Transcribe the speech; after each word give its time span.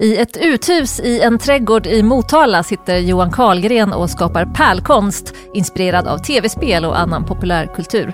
I 0.00 0.16
ett 0.16 0.36
uthus 0.36 1.00
i 1.00 1.20
en 1.20 1.38
trädgård 1.38 1.86
i 1.86 2.02
Motala 2.02 2.62
sitter 2.62 2.96
Johan 2.96 3.32
Karlgren 3.32 3.92
och 3.92 4.10
skapar 4.10 4.44
pärlkonst 4.44 5.34
inspirerad 5.54 6.06
av 6.06 6.18
tv-spel 6.18 6.84
och 6.84 6.98
annan 6.98 7.24
populärkultur. 7.24 8.12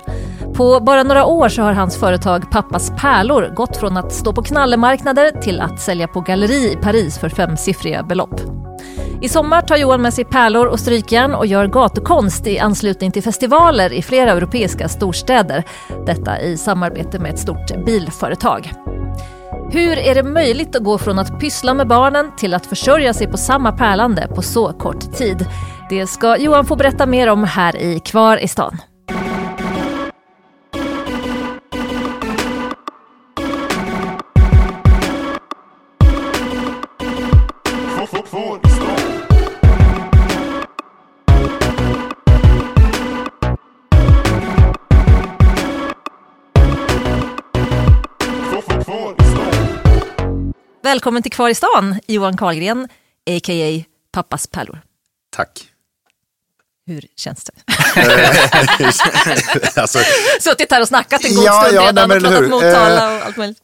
På 0.55 0.81
bara 0.81 1.03
några 1.03 1.27
år 1.27 1.49
så 1.49 1.63
har 1.63 1.73
hans 1.73 1.97
företag 1.97 2.51
Pappas 2.51 2.93
pärlor 2.99 3.53
gått 3.55 3.77
från 3.77 3.97
att 3.97 4.13
stå 4.13 4.33
på 4.33 4.43
knallemarknader 4.43 5.41
till 5.41 5.61
att 5.61 5.81
sälja 5.81 6.09
på 6.09 6.21
galleri 6.21 6.73
i 6.73 6.77
Paris 6.77 7.19
för 7.19 7.29
femsiffriga 7.29 8.03
belopp. 8.03 8.41
I 9.23 9.29
sommar 9.29 9.63
tar 9.63 9.77
Johan 9.77 10.03
med 10.03 10.15
sig 10.15 10.25
pärlor 10.25 10.67
och 10.67 10.81
strykjärn 10.81 11.35
och 11.35 11.47
gör 11.47 11.67
gatukonst 11.67 12.47
i 12.47 12.59
anslutning 12.59 13.11
till 13.11 13.23
festivaler 13.23 13.93
i 13.93 14.03
flera 14.03 14.31
europeiska 14.31 14.89
storstäder. 14.89 15.65
Detta 16.07 16.41
i 16.41 16.57
samarbete 16.57 17.19
med 17.19 17.33
ett 17.35 17.39
stort 17.39 17.85
bilföretag. 17.85 18.73
Hur 19.71 19.99
är 19.99 20.15
det 20.15 20.23
möjligt 20.23 20.77
att 20.77 20.85
gå 20.85 20.99
från 20.99 21.19
att 21.19 21.41
pyssla 21.41 21.75
med 21.75 21.89
barnen 21.89 22.33
till 22.37 22.55
att 22.55 22.67
försörja 22.67 23.15
sig 23.15 23.27
på 23.27 23.37
samma 23.37 23.73
pärlande 23.73 24.29
på 24.35 24.43
så 24.43 24.73
kort 24.73 25.13
tid? 25.13 25.47
Det 25.91 26.07
ska 26.07 26.37
Johan 26.37 26.67
få 26.67 26.77
berätta 26.77 27.07
mer 27.07 27.29
om 27.29 27.45
här 27.45 27.77
i 27.77 28.01
Kvar 28.01 28.37
i 28.37 28.49
stan. 28.49 28.79
Välkommen 50.97 51.23
till 51.23 51.33
Kvar 51.33 51.49
i 51.49 51.55
stan, 51.55 52.01
Johan 52.07 52.37
Karlgren, 52.37 52.85
a.k.a. 53.31 53.85
Pappas 54.13 54.47
pärlor. 54.47 54.81
Tack. 55.37 55.69
Hur 56.87 57.05
känns 57.17 57.45
det? 57.45 57.53
alltså, 59.81 59.99
Suttit 60.41 60.71
här 60.73 60.81
och 60.81 60.89
snackat 60.89 61.25
en 61.25 61.35
god 61.35 61.45
Ja, 61.45 61.63
stund 61.63 61.77
ja, 61.77 61.83
redan 61.89 62.09
nej, 62.09 62.09
men 62.09 62.17
och 62.17 62.23
pratat 62.33 62.43
hur? 62.45 62.49
Motala 62.49 63.17
och 63.17 63.27
allt 63.27 63.37
möjligt. 63.37 63.59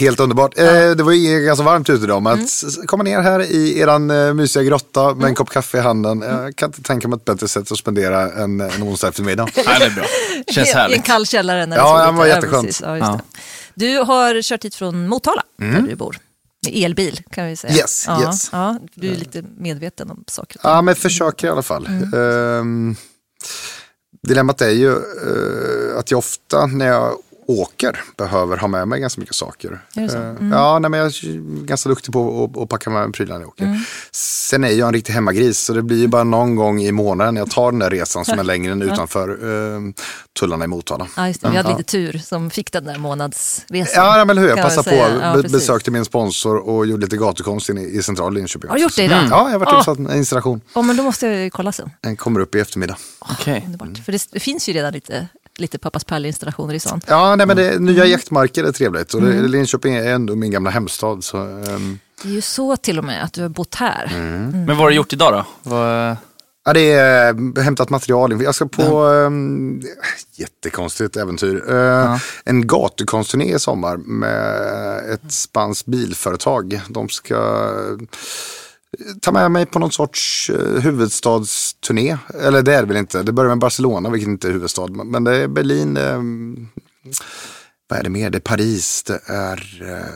helt 0.00 0.20
underbart. 0.20 0.58
Eh, 0.58 0.64
det 0.90 1.02
var 1.02 1.12
ju 1.12 1.40
ganska 1.40 1.64
varmt 1.64 1.90
ute 1.90 2.04
idag, 2.04 2.22
men 2.22 2.32
Mm. 2.32 2.44
att 2.44 2.86
komma 2.86 3.02
ner 3.02 3.20
här 3.20 3.40
i 3.42 3.78
eran 3.80 4.10
eh, 4.10 4.34
mysiga 4.34 4.62
grotta 4.62 5.14
med 5.14 5.28
en 5.28 5.34
kopp 5.34 5.50
kaffe 5.50 5.78
i 5.78 5.80
handen. 5.80 6.22
Jag 6.22 6.56
kan 6.56 6.68
inte 6.68 6.82
tänka 6.82 7.08
mig 7.08 7.16
ett 7.16 7.24
bättre 7.24 7.48
sätt 7.48 7.72
att 7.72 7.78
spendera 7.78 8.32
en, 8.32 8.60
en 8.60 8.82
onsdag 8.82 9.08
eftermiddag. 9.08 9.48
Ja, 9.56 9.78
det 9.78 9.84
är 9.84 9.90
bra. 9.90 10.04
Känns 10.50 10.68
I 10.68 10.70
en 10.72 10.76
härligt. 10.78 11.04
kall 11.04 11.26
källare. 11.26 11.66
När 11.66 11.76
det 11.76 11.82
Ja, 11.82 12.08
ut. 12.10 12.14
var 12.16 12.26
Ja, 12.26 12.34
jätteskönt. 12.34 12.80
Ja, 12.82 12.96
just 12.96 13.06
Ja. 13.08 13.20
det. 13.74 13.86
Du 13.86 13.98
har 13.98 14.42
kört 14.42 14.64
hit 14.64 14.74
från 14.74 15.08
Motala, 15.08 15.42
där 15.58 15.84
du 15.88 15.94
bor. 15.96 16.18
Elbil 16.72 17.22
kan 17.30 17.46
vi 17.46 17.56
säga. 17.56 17.74
Yes, 17.74 18.04
ja, 18.06 18.22
yes. 18.22 18.48
Ja, 18.52 18.78
du 18.94 19.12
är 19.12 19.16
lite 19.16 19.44
medveten 19.56 20.10
om 20.10 20.24
saker. 20.26 20.60
Ja, 20.62 20.82
men 20.82 20.96
försöker 20.96 21.46
i 21.46 21.50
alla 21.50 21.62
fall. 21.62 21.86
Mm. 21.86 22.12
Ehm, 22.14 22.96
dilemmat 24.22 24.60
är 24.60 24.70
ju 24.70 24.90
eh, 24.92 25.98
att 25.98 26.10
jag 26.10 26.18
ofta 26.18 26.66
när 26.66 26.86
jag 26.86 27.18
åker 27.48 28.00
behöver 28.16 28.56
ha 28.56 28.68
med 28.68 28.88
mig 28.88 29.00
ganska 29.00 29.20
mycket 29.20 29.34
saker. 29.36 29.80
Eh, 29.96 30.04
Mm. 30.16 30.52
Ja, 30.52 30.78
nej, 30.78 30.90
men 30.90 31.00
jag 31.00 31.06
är 31.06 31.64
ganska 31.66 31.88
duktig 31.88 32.12
på 32.12 32.50
att, 32.62 32.68
packa 32.68 32.90
med 32.90 33.02
mig 33.02 33.12
prylar 33.12 33.34
när 33.34 33.40
jag 33.42 33.48
åker. 33.48 33.64
Mm. 33.64 33.78
Sen 34.12 34.64
är 34.64 34.68
jag 34.68 34.86
en 34.88 34.94
riktig 34.94 35.12
hemmagris 35.12 35.58
så 35.58 35.72
det 35.72 35.82
blir 35.82 35.98
ju 35.98 36.06
bara 36.06 36.24
någon 36.24 36.56
gång 36.56 36.82
i 36.82 36.92
månaden 36.92 37.36
jag 37.36 37.50
tar 37.50 37.70
den 37.70 37.78
där 37.78 37.90
resan 37.90 38.24
som 38.24 38.38
är 38.38 38.44
längre 38.52 38.72
än 38.72 38.82
utanför 38.82 39.28
eh, 39.28 39.80
tullarna 40.40 40.64
i 40.64 40.68
Motala. 40.68 41.06
Ja, 41.16 41.28
just 41.28 41.40
det. 41.42 41.50
Vi 41.50 41.56
hade 41.56 41.70
Ja. 41.70 41.76
lite 41.76 41.90
tur 41.90 42.18
som 42.18 42.50
fick 42.50 42.72
den 42.72 42.84
där 42.84 42.98
månadsresan. 42.98 44.04
Ja, 44.04 44.24
men 44.24 44.38
hur? 44.38 44.48
Jag 44.48 44.62
passade 44.62 44.90
på. 44.90 44.96
Ja, 45.22 45.42
besökte 45.42 45.90
min 45.90 46.04
sponsor 46.04 46.56
och 46.56 46.86
gjorde 46.86 47.02
lite 47.06 47.16
gatukonst 47.16 47.68
inne 47.68 47.82
i 47.82 48.02
centrala 48.02 48.30
Linköping. 48.30 48.70
Har 48.70 48.76
du 48.76 48.82
gjort 48.82 48.96
det 48.96 49.02
idag? 49.04 49.18
Ja, 49.30 49.44
jag 49.44 49.50
har 49.52 49.58
varit 49.58 49.68
Ah. 49.74 49.78
uppsatt 49.78 49.98
en 49.98 50.14
installation. 50.16 50.60
Ja, 50.74 50.82
men 50.82 50.96
då 50.96 51.02
måste 51.02 51.26
jag 51.26 51.36
ju 51.44 51.50
kolla 51.50 51.72
sen. 51.72 51.90
Den 52.00 52.16
kommer 52.16 52.40
upp 52.40 52.54
i 52.54 52.60
eftermiddag. 52.60 52.96
Okej. 53.18 53.62
Underbart. 53.66 53.98
För 54.04 54.12
det, 54.12 54.28
det 54.32 54.40
finns 54.40 54.68
ju 54.68 54.72
redan 54.72 54.92
lite, 54.92 55.28
lite 55.58 55.78
Pappas 55.78 56.04
pärlinstallationer 56.04 56.74
i 56.74 56.80
stan. 56.80 57.00
Ja, 57.06 57.36
nej, 57.36 57.46
men 57.46 57.56
det, 57.56 57.78
nya 57.78 57.96
Mm. 58.02 58.10
jaktmarker 58.10 58.64
är 58.64 58.72
trevligt 58.72 59.14
och 59.14 59.22
det, 59.22 59.32
Linköping 59.48 59.94
är 59.94 60.12
ändå 60.12 60.36
min 60.36 60.50
gamla 60.50 60.70
hemstad. 60.70 61.24
Så, 61.24 61.36
ehm, 61.38 61.98
Det 62.22 62.28
är 62.28 62.32
ju 62.32 62.40
så 62.40 62.76
till 62.76 62.98
och 62.98 63.04
med 63.04 63.24
att 63.24 63.32
du 63.32 63.42
har 63.42 63.48
bott 63.48 63.74
här. 63.74 64.12
Mm. 64.14 64.50
Men 64.50 64.66
vad 64.66 64.76
har 64.76 64.88
du 64.90 64.96
gjort 64.96 65.12
idag 65.12 65.32
då? 65.32 65.44
Vad... 65.70 66.16
ja, 66.64 66.72
det 66.72 66.92
är 66.92 67.28
eh, 67.56 67.62
hämtat 67.62 67.90
material. 67.90 68.42
Jag 68.42 68.54
ska 68.54 68.66
på 68.66 69.04
um, 69.04 69.82
jättekonstigt 70.36 71.16
äventyr. 71.16 71.72
Eh, 71.74 72.16
En 72.44 72.66
gatukonstturné 72.66 73.54
i 73.54 73.58
sommar 73.58 73.96
med 73.96 75.10
ett 75.14 75.32
spanskt 75.32 75.86
bilföretag. 75.86 76.80
De 76.88 77.08
ska 77.08 77.70
ta 79.20 79.32
med 79.32 79.50
mig 79.50 79.66
på 79.66 79.78
någon 79.78 79.92
sorts 79.92 80.50
eh, 80.50 80.80
huvudstadsturné. 80.80 82.18
Eller 82.34 82.62
det 82.62 82.74
är 82.74 82.80
det 82.82 82.88
väl 82.88 82.96
inte. 82.96 83.22
Det 83.22 83.32
börjar 83.32 83.48
med 83.48 83.58
Barcelona, 83.58 84.10
vilket 84.10 84.28
inte 84.28 84.48
är 84.48 84.52
huvudstad. 84.52 84.86
Men 84.86 85.24
det 85.24 85.36
är 85.36 85.48
Berlin. 85.48 85.96
ehm, 85.96 86.68
vad 87.88 87.98
är 87.98 88.02
det 88.02 88.10
mer? 88.10 88.30
Det 88.30 88.38
är 88.38 88.40
Paris. 88.40 89.02
Det 89.02 89.20
är... 89.26 89.82
eh, 89.82 90.06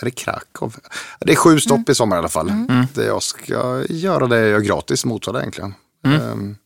är 0.00 0.04
det 0.04 0.10
Krakow? 0.10 0.74
Det 1.20 1.32
är 1.32 1.36
sju 1.36 1.60
stopp 1.60 1.88
i 1.88 1.94
sommar 1.94 2.16
i 2.16 2.18
alla 2.18 2.28
fall. 2.28 2.52
Där 2.94 3.06
jag 3.06 3.22
ska 3.22 3.84
göra 3.88 4.26
det 4.26 4.38
jag 4.38 4.48
gör 4.48 4.60
gratis 4.60 5.04
mot 5.04 5.32
det 5.32 5.38
egentligen. 5.40 5.74
Ehm, 6.06 6.56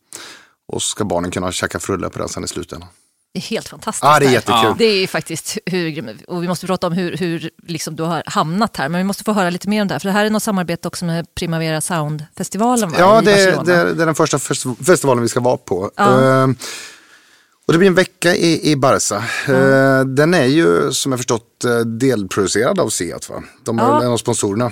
och 0.72 0.82
ska 0.82 1.04
barnen 1.04 1.30
kunna 1.30 1.52
käka 1.52 1.78
frulle 1.78 2.08
på 2.08 2.18
den 2.18 2.28
sen 2.28 2.44
i 2.44 2.48
slutändan. 2.48 2.88
Det 3.32 3.38
är 3.38 3.42
helt 3.42 3.68
fantastiskt. 3.68 4.02
Ja, 4.04 4.18
det 4.18 4.26
är 4.26 4.30
jättekul. 4.30 4.74
Det 4.78 4.84
är 4.84 5.06
faktiskt 5.06 5.58
hur. 5.66 6.16
Och 6.28 6.42
vi 6.42 6.48
måste 6.48 6.66
prata 6.66 6.86
om 6.86 6.92
hur, 6.92 7.16
hur 7.16 7.50
liksom 7.66 7.96
du 7.96 8.02
har 8.02 8.22
hamnat 8.26 8.76
här. 8.76 8.88
Men 8.88 8.98
vi 8.98 9.04
måste 9.04 9.24
få 9.24 9.32
höra 9.32 9.50
lite 9.50 9.68
mer 9.68 9.82
om 9.82 9.88
det 9.88 9.94
här. 9.94 9.98
För 9.98 10.08
det 10.08 10.12
här 10.12 10.24
är 10.24 10.30
något 10.30 10.42
samarbete 10.42 10.88
också 10.88 11.04
med 11.04 11.34
Primavera 11.34 11.80
Sound-festivalen 11.80 12.90
va? 12.90 12.96
Ja, 12.98 13.20
det, 13.20 13.64
det, 13.64 13.94
det 13.94 14.02
är 14.02 14.06
den 14.06 14.14
första 14.14 14.38
fest- 14.38 14.66
festivalen 14.86 15.22
vi 15.22 15.28
ska 15.28 15.40
vara 15.40 15.56
på. 15.56 15.90
Ja. 15.96 16.20
Ehm, 16.24 16.56
och 17.66 17.72
det 17.72 17.78
blir 17.78 17.88
en 17.88 17.94
vecka 17.94 18.34
i, 18.36 18.70
i 18.70 18.76
Barca. 18.76 19.24
Ehm, 19.48 20.14
den 20.14 20.34
är 20.34 20.44
ju 20.44 20.92
som 20.92 21.12
jag 21.12 21.18
förstått 21.18 21.64
eh, 21.64 21.78
delproducerad 21.78 22.80
av 22.80 22.88
Seat. 22.88 23.28
Va? 23.30 23.42
De 23.64 23.78
är 23.78 23.82
Ja. 23.82 24.02
en 24.02 24.10
av 24.12 24.16
sponsorerna. 24.16 24.70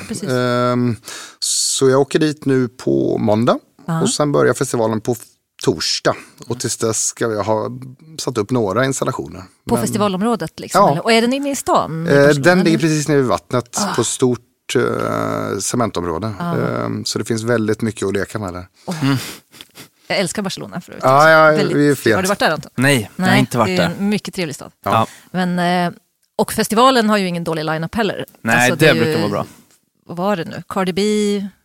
Ehm, 0.73 0.97
så 1.39 1.89
jag 1.91 2.01
åker 2.01 2.19
dit 2.19 2.45
nu 2.45 2.69
på 2.69 3.19
måndag. 3.19 3.59
Och 4.03 4.11
sen 4.11 4.33
börjar 4.33 4.55
festivalen 4.55 5.01
på 5.01 5.17
torsdag. 5.75 6.15
Och 6.49 6.61
tills 6.61 6.77
dess 6.77 7.07
ska 7.07 7.25
jag 7.33 7.45
ha 7.45 7.71
satt 8.19 8.39
upp 8.39 8.51
några 8.51 8.85
installationer. 8.85 9.43
På 9.69 9.77
festivalområdet 9.77 10.61
liksom? 10.61 10.81
Ja. 10.81 10.91
Eller? 10.93 11.05
Och 11.05 11.13
är 11.13 11.21
den 11.21 11.33
inne 11.33 11.51
i 11.51 11.57
stan? 11.57 12.07
Eh, 12.09 12.29
den 12.29 12.65
ligger 12.65 12.79
precis 12.79 13.09
nere 13.09 13.17
vid 13.17 13.27
vattnet 13.27 13.79
på 13.97 14.01
ett 14.01 14.07
stort 14.07 14.41
eh, 14.77 15.59
cementområde. 15.59 16.27
Eh, 16.41 16.89
så 17.05 17.19
det 17.19 17.25
finns 17.25 17.43
väldigt 17.43 17.83
mycket 17.83 18.07
att 18.09 18.15
leka 18.15 18.39
med 18.39 18.53
där. 18.55 18.67
Jag 20.09 20.19
älskar 20.19 20.43
Barcelona 20.43 20.81
förut. 20.81 20.99
Ja, 21.03 21.31
ja, 21.31 21.57
Väldigt- 21.57 21.77
vi 21.77 21.89
är 21.91 21.95
fler. 21.95 22.15
Har 22.15 22.23
du 22.23 22.29
varit 22.29 22.39
där 22.39 22.51
Anton? 22.51 22.71
Nej, 22.75 23.11
jag 23.17 23.27
har 23.27 23.37
inte 23.37 23.59
varit 23.59 23.67
det 23.77 23.83
är 23.83 23.89
där. 23.89 23.97
en 23.99 24.09
mycket 24.09 24.35
trevlig 24.35 24.55
stad. 24.55 24.73
Ja. 24.85 25.07
Men, 25.31 25.59
eh, 25.59 25.93
och 26.39 26.53
festivalen 26.53 27.11
har 27.11 27.17
ju 27.17 27.27
ingen 27.29 27.45
dålig 27.45 27.65
line-up 27.65 27.95
heller. 27.95 28.27
Nej, 28.43 28.57
Alltså, 28.57 28.77
det 28.77 28.93
ju- 28.95 29.01
brukar 29.05 29.19
vara 29.21 29.31
bra. 29.31 29.47
Vad 30.09 30.17
var 30.17 30.37
det 30.37 30.45
nu? 30.45 30.63
Cardi 30.69 30.93
B? 30.93 31.03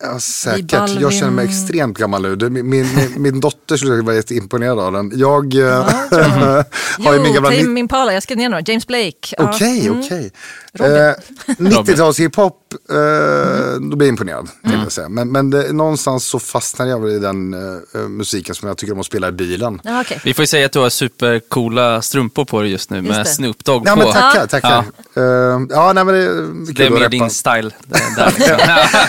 Ja, 0.02 0.20
säkert. 0.20 0.70
Balvin. 0.70 1.00
Jag 1.00 1.12
känner 1.12 1.32
mig 1.32 1.44
extremt 1.44 1.98
gammal 1.98 2.22
nu. 2.22 2.50
Min, 2.50 2.70
min, 2.70 2.88
min 3.16 3.40
dotter 3.40 3.76
skulle 3.76 4.02
vara 4.02 4.16
jätteimponerad 4.16 4.78
av 4.78 4.92
den. 4.92 5.12
Jag 5.14 5.54
eh, 5.54 5.84
har 7.04 7.12
ju 7.12 7.18
min 7.18 7.26
Jo, 7.26 7.32
gamla... 7.32 7.50
Tame 7.50 7.80
Impala, 7.80 8.12
jag 8.12 8.22
skrev 8.22 8.38
ner 8.38 8.48
några. 8.48 8.62
James 8.66 8.86
Blake. 8.86 9.34
Ja. 9.38 9.50
Okej, 9.54 9.90
okej. 9.90 10.32
Robin. 10.72 10.96
Eh, 10.96 11.14
90-tals 11.58 12.20
hiphop, 12.20 12.61
eh, 12.74 13.80
då 13.90 13.96
blir 13.96 14.06
jag 14.06 14.12
imponerad. 14.12 14.48
kan 14.64 14.80
Jag 14.80 14.92
säga. 14.92 15.08
Men, 15.08 15.32
men 15.32 15.50
det, 15.50 15.72
någonstans 15.72 16.24
så 16.26 16.38
fastnar 16.38 16.86
jag 16.86 17.00
väl 17.00 17.10
i 17.12 17.18
den 17.18 17.54
eh, 17.94 17.98
musiken 18.08 18.54
som 18.54 18.68
jag 18.68 18.76
tycker 18.78 18.92
om 18.92 19.00
att 19.00 19.06
spela 19.06 19.28
i 19.28 19.32
bilen. 19.32 19.80
Ja, 19.84 20.00
okej. 20.00 20.20
Vi 20.24 20.34
får 20.34 20.42
ju 20.42 20.46
säga 20.46 20.66
att 20.66 20.72
du 20.72 20.78
har 20.78 20.90
supercoola 20.90 22.02
strumpor 22.02 22.44
på 22.44 22.60
dig 22.62 22.70
just 22.70 22.90
nu 22.90 22.96
Just 22.96 23.08
med 23.08 23.18
det. 23.18 23.24
Snoop 23.30 23.64
Dogg 23.64 23.82
Ja, 23.88 23.92
på. 23.96 23.98
men 24.02 24.12
tackar, 24.12 24.46
tackar. 24.46 24.84
Ja, 25.14 25.60
ja 25.70 25.92
nej, 25.92 26.04
men 26.04 26.14
det 26.14 26.20
är 26.20 26.74
det 26.74 26.86
är 26.86 26.90
mer 26.90 26.96
rappa. 26.98 27.08
din 27.08 27.30
style. 27.30 27.70
Där, 28.16 28.32
liksom. 28.38 28.56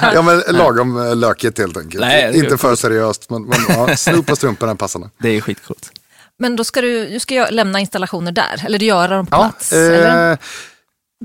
Ja, 0.13 0.21
men 0.21 0.39
lagom 0.57 0.97
eh, 1.07 1.15
lökigt 1.15 1.57
helt 1.57 1.77
enkelt. 1.77 2.01
Nej, 2.01 2.35
Inte 2.35 2.47
coolt. 2.49 2.61
för 2.61 2.75
seriöst, 2.75 3.29
men, 3.29 3.43
men 3.43 3.57
ja, 3.69 3.95
Snoop 3.97 4.31
och 4.31 4.37
strumporna 4.37 4.71
är 4.71 4.75
passande. 4.75 5.09
det 5.17 5.29
är 5.29 5.41
skitcoolt. 5.41 5.91
Men 6.39 6.55
då 6.55 6.63
ska 6.63 6.81
du, 6.81 7.09
du 7.09 7.19
ska 7.19 7.47
lämna 7.49 7.79
installationer 7.79 8.31
där, 8.31 8.63
eller 8.65 8.79
du 8.79 8.85
göra 8.85 9.15
dem 9.15 9.25
på 9.25 9.35
Ja, 9.35 9.39
plats? 9.39 9.73
eller? 9.73 10.31
eh, 10.31 10.37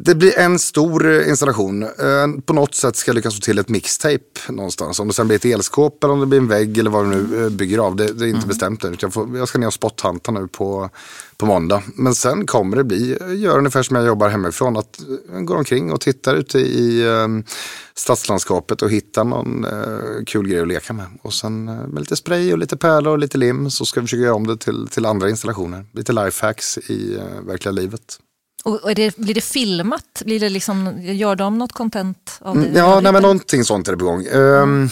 det 0.05 0.15
blir 0.15 0.39
en 0.39 0.59
stor 0.59 1.07
eh, 1.07 1.29
installation. 1.29 1.83
Eh, 1.83 2.43
på 2.45 2.53
något 2.53 2.75
sätt 2.75 2.97
ska 2.97 3.09
jag 3.09 3.15
lyckas 3.15 3.35
få 3.35 3.41
till 3.41 3.59
ett 3.59 3.69
mixtape 3.69 4.53
någonstans. 4.53 5.01
Om 5.01 5.09
det 5.09 5.15
sen 5.15 5.27
blir 5.27 5.37
ett 5.37 5.45
elskåp 5.45 6.05
eller 6.05 6.15
om 6.15 6.21
det 6.21 6.27
blir 6.27 6.39
en 6.39 6.49
vägg 6.49 6.79
eller 6.79 6.91
vad 6.91 7.05
det 7.05 7.09
nu 7.09 7.45
eh, 7.45 7.51
bygger 7.51 7.79
av. 7.79 7.97
Det, 7.97 8.13
det 8.13 8.25
är 8.25 8.29
inte 8.29 8.47
bestämt 8.47 8.85
än. 8.85 8.97
Jag, 9.01 9.13
får, 9.13 9.37
jag 9.37 9.49
ska 9.49 9.59
ner 9.59 9.67
och 9.67 9.73
spotthanta 9.73 10.33
nu 10.33 10.49
på, 10.49 10.91
på 11.37 11.47
måndag. 11.47 11.83
Men 11.95 12.15
sen 12.15 12.47
kommer 12.47 12.77
det 12.77 12.85
bli, 12.85 13.19
gör 13.37 13.59
ungefär 13.59 13.83
som 13.83 13.97
jag 13.97 14.07
jobbar 14.07 14.29
hemifrån. 14.29 14.77
Att 14.77 15.01
gå 15.41 15.55
omkring 15.55 15.93
och 15.93 16.01
titta 16.01 16.33
ute 16.33 16.59
i 16.59 17.05
stadslandskapet 17.95 18.83
och 18.83 18.91
hitta 18.91 19.25
någon 19.25 19.67
kul 20.27 20.49
grej 20.49 20.61
att 20.61 20.69
leka 20.69 20.93
med. 20.93 21.07
Och 21.23 21.35
sen 21.35 21.65
med 21.65 21.99
lite 21.99 22.17
spray 22.17 22.53
och 22.53 22.59
lite 22.59 22.77
pärlor 22.77 23.13
och 23.13 23.19
lite 23.19 23.39
lim 23.39 23.71
så 23.71 23.85
ska 23.85 24.01
vi 24.01 24.07
försöka 24.07 24.23
göra 24.23 24.35
om 24.35 24.47
det 24.47 24.57
till, 24.57 24.89
till 24.91 25.07
andra 25.07 25.31
installationer. 25.31 25.87
Lite 25.93 26.13
lifehacks 26.13 26.79
i 26.79 27.19
verkliga 27.47 27.73
livet. 27.73 28.19
Och, 28.65 28.95
det, 28.95 29.17
blir 29.17 29.35
det 29.35 29.41
filmat? 29.41 30.23
Blir 30.25 30.41
det 30.41 30.49
liksom, 30.49 31.03
gör 31.03 31.37
de 31.37 31.59
något 31.59 31.73
content 31.73 32.39
av 32.41 32.55
det? 32.57 32.63
Mm, 32.63 32.77
Ja, 32.77 33.01
nej, 33.01 33.13
men 33.13 33.23
någonting 33.23 33.65
sånt 33.65 33.89
är 33.89 33.93
det 33.93 33.99
på 33.99 34.05
gång. 34.05 34.25
Ehm, 34.33 34.89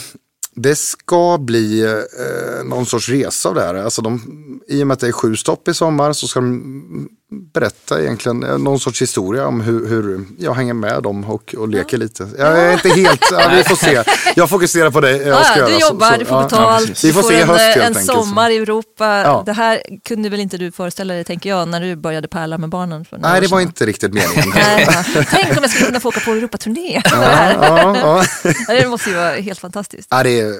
det 0.54 0.76
ska 0.76 1.38
bli 1.38 1.82
eh, 1.84 2.64
någon 2.64 2.86
sorts 2.86 3.08
resa 3.08 3.48
av 3.48 3.54
det 3.54 3.60
här. 3.60 3.74
Alltså 3.74 4.02
de, 4.02 4.20
I 4.68 4.82
och 4.82 4.86
med 4.86 4.94
att 4.94 5.00
det 5.00 5.08
är 5.08 5.12
sju 5.12 5.36
stopp 5.36 5.68
i 5.68 5.74
sommar 5.74 6.12
så 6.12 6.28
ska 6.28 6.40
de 6.40 7.08
berätta 7.54 8.02
egentligen 8.02 8.42
eh, 8.44 8.58
någon 8.58 8.80
sorts 8.80 9.02
historia 9.02 9.46
om 9.46 9.60
hur, 9.60 9.88
hur 9.88 10.24
jag 10.38 10.54
hänger 10.54 10.74
med 10.74 11.02
dem 11.02 11.24
och, 11.24 11.54
och 11.58 11.68
leker 11.68 11.98
lite. 11.98 12.28
Jag 12.38 12.60
är 12.60 12.72
inte 12.72 12.88
helt, 12.88 13.24
ja, 13.32 13.50
vi 13.56 13.64
får 13.64 13.76
se. 13.76 14.02
Jag 14.36 14.48
fokuserar 14.50 14.90
på 14.90 15.00
det 15.00 15.16
jag 15.16 15.46
ska 15.46 15.54
Ja, 15.54 15.58
göra. 15.58 15.68
du 15.68 15.80
så- 15.80 15.80
jobbar, 15.92 16.12
så- 16.12 16.18
du 16.18 16.24
får 16.24 16.36
ja. 16.38 16.42
betalt, 16.42 16.86
precis. 16.86 17.04
Vi 17.04 17.12
får 17.12 17.22
du 17.22 17.28
se 17.28 17.40
en, 17.40 17.48
höst 17.48 17.60
helt 17.64 17.76
en 17.76 17.86
enkelt. 17.86 18.06
sommar 18.06 18.50
i 18.50 18.56
Europa. 18.56 19.06
Ja. 19.24 19.42
Det 19.46 19.52
här 19.52 19.82
kunde 20.08 20.28
väl 20.28 20.40
inte 20.40 20.58
du 20.58 20.72
föreställa 20.72 21.14
dig, 21.14 21.24
tänker 21.24 21.50
jag, 21.50 21.68
när 21.68 21.80
du 21.80 21.96
började 21.96 22.28
pärla 22.28 22.58
med 22.58 22.68
barnen? 22.68 23.04
För 23.04 23.18
Nej, 23.18 23.40
det 23.40 23.46
var 23.46 23.60
inte 23.60 23.86
riktigt 23.86 24.12
meningen. 24.14 24.52
Ja. 24.86 25.04
Tänk 25.30 25.56
om 25.56 25.62
jag 25.62 25.70
skulle 25.70 25.86
kunna 25.86 26.00
få 26.00 26.08
åka 26.08 26.20
på 26.20 26.30
Europaturné. 26.30 27.02
Ja, 27.04 27.10
ja, 27.62 28.24
ja. 28.68 28.74
Det 28.74 28.88
måste 28.88 29.10
ju 29.10 29.16
vara 29.16 29.30
helt 29.34 29.58
fantastiskt. 29.58 30.08
Ja, 30.10 30.22
det, 30.22 30.40
eh, 30.40 30.50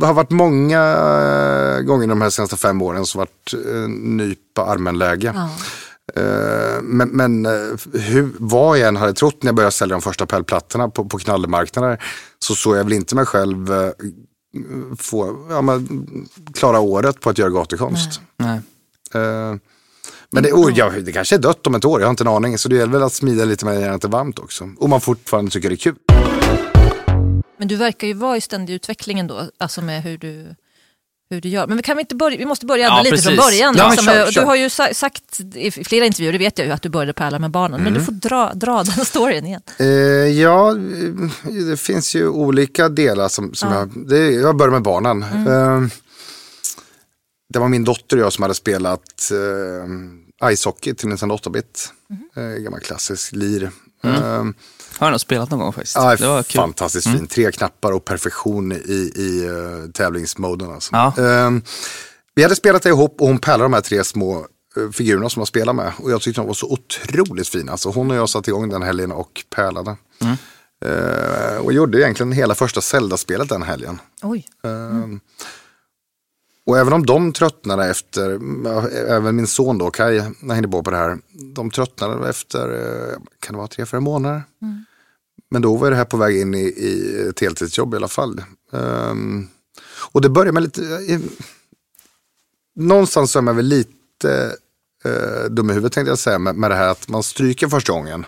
det 0.00 0.06
har 0.06 0.14
varit 0.14 0.30
många 0.30 0.80
eh, 0.80 1.80
gånger 1.82 2.06
de 2.06 2.20
här 2.22 2.30
senaste 2.30 2.56
fem 2.56 2.82
åren 2.82 3.06
som 3.06 3.18
varit 3.18 3.54
eh, 3.72 3.88
nypa 3.88 4.64
armen-läge. 4.66 5.32
Eh, 6.16 6.82
Men, 6.82 7.08
men 7.08 7.46
eh, 7.46 7.52
hur, 7.92 8.32
vad 8.38 8.78
jag 8.78 8.88
än 8.88 8.96
hade 8.96 9.12
trott 9.12 9.42
när 9.42 9.48
jag 9.48 9.54
började 9.54 9.72
sälja 9.72 9.94
de 9.94 10.02
första 10.02 10.26
pärlplattorna 10.26 10.88
på, 10.88 11.04
på 11.04 11.18
knallmarknader 11.18 12.02
så 12.38 12.54
såg 12.54 12.76
jag 12.76 12.84
väl 12.84 12.92
inte 12.92 13.14
mig 13.14 13.26
själv 13.26 13.72
eh, 13.72 13.90
få, 14.98 15.46
ja, 15.50 15.62
men, 15.62 16.08
klara 16.54 16.80
året 16.80 17.20
på 17.20 17.30
att 17.30 17.38
göra 17.38 17.50
gatukonst. 17.50 18.20
Nej. 18.36 18.60
Men 20.30 20.42
det, 20.42 20.52
oh, 20.52 20.72
ja, 20.78 20.90
det 20.90 21.12
kanske 21.12 21.34
är 21.34 21.38
dött 21.38 21.66
om 21.66 21.74
ett 21.74 21.84
år, 21.84 22.00
jag 22.00 22.06
har 22.06 22.10
inte 22.10 22.24
en 22.24 22.28
aning. 22.28 22.58
Så 22.58 22.68
det 22.68 22.76
gäller 22.76 22.92
väl 22.92 23.02
att 23.02 23.12
smida 23.12 23.44
lite 23.44 23.64
med 23.64 23.80
järnet 23.80 24.04
är 24.04 24.08
varmt 24.08 24.38
också. 24.38 24.70
Och 24.78 24.88
man 24.88 25.00
fortfarande 25.00 25.50
tycker 25.50 25.68
det 25.68 25.74
är 25.74 25.76
kul. 25.76 25.94
Men 27.58 27.68
du 27.68 27.76
verkar 27.76 28.06
ju 28.06 28.14
vara 28.14 28.36
i 28.36 28.40
ständig 28.40 28.74
utveckling 28.74 29.18
ändå, 29.18 29.50
alltså 29.58 29.82
med 29.82 30.02
hur 30.02 30.18
du, 30.18 30.54
hur 31.34 31.40
du 31.40 31.48
gör. 31.48 31.66
Men 31.66 31.76
vi, 31.76 31.82
kan 31.82 31.96
vi, 31.96 32.00
inte 32.00 32.14
börja, 32.14 32.36
vi 32.38 32.46
måste 32.46 32.66
börja 32.66 32.86
Ja, 32.86 32.98
lite 33.02 33.10
precis. 33.10 33.26
från 33.26 33.36
början. 33.36 33.74
Ja, 33.78 33.90
liksom. 33.90 34.06
kör, 34.06 34.26
du 34.26 34.32
kör. 34.32 34.44
har 34.44 34.56
ju 34.56 34.70
sa, 34.70 34.88
sagt 34.94 35.40
i 35.54 35.70
flera 35.70 36.04
intervjuer, 36.06 36.32
det 36.32 36.38
vet 36.38 36.58
jag 36.58 36.66
ju, 36.66 36.72
att 36.72 36.82
du 36.82 36.88
började 36.88 37.12
pärla 37.12 37.38
med 37.38 37.50
barnen. 37.50 37.80
Men 37.82 37.86
Mm. 37.88 37.98
du 38.00 38.04
får 38.04 38.12
dra, 38.12 38.52
dra 38.54 38.82
den 38.82 39.04
storyn 39.04 39.46
igen. 39.46 39.62
Eh, 39.78 39.86
ja, 39.86 40.70
eh, 40.70 41.52
det 41.70 41.76
finns 41.76 42.14
ju 42.14 42.28
olika 42.28 42.88
delar 42.88 43.28
som, 43.28 43.54
som 43.54 43.72
jag, 43.72 44.08
det, 44.08 44.30
jag 44.30 44.56
börjar 44.56 44.72
med 44.72 44.82
barnen. 44.82 45.22
Eh, 45.22 45.80
det 47.52 47.58
var 47.58 47.68
min 47.68 47.84
dotter 47.84 48.16
och 48.16 48.22
jag 48.22 48.32
som 48.32 48.42
hade 48.42 48.54
spelat 48.54 49.30
eh, 50.42 50.50
ishockey 50.52 50.94
till 50.94 51.08
Nintendo 51.08 51.36
8-bit. 51.36 51.92
Eh, 52.36 52.42
gammal 52.62 52.80
klassisk 52.80 53.32
lir. 53.32 53.70
Eh, 54.04 54.44
Har 54.98 55.06
jag 55.06 55.10
nog 55.10 55.20
spelat 55.20 55.50
någon 55.50 55.60
gång 55.60 55.72
faktiskt. 55.72 55.96
Ja, 55.96 56.16
det 56.16 56.26
var 56.26 56.42
kul. 56.42 56.60
fantastiskt 56.60 57.06
fin. 57.06 57.26
Tre 57.26 57.52
knappar 57.52 57.92
och 57.92 58.04
perfektion 58.04 58.72
i, 58.72 59.12
i 59.16 59.48
uh, 59.48 59.90
tävlingsmoden. 59.90 60.70
Alltså. 60.70 60.90
Ja. 60.92 61.14
Ehm, 61.18 61.62
vi 62.34 62.42
hade 62.42 62.56
spelat 62.56 62.82
det 62.82 62.88
ihop 62.88 63.20
och 63.20 63.26
hon 63.26 63.38
pärlade 63.38 63.64
de 63.64 63.72
här 63.72 63.80
tre 63.80 64.04
små 64.04 64.46
eh, 64.76 64.90
figurerna 64.92 65.28
som 65.28 65.40
jag 65.40 65.48
spelade 65.48 65.76
med. 65.76 65.92
Och 65.98 66.10
jag 66.10 66.20
tyckte 66.20 66.40
de 66.40 66.46
var 66.46 66.54
så 66.54 66.66
otroligt 66.72 67.48
fina. 67.48 67.76
Så 67.76 67.90
hon 67.90 68.10
och 68.10 68.16
jag 68.16 68.28
satte 68.28 68.50
igång 68.50 68.68
den 68.68 68.82
helgen 68.82 69.12
och 69.12 69.44
pärlade. 69.54 69.96
Eh, 70.84 71.56
och 71.56 71.72
gjorde 71.72 72.00
egentligen 72.00 72.32
hela 72.32 72.54
första 72.54 72.80
Zelda-spelet 72.80 73.48
den 73.48 73.62
helgen. 73.62 74.00
Oj. 74.22 74.46
Ehm, 74.64 75.20
Och 76.66 76.78
även 76.78 76.92
om 76.92 77.06
de 77.06 77.32
tröttnade 77.32 77.84
efter, 77.90 78.30
även 79.08 79.36
min 79.36 79.46
son 79.46 79.78
då, 79.78 79.90
Kai, 79.90 80.14
när 80.16 80.24
han 80.40 80.50
hängde 80.50 80.68
på 80.68 80.82
på 80.82 80.90
det 80.90 80.96
här, 80.96 81.18
de 81.54 81.70
tröttnade 81.70 82.28
efter, 82.28 82.68
eh, 82.72 83.18
kan 83.40 83.52
det 83.52 83.58
vara 83.58 83.68
tre, 83.68 83.86
fyra 83.86 84.00
månader? 84.00 84.42
Men 85.50 85.62
då 85.62 85.76
var 85.76 85.90
det 85.90 85.96
här 85.96 86.04
på 86.04 86.16
väg 86.16 86.40
in 86.40 86.54
i, 86.54 86.58
i 86.62 87.20
ett 87.28 87.40
heltidsjobb 87.40 87.94
i 87.94 87.96
alla 87.96 88.08
fall. 88.08 88.42
Ehm, 88.72 89.48
och 90.12 90.20
det 90.20 90.28
började 90.28 90.52
med 90.52 90.62
lite, 90.62 90.82
eh, 91.08 91.20
någonstans 92.76 93.32
så 93.32 93.38
är 93.38 93.42
man 93.42 93.56
väl 93.56 93.64
lite 93.66 94.56
eh, 95.04 95.50
dum 95.50 95.70
i 95.70 95.72
huvudet 95.72 95.92
tänkte 95.92 96.10
jag 96.10 96.18
säga 96.18 96.38
med, 96.38 96.54
med 96.56 96.70
det 96.70 96.74
här 96.74 96.88
att 96.88 97.08
man 97.08 97.22
stryker 97.22 97.68
första 97.68 97.92
gången 97.92 98.24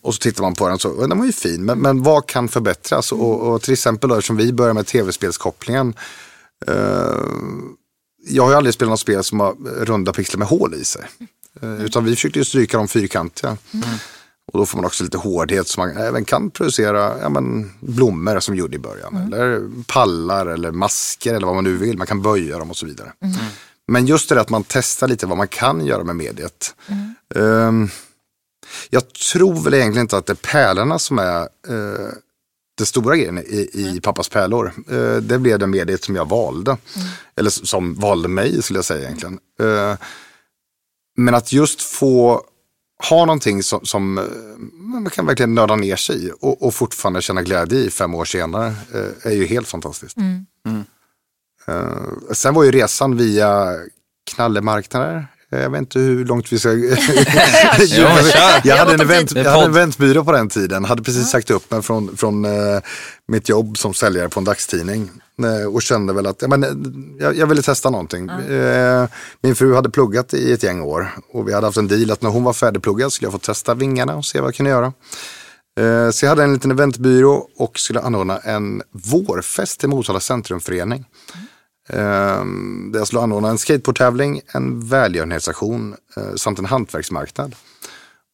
och 0.00 0.14
så 0.14 0.18
tittar 0.18 0.42
man 0.42 0.54
på 0.54 0.64
den 0.66 0.74
och 0.74 0.80
så, 0.80 0.96
"Ja, 1.00 1.06
den 1.06 1.18
var 1.18 1.26
ju 1.26 1.32
fin, 1.32 1.64
men, 1.64 1.78
men 1.78 2.02
vad 2.02 2.26
kan 2.26 2.48
förbättras? 2.48 3.12
Och, 3.12 3.40
och 3.52 3.62
till 3.62 3.72
exempel 3.72 4.10
då, 4.10 4.16
eftersom 4.16 4.36
vi 4.36 4.52
börjar 4.52 4.74
med 4.74 4.86
tv-spelskopplingen, 4.86 5.94
jag 8.28 8.42
har 8.42 8.50
ju 8.50 8.56
aldrig 8.56 8.74
spelat 8.74 8.90
något 8.90 9.00
spel 9.00 9.24
som 9.24 9.40
har 9.40 9.54
runda 9.84 10.12
pixlar 10.12 10.38
med 10.38 10.48
hål 10.48 10.74
i 10.74 10.84
sig. 10.84 11.02
Eh, 11.60 11.84
utan 11.84 12.04
vi 12.04 12.14
försökte 12.14 12.38
ju 12.38 12.44
stryka 12.44 12.76
dem 12.76 12.88
fyrkantiga. 12.88 13.56
Och 14.52 14.58
då 14.58 14.66
får 14.66 14.78
man 14.78 14.84
också 14.84 15.04
lite 15.04 15.18
hårdhet 15.18 15.68
så 15.68 15.80
man 15.80 15.96
även 15.96 16.24
kan 16.24 16.50
producera 16.50 17.14
ja, 17.20 17.28
men, 17.28 17.72
blommor 17.80 18.40
som 18.40 18.54
gjorde 18.54 18.76
i 18.76 18.78
början. 18.78 19.16
Eller 19.16 19.70
pallar 19.86 20.46
eller 20.46 20.70
masker 20.70 21.34
eller 21.34 21.46
vad 21.46 21.54
man 21.54 21.64
nu 21.64 21.76
vill. 21.76 21.98
Man 21.98 22.06
kan 22.06 22.22
böja 22.22 22.58
dem 22.58 22.70
och 22.70 22.76
så 22.76 22.86
vidare. 22.86 23.12
Men 23.88 24.06
just 24.06 24.28
det 24.28 24.34
där 24.34 24.42
att 24.42 24.50
man 24.50 24.64
testar 24.68 25.08
lite 25.08 25.26
vad 25.26 25.38
man 25.38 25.48
kan 25.48 25.86
göra 25.86 26.04
med 26.04 26.16
mediet. 26.16 26.74
Ehm, 27.34 27.88
jag 28.90 29.12
tror 29.12 29.64
väl 29.64 29.74
egentligen 29.74 30.04
inte 30.04 30.16
att 30.16 30.26
det 30.26 30.32
är 30.32 30.52
pärlorna 30.52 30.98
som 30.98 31.18
är 31.18 31.40
eh, 31.42 32.08
det 32.74 32.86
stora 32.86 33.16
grejen 33.16 33.38
i, 33.38 33.70
i 33.74 34.00
pappas 34.02 34.28
pärlor. 34.28 34.72
Eh, 34.90 35.16
det 35.16 35.38
blev 35.38 35.58
det 35.58 35.66
mediet 35.66 36.04
som 36.04 36.16
jag 36.16 36.28
valde. 36.28 36.76
Eller 37.36 37.48
s- 37.50 37.68
som 37.68 37.94
valde 37.94 38.28
mig 38.28 38.62
skulle 38.62 38.78
jag 38.78 38.84
säga 38.84 39.06
egentligen. 39.06 39.38
Eh, 39.60 39.96
men 41.16 41.34
att 41.34 41.52
just 41.52 41.82
få 41.82 42.42
ha 43.10 43.24
någonting 43.24 43.62
som, 43.62 43.84
som 43.84 44.18
eh, 44.18 44.24
man 44.72 45.10
kan 45.10 45.26
verkligen 45.26 45.54
nörda 45.54 45.76
ner 45.76 45.96
sig 45.96 46.26
i 46.26 46.32
och, 46.40 46.62
och 46.62 46.74
fortfarande 46.74 47.22
känna 47.22 47.42
glädje 47.42 47.78
i 47.78 47.90
fem 47.90 48.14
år 48.14 48.24
senare 48.24 48.66
eh, 48.94 49.26
är 49.30 49.32
ju 49.34 49.46
helt 49.46 49.68
fantastiskt. 49.68 50.16
Eh, 51.68 52.32
sen 52.32 52.54
var 52.54 52.64
ju 52.64 52.70
resan 52.70 53.16
via 53.16 53.78
knallemarknader. 54.34 55.26
Jag 55.52 55.70
vet 55.70 55.78
inte 55.78 55.98
hur 55.98 56.24
långt 56.24 56.52
vi 56.52 56.58
ska... 56.58 56.68
Ja, 56.72 58.20
jag, 58.64 58.76
hade 58.76 58.94
en 58.94 59.00
event, 59.00 59.32
jag 59.34 59.44
hade 59.50 59.64
en 59.64 59.70
eventbyrå 59.70 60.24
på 60.24 60.32
den 60.32 60.48
tiden. 60.48 60.84
Hade 60.84 61.02
precis 61.02 61.30
sagt 61.30 61.50
upp 61.50 61.70
mig 61.70 61.82
från, 61.82 62.16
från 62.16 62.44
eh, 62.44 62.80
mitt 63.28 63.48
jobb 63.48 63.78
som 63.78 63.94
säljare 63.94 64.28
på 64.28 64.40
en 64.40 64.44
dagstidning. 64.44 65.10
Eh, 65.42 65.74
och 65.74 65.82
kände 65.82 66.12
väl 66.12 66.26
att 66.26 66.42
ja, 66.42 66.48
men, 66.48 66.64
eh, 66.64 66.70
jag, 67.18 67.36
jag 67.36 67.46
ville 67.46 67.62
testa 67.62 67.90
någonting. 67.90 68.28
Eh, 68.28 69.06
min 69.42 69.54
fru 69.54 69.74
hade 69.74 69.90
pluggat 69.90 70.34
i 70.34 70.52
ett 70.52 70.62
gäng 70.62 70.80
år. 70.82 71.08
Och 71.32 71.48
vi 71.48 71.52
hade 71.54 71.66
haft 71.66 71.78
en 71.78 71.88
deal 71.88 72.10
att 72.10 72.22
när 72.22 72.30
hon 72.30 72.44
var 72.44 72.52
färdigpluggad 72.52 73.12
skulle 73.12 73.26
jag 73.26 73.32
få 73.32 73.38
testa 73.38 73.74
vingarna 73.74 74.16
och 74.16 74.24
se 74.24 74.40
vad 74.40 74.48
jag 74.48 74.54
kunde 74.54 74.70
göra. 74.70 74.92
Eh, 75.80 76.10
Så 76.10 76.24
jag 76.24 76.30
hade 76.30 76.42
en 76.42 76.52
liten 76.52 76.70
eventbyrå 76.70 77.48
och 77.56 77.78
skulle 77.78 78.00
anordna 78.00 78.38
en 78.38 78.82
vårfest 78.92 79.84
i 79.84 79.86
Motala 79.86 80.20
centrumförening. 80.20 81.04
Ehm, 81.34 81.46
Där 81.88 82.98
jag 82.98 83.06
skulle 83.06 83.22
anordna 83.22 83.48
en 83.48 83.58
skateboardtävling, 83.58 84.40
en 84.46 84.88
välgörenhetsaktion 84.88 85.96
eh, 86.16 86.34
samt 86.36 86.58
en 86.58 86.64
hantverksmarknad. 86.64 87.54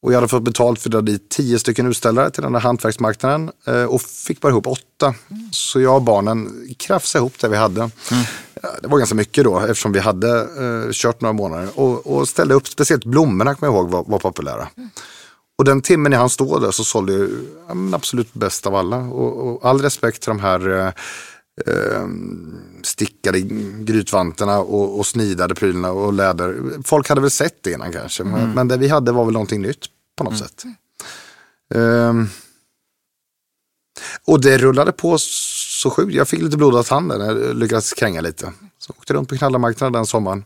Och 0.01 0.11
jag 0.11 0.17
hade 0.17 0.27
fått 0.27 0.43
betalt 0.43 0.79
för 0.81 0.89
att 0.89 0.91
dra 0.91 1.01
dit 1.01 1.29
tio 1.29 1.59
stycken 1.59 1.87
utställare 1.87 2.31
till 2.31 2.43
den 2.43 2.51
där 2.51 2.59
hantverksmarknaden 2.59 3.51
eh, 3.67 3.83
och 3.83 4.01
fick 4.01 4.41
bara 4.41 4.49
ihop 4.49 4.67
åtta. 4.67 5.13
Så 5.51 5.81
jag 5.81 5.95
och 5.95 6.01
barnen 6.01 6.67
krafsade 6.77 7.21
ihop 7.21 7.39
det 7.39 7.47
vi 7.47 7.57
hade. 7.57 7.89
Ja, 8.61 8.69
Det 8.81 8.87
var 8.87 8.97
ganska 8.97 9.15
mycket 9.15 9.43
då 9.43 9.59
eftersom 9.59 9.91
vi 9.91 9.99
hade 9.99 10.39
eh, 10.39 10.91
kört 10.91 11.21
några 11.21 11.33
månader 11.33 11.67
och, 11.75 12.07
och 12.07 12.27
ställde 12.27 12.53
upp, 12.53 12.67
speciellt 12.67 13.05
blommorna 13.05 13.55
kommer 13.55 13.73
jag 13.73 13.81
ihåg 13.81 13.89
var, 13.91 14.03
var 14.07 14.19
populära. 14.19 14.67
Och 15.57 15.65
den 15.65 15.81
timmen 15.81 16.11
jag 16.11 16.19
hann 16.19 16.29
stå 16.29 16.59
där 16.59 16.71
så 16.71 16.83
sålde 16.83 17.13
jag 17.13 17.29
ja, 17.67 17.95
absolut 17.95 18.33
bäst 18.33 18.67
av 18.67 18.75
alla. 18.75 18.97
Och, 18.97 19.47
och 19.47 19.69
all 19.69 19.81
respekt 19.81 20.21
till 20.21 20.29
de 20.29 20.39
här 20.39 20.69
eh, 20.69 20.91
eh, 21.67 22.07
stickade 22.83 23.39
grytvantarna 23.83 24.59
och, 24.59 24.99
och 24.99 25.05
snidade 25.05 25.55
prylarna 25.55 25.91
och 25.91 26.13
läder. 26.13 26.57
Folk 26.83 27.09
hade 27.09 27.21
väl 27.21 27.31
sett 27.31 27.63
det 27.63 27.71
innan 27.71 27.91
kanske. 27.91 28.23
Men, 28.23 28.51
men 28.51 28.67
det 28.67 28.77
vi 28.77 28.87
hade 28.87 29.11
var 29.11 29.25
väl 29.25 29.33
någonting 29.33 29.61
nytt 29.61 29.85
på 30.17 30.23
något 30.23 30.37
sätt. 30.37 30.63
Ehm, 31.75 32.27
och 34.27 34.41
det 34.41 34.57
rullade 34.57 34.91
på 34.91 35.17
så 35.19 35.89
sjukt. 35.89 36.13
Jag 36.13 36.27
fick 36.27 36.41
lite 36.41 36.57
blodad 36.57 36.85
tand 36.85 37.07
när 37.07 37.19
jag 37.25 37.55
lyckades 37.55 37.93
kränga 37.93 38.21
lite. 38.21 38.51
Så 38.79 38.93
åkte 38.97 39.13
runt 39.13 39.29
på 39.29 39.37
knallarmarknaden 39.37 39.93
den 39.93 40.05
sommaren. 40.05 40.43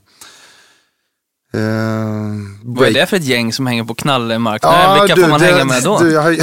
Ehm, 1.54 2.60
Vad 2.64 2.88
är 2.88 2.94
det 2.94 3.06
för 3.06 3.18
ett 3.18 3.24
gäng 3.24 3.54
som 3.54 3.68
hänger 3.68 3.84
på 3.84 3.96
knallmarknaden? 3.96 5.02
Vilka 5.08 5.22
får 5.22 5.30
man 5.30 5.40
det- 5.40 5.46
hänga 5.46 5.66
med 5.66 5.84
då? 5.84 6.00
Du, 6.00 6.12
jag 6.12 6.38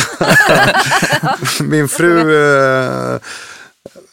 min 1.61 1.89
fru, 1.89 2.37
eh, 3.15 3.19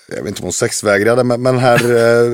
jag 0.08 0.18
vet 0.18 0.28
inte 0.28 0.40
om 0.42 0.46
hon 0.46 0.54
sexvägrade, 0.54 1.24
men, 1.24 1.42
men 1.42 1.54
den 1.56 1.64
här 1.64 1.80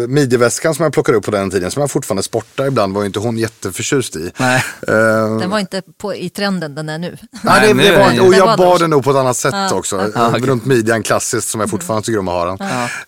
eh, 0.01 0.07
midjeväskan 0.07 0.75
som 0.75 0.83
jag 0.83 0.93
plockade 0.93 1.17
upp 1.17 1.25
på 1.25 1.31
den 1.31 1.49
tiden, 1.51 1.71
som 1.71 1.81
jag 1.81 1.91
fortfarande 1.91 2.23
sportar 2.23 2.65
ibland, 2.65 2.93
var 2.93 3.01
ju 3.01 3.05
inte 3.07 3.19
hon 3.19 3.37
jätteförtjust 3.37 4.15
i. 4.15 4.31
Nej. 4.37 4.63
Eh, 4.87 5.37
Den 5.39 5.49
var 5.49 5.59
inte 5.59 5.81
på, 5.97 6.15
i 6.15 6.29
trenden 6.29 6.75
den 6.75 6.89
är 6.89 6.97
nu. 6.97 7.17
Nej, 7.41 7.73
det, 7.73 7.83
det 7.83 7.97
var, 7.97 8.27
och 8.27 8.33
jag 8.33 8.45
var 8.45 8.57
bar 8.57 8.79
den 8.79 8.89
nog 8.89 9.03
på 9.03 9.09
ett 9.11 9.17
annat 9.17 9.37
sätt 9.37 9.71
också. 9.71 9.95
Ja, 10.15 10.21
Eh, 10.23 10.29
okej. 10.29 10.41
Runt 10.41 10.65
midjan 10.65 11.03
klassiskt 11.03 11.49
som 11.49 11.59
jag 11.61 11.69
fortfarande 11.69 12.05
tycker 12.05 12.19
om 12.19 12.27
att 12.27 12.33
ha 12.33 12.45
den. 12.45 12.57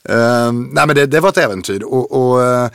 Eh, 0.10 0.52
nej, 0.52 0.88
men 0.88 0.96
det, 0.96 1.06
det 1.06 1.20
var 1.20 1.30
ett 1.30 1.38
äventyr. 1.38 1.84
Och, 1.84 2.12
och, 2.32 2.44
eh, 2.44 2.70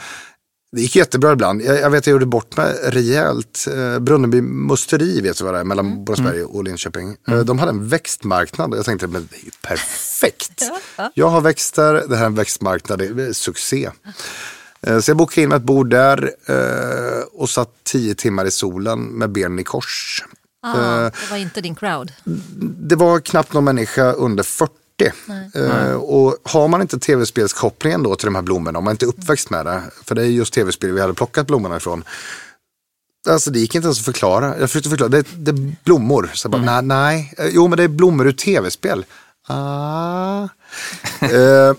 Det 0.72 0.80
gick 0.80 0.96
jättebra 0.96 1.32
ibland. 1.32 1.62
Jag, 1.62 1.80
jag 1.80 1.90
vet 1.90 2.06
jag 2.06 2.12
gjorde 2.12 2.26
bort 2.26 2.56
mig 2.56 2.74
rejält. 2.82 3.66
Eh, 3.76 3.98
Brunneby 3.98 4.40
musteri 4.40 5.20
vet 5.20 5.38
du 5.38 5.44
vad 5.44 5.54
det 5.54 5.60
är, 5.60 5.64
mellan 5.64 5.86
mm. 5.86 6.04
Borensberg 6.04 6.42
och 6.44 6.64
Linköping. 6.64 7.16
Eh, 7.28 7.34
mm. 7.34 7.46
De 7.46 7.58
hade 7.58 7.70
en 7.70 7.88
växtmarknad 7.88 8.72
och 8.72 8.78
jag 8.78 8.84
tänkte, 8.84 9.06
men 9.06 9.28
det 9.30 9.36
är 9.36 9.44
ju 9.44 9.50
perfekt. 9.62 10.52
ja, 10.60 10.78
ja. 10.96 11.12
Jag 11.14 11.28
har 11.28 11.40
växter, 11.40 12.04
det 12.08 12.16
här 12.16 12.22
är 12.22 12.26
en 12.26 12.34
växtmarknad, 12.34 12.98
det 12.98 13.04
är 13.04 13.32
succé. 13.32 13.90
Eh, 14.82 15.00
så 15.00 15.10
jag 15.10 15.16
bokade 15.16 15.42
in 15.42 15.52
ett 15.52 15.62
bord 15.62 15.90
där 15.90 16.30
eh, 16.46 17.24
och 17.32 17.50
satt 17.50 17.70
tio 17.82 18.14
timmar 18.14 18.44
i 18.44 18.50
solen 18.50 19.02
med 19.02 19.30
benen 19.30 19.58
i 19.58 19.64
kors. 19.64 20.24
Ah, 20.62 21.02
det 21.02 21.30
var 21.30 21.36
inte 21.36 21.60
din 21.60 21.74
crowd? 21.74 22.12
Det 22.88 22.96
var 22.96 23.20
knappt 23.20 23.52
någon 23.52 23.64
människa 23.64 24.12
under 24.12 24.42
40. 24.42 24.74
Uh, 25.56 25.94
och 25.94 26.36
har 26.42 26.68
man 26.68 26.82
inte 26.82 26.98
tv-spelskopplingen 26.98 28.02
då 28.02 28.16
till 28.16 28.26
de 28.26 28.34
här 28.34 28.42
blommorna, 28.42 28.78
om 28.78 28.84
man 28.84 28.90
inte 28.90 29.04
är 29.04 29.08
uppväxt 29.08 29.50
med 29.50 29.66
det, 29.66 29.82
för 30.04 30.14
det 30.14 30.22
är 30.22 30.26
just 30.26 30.54
tv-spel 30.54 30.92
vi 30.92 31.00
hade 31.00 31.14
plockat 31.14 31.46
blommorna 31.46 31.76
ifrån. 31.76 32.04
Alltså 33.28 33.50
det 33.50 33.58
gick 33.58 33.74
inte 33.74 33.86
ens 33.86 33.98
att 33.98 34.04
förklara. 34.04 34.58
Jag 34.58 34.70
försökte 34.70 34.88
förklara, 34.88 35.08
det, 35.08 35.26
det 35.36 35.50
är 35.50 35.74
blommor. 35.84 36.30
Så 36.34 36.46
jag 36.46 36.52
bara, 36.52 36.62
mm. 36.62 36.88
nej, 36.88 37.34
nej, 37.38 37.50
jo 37.52 37.68
men 37.68 37.76
det 37.76 37.84
är 37.84 37.88
blommor 37.88 38.26
ur 38.26 38.32
tv-spel. 38.32 39.04
Ah. 39.46 40.42
uh, 41.22 41.74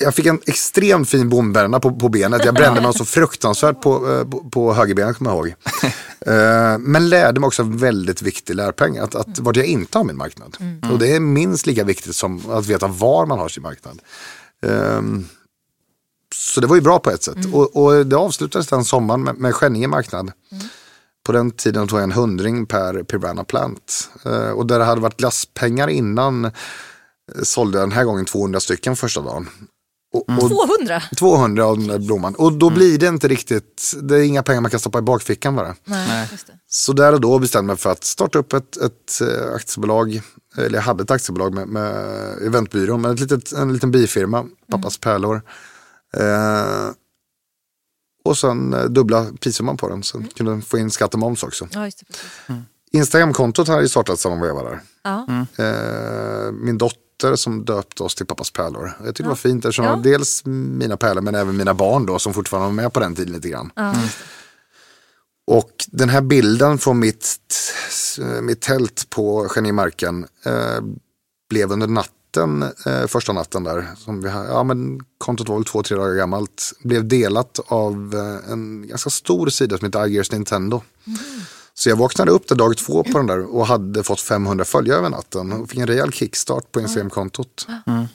jag 0.00 0.14
fick 0.14 0.26
en 0.26 0.40
extremt 0.46 1.08
fin 1.08 1.28
bombränna 1.28 1.80
på, 1.80 1.92
på 1.92 2.08
benet. 2.08 2.44
Jag 2.44 2.54
brände 2.54 2.80
mig 2.80 2.94
så 2.94 3.04
fruktansvärt 3.04 3.80
på, 3.80 4.10
eh, 4.12 4.28
på, 4.28 4.50
på 4.50 4.74
högerbenet 4.74 5.16
kommer 5.16 5.30
jag 5.30 5.38
ihåg. 5.38 5.46
Uh, 5.46 6.78
men 6.78 7.08
lärde 7.08 7.40
mig 7.40 7.46
också 7.46 7.62
en 7.62 7.76
väldigt 7.76 8.22
viktig 8.22 8.54
lärpeng. 8.54 8.98
Att, 8.98 9.14
att 9.14 9.38
vart 9.38 9.56
jag 9.56 9.66
inte 9.66 9.98
har 9.98 10.04
min 10.04 10.16
marknad. 10.16 10.56
Mm. 10.60 10.92
Och 10.92 10.98
det 10.98 11.16
är 11.16 11.20
minst 11.20 11.66
lika 11.66 11.84
viktigt 11.84 12.16
som 12.16 12.50
att 12.50 12.66
veta 12.66 12.86
var 12.86 13.26
man 13.26 13.38
har 13.38 13.48
sin 13.48 13.62
marknad. 13.62 14.00
Um, 14.62 15.28
så 16.34 16.60
det 16.60 16.66
var 16.66 16.76
ju 16.76 16.82
bra 16.82 16.98
på 16.98 17.10
ett 17.10 17.22
sätt. 17.22 17.44
Mm. 17.44 17.54
Och, 17.54 17.76
och, 17.76 18.06
det 18.06 18.16
avslutades 18.16 18.66
den 18.66 18.84
sommaren 18.84 19.22
med, 19.22 19.36
med 19.36 19.54
Skänninge 19.54 19.88
marknad. 19.88 20.32
Mm. 20.52 20.64
På 21.26 21.32
den 21.32 21.50
tiden 21.50 21.88
tog 21.88 21.98
jag 21.98 22.04
en 22.04 22.12
hundring 22.12 22.66
per 22.66 23.02
Piranha 23.02 23.44
Plant. 23.44 24.10
Uh, 24.26 24.50
och 24.50 24.66
där 24.66 24.78
det 24.78 24.84
hade 24.84 25.00
varit 25.00 25.16
glasspengar 25.16 25.88
innan 25.88 26.50
sålde 27.42 27.78
jag 27.78 27.88
den 27.88 27.96
här 27.96 28.04
gången 28.04 28.24
200 28.24 28.60
stycken 28.60 28.96
första 28.96 29.20
dagen. 29.20 29.48
Och, 30.28 30.42
och 30.42 30.50
200? 30.50 31.02
200 31.18 31.64
av 31.64 31.78
den 31.78 31.86
där 31.86 31.98
blomman. 31.98 32.34
Och 32.34 32.52
då 32.52 32.66
mm. 32.66 32.78
blir 32.78 32.98
det 32.98 33.06
inte 33.06 33.28
riktigt, 33.28 33.94
det 34.02 34.16
är 34.16 34.22
inga 34.22 34.42
pengar 34.42 34.60
man 34.60 34.70
kan 34.70 34.80
stoppa 34.80 34.98
i 34.98 35.02
bakfickan 35.02 35.56
bara. 35.56 35.74
Nej, 35.84 36.28
Så 36.68 36.92
där 36.92 37.12
och 37.12 37.20
då 37.20 37.38
bestämde 37.38 37.70
jag 37.70 37.76
mig 37.76 37.80
för 37.80 37.90
att 37.90 38.04
starta 38.04 38.38
upp 38.38 38.52
ett, 38.52 38.76
ett 38.76 39.20
eh, 39.20 39.54
aktiebolag. 39.54 40.20
Eller 40.56 40.78
jag 40.78 40.82
hade 40.82 41.02
ett 41.02 41.10
aktiebolag 41.10 41.54
med, 41.54 41.68
med 41.68 41.94
eventbyrå, 42.46 42.96
med 42.96 43.10
ett 43.10 43.20
litet, 43.20 43.52
en 43.52 43.72
liten 43.72 43.90
bifirma, 43.90 44.44
Pappas 44.70 44.98
mm. 44.98 45.00
pärlor. 45.00 45.42
Eh, 46.16 46.90
och 48.24 48.38
sen 48.38 48.74
eh, 48.74 48.84
dubbla 48.84 49.26
prissumman 49.40 49.76
på 49.76 49.88
den, 49.88 50.02
så 50.02 50.18
mm. 50.18 50.28
kunde 50.28 50.60
få 50.60 50.78
in 50.78 50.90
skatt 50.90 51.14
och 51.14 51.20
moms 51.20 51.42
också. 51.42 51.68
Ja, 51.70 51.84
just 51.84 51.98
det, 51.98 52.04
mm. 52.52 52.62
Instagramkontot 52.92 53.68
hade 53.68 53.82
ju 53.82 53.88
startat 53.88 54.18
samma 54.18 54.42
veva 54.42 54.62
där. 54.62 54.80
Ja. 55.02 55.26
Eh, 55.64 56.52
min 56.52 56.78
dotter 56.78 57.07
dotter 57.18 57.36
som 57.36 57.64
döpte 57.64 58.02
oss 58.02 58.14
till 58.14 58.26
pappas 58.26 58.50
pärlor. 58.50 58.92
Jag 58.98 59.06
tyckte 59.06 59.22
ja. 59.22 59.24
det 59.24 59.28
var 59.28 59.36
fint 59.36 59.64
eftersom 59.64 59.84
ja. 59.84 59.96
dels 59.96 60.44
mina 60.44 60.96
pärlor 60.96 61.22
men 61.22 61.34
även 61.34 61.56
mina 61.56 61.74
barn 61.74 62.06
då 62.06 62.18
som 62.18 62.34
fortfarande 62.34 62.66
var 62.66 62.72
med 62.82 62.92
på 62.92 63.00
den 63.00 63.14
tiden 63.14 63.32
lite 63.32 63.48
grann. 63.48 63.70
Ja. 63.74 63.94
Mm. 63.94 64.08
Och 65.46 65.70
den 65.86 66.08
här 66.08 66.20
bilden 66.20 66.78
från 66.78 66.98
mitt, 66.98 67.36
mitt 68.42 68.60
tält 68.60 69.10
på 69.10 69.48
Genimarken 69.54 70.26
eh, 70.44 70.80
blev 71.50 71.72
under 71.72 71.86
natten, 71.86 72.62
eh, 72.62 73.06
första 73.06 73.32
natten 73.32 73.64
där, 73.64 73.86
som 73.96 74.22
vi, 74.22 74.28
ja 74.28 74.62
men 74.62 75.00
kontot 75.18 75.48
var 75.48 75.56
väl 75.56 75.64
två, 75.64 75.82
tre 75.82 75.96
dagar 75.96 76.14
gammalt, 76.14 76.72
blev 76.82 77.08
delat 77.08 77.60
av 77.66 78.14
eh, 78.14 78.52
en 78.52 78.88
ganska 78.88 79.10
stor 79.10 79.48
sida 79.48 79.78
som 79.78 79.86
heter 79.86 80.06
Igers 80.06 80.32
Nintendo. 80.32 80.82
Mm. 81.06 81.18
Så 81.78 81.88
jag 81.88 81.96
vaknade 81.96 82.30
upp 82.30 82.48
där 82.48 82.56
dag 82.56 82.76
två 82.76 83.04
på 83.04 83.18
den 83.18 83.26
där 83.26 83.54
och 83.54 83.66
hade 83.66 84.02
fått 84.02 84.20
500 84.20 84.64
följare 84.64 84.98
över 84.98 85.10
natten 85.10 85.52
och 85.52 85.70
fick 85.70 85.78
en 85.78 85.86
rejäl 85.86 86.12
kickstart 86.12 86.72
på 86.72 86.80
Instagram-kontot. 86.80 87.66
Mm. 87.86 88.06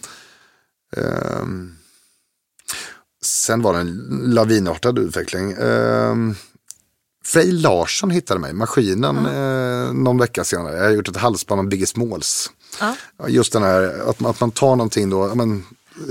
Um, 1.41 1.77
sen 3.24 3.62
var 3.62 3.74
det 3.74 3.79
en 3.79 3.98
lavinartad 4.25 5.00
utveckling. 5.00 5.58
Um, 5.58 6.36
Frej 7.25 7.51
Larsson 7.51 8.10
hittade 8.10 8.39
mig, 8.39 8.53
maskinen, 8.53 9.17
mm. 9.17 9.88
eh, 9.88 9.93
någon 9.93 10.17
vecka 10.17 10.43
senare. 10.43 10.77
Jag 10.77 10.84
har 10.84 10.91
gjort 10.91 11.08
ett 11.08 11.17
halsband 11.17 11.60
om 11.60 11.70
Biggie 11.70 11.88
Smalls. 11.88 12.51
Mm. 12.82 12.96
Just 13.27 13.53
den 13.53 13.63
här 13.63 14.10
att 14.10 14.20
man, 14.20 14.32
att 14.32 14.39
man 14.39 14.51
tar 14.51 14.75
någonting 14.75 15.10
då, 15.10 15.36
men, 15.36 15.65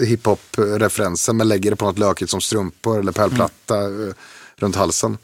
hiphop-referensen 0.06 1.36
men 1.36 1.48
lägger 1.48 1.70
det 1.70 1.76
på 1.76 1.84
något 1.84 1.98
lökigt 1.98 2.30
som 2.30 2.40
strumpor 2.40 3.00
eller 3.00 3.12
pärlplatta 3.12 3.78
mm. 3.78 4.08
eh, 4.08 4.14
runt 4.56 4.76
halsen. 4.76 5.18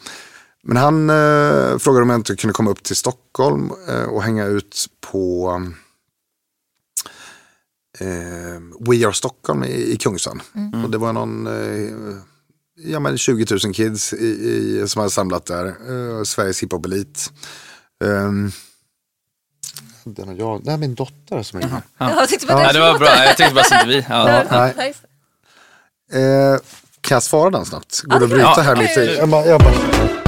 Men 0.68 0.76
han 0.76 1.10
eh, 1.10 1.78
frågade 1.78 2.02
om 2.02 2.10
jag 2.10 2.18
inte 2.18 2.36
kunde 2.36 2.54
komma 2.54 2.70
upp 2.70 2.82
till 2.82 2.96
Stockholm 2.96 3.70
eh, 3.88 4.02
och 4.02 4.22
hänga 4.22 4.44
ut 4.44 4.86
på 5.00 5.52
eh, 7.98 8.60
We 8.80 9.06
Are 9.06 9.12
Stockholm 9.12 9.64
i, 9.64 9.92
i 9.92 9.96
Kungsan. 9.96 10.42
Mm. 10.54 10.84
Och 10.84 10.90
det 10.90 10.98
var 10.98 11.12
någon, 11.12 11.46
eh, 11.46 12.16
ja 12.76 13.00
men 13.00 13.18
20 13.18 13.46
000 13.64 13.74
kids 13.74 14.12
i, 14.12 14.26
i, 14.26 14.88
som 14.88 15.00
hade 15.00 15.10
samlat 15.10 15.46
där. 15.46 15.66
Eh, 15.66 16.22
Sveriges 16.22 16.62
hiphop-elit. 16.62 17.32
Den 20.04 20.36
jag, 20.36 20.64
det 20.64 20.72
är 20.72 20.76
min 20.76 20.94
dotter 20.94 21.42
som 21.42 21.60
är 21.60 21.68
här. 21.68 21.82
Ja. 21.98 22.26
Bara 22.48 22.62
ja. 22.62 22.72
det 22.72 22.80
var 22.80 22.98
bra, 22.98 23.24
jag 23.24 23.36
tänkte 23.36 23.54
bara 23.54 23.64
som 23.64 23.88
vi. 23.88 24.06
Ja. 24.08 24.44
Ja, 24.50 24.72
nej. 24.76 24.94
Eh, 26.12 26.58
kan 27.00 27.16
jag 27.16 27.22
svara 27.22 27.50
den 27.50 27.64
snabbt? 27.64 28.00
Går 28.02 28.18
det 28.18 28.24
att 28.24 28.30
bryta 28.30 28.62
här 28.62 28.76
mitt 28.76 28.96
i? 28.96 29.16
Jag 29.18 29.28
bara, 29.28 29.46
jag 29.46 29.60
bara. 29.60 30.27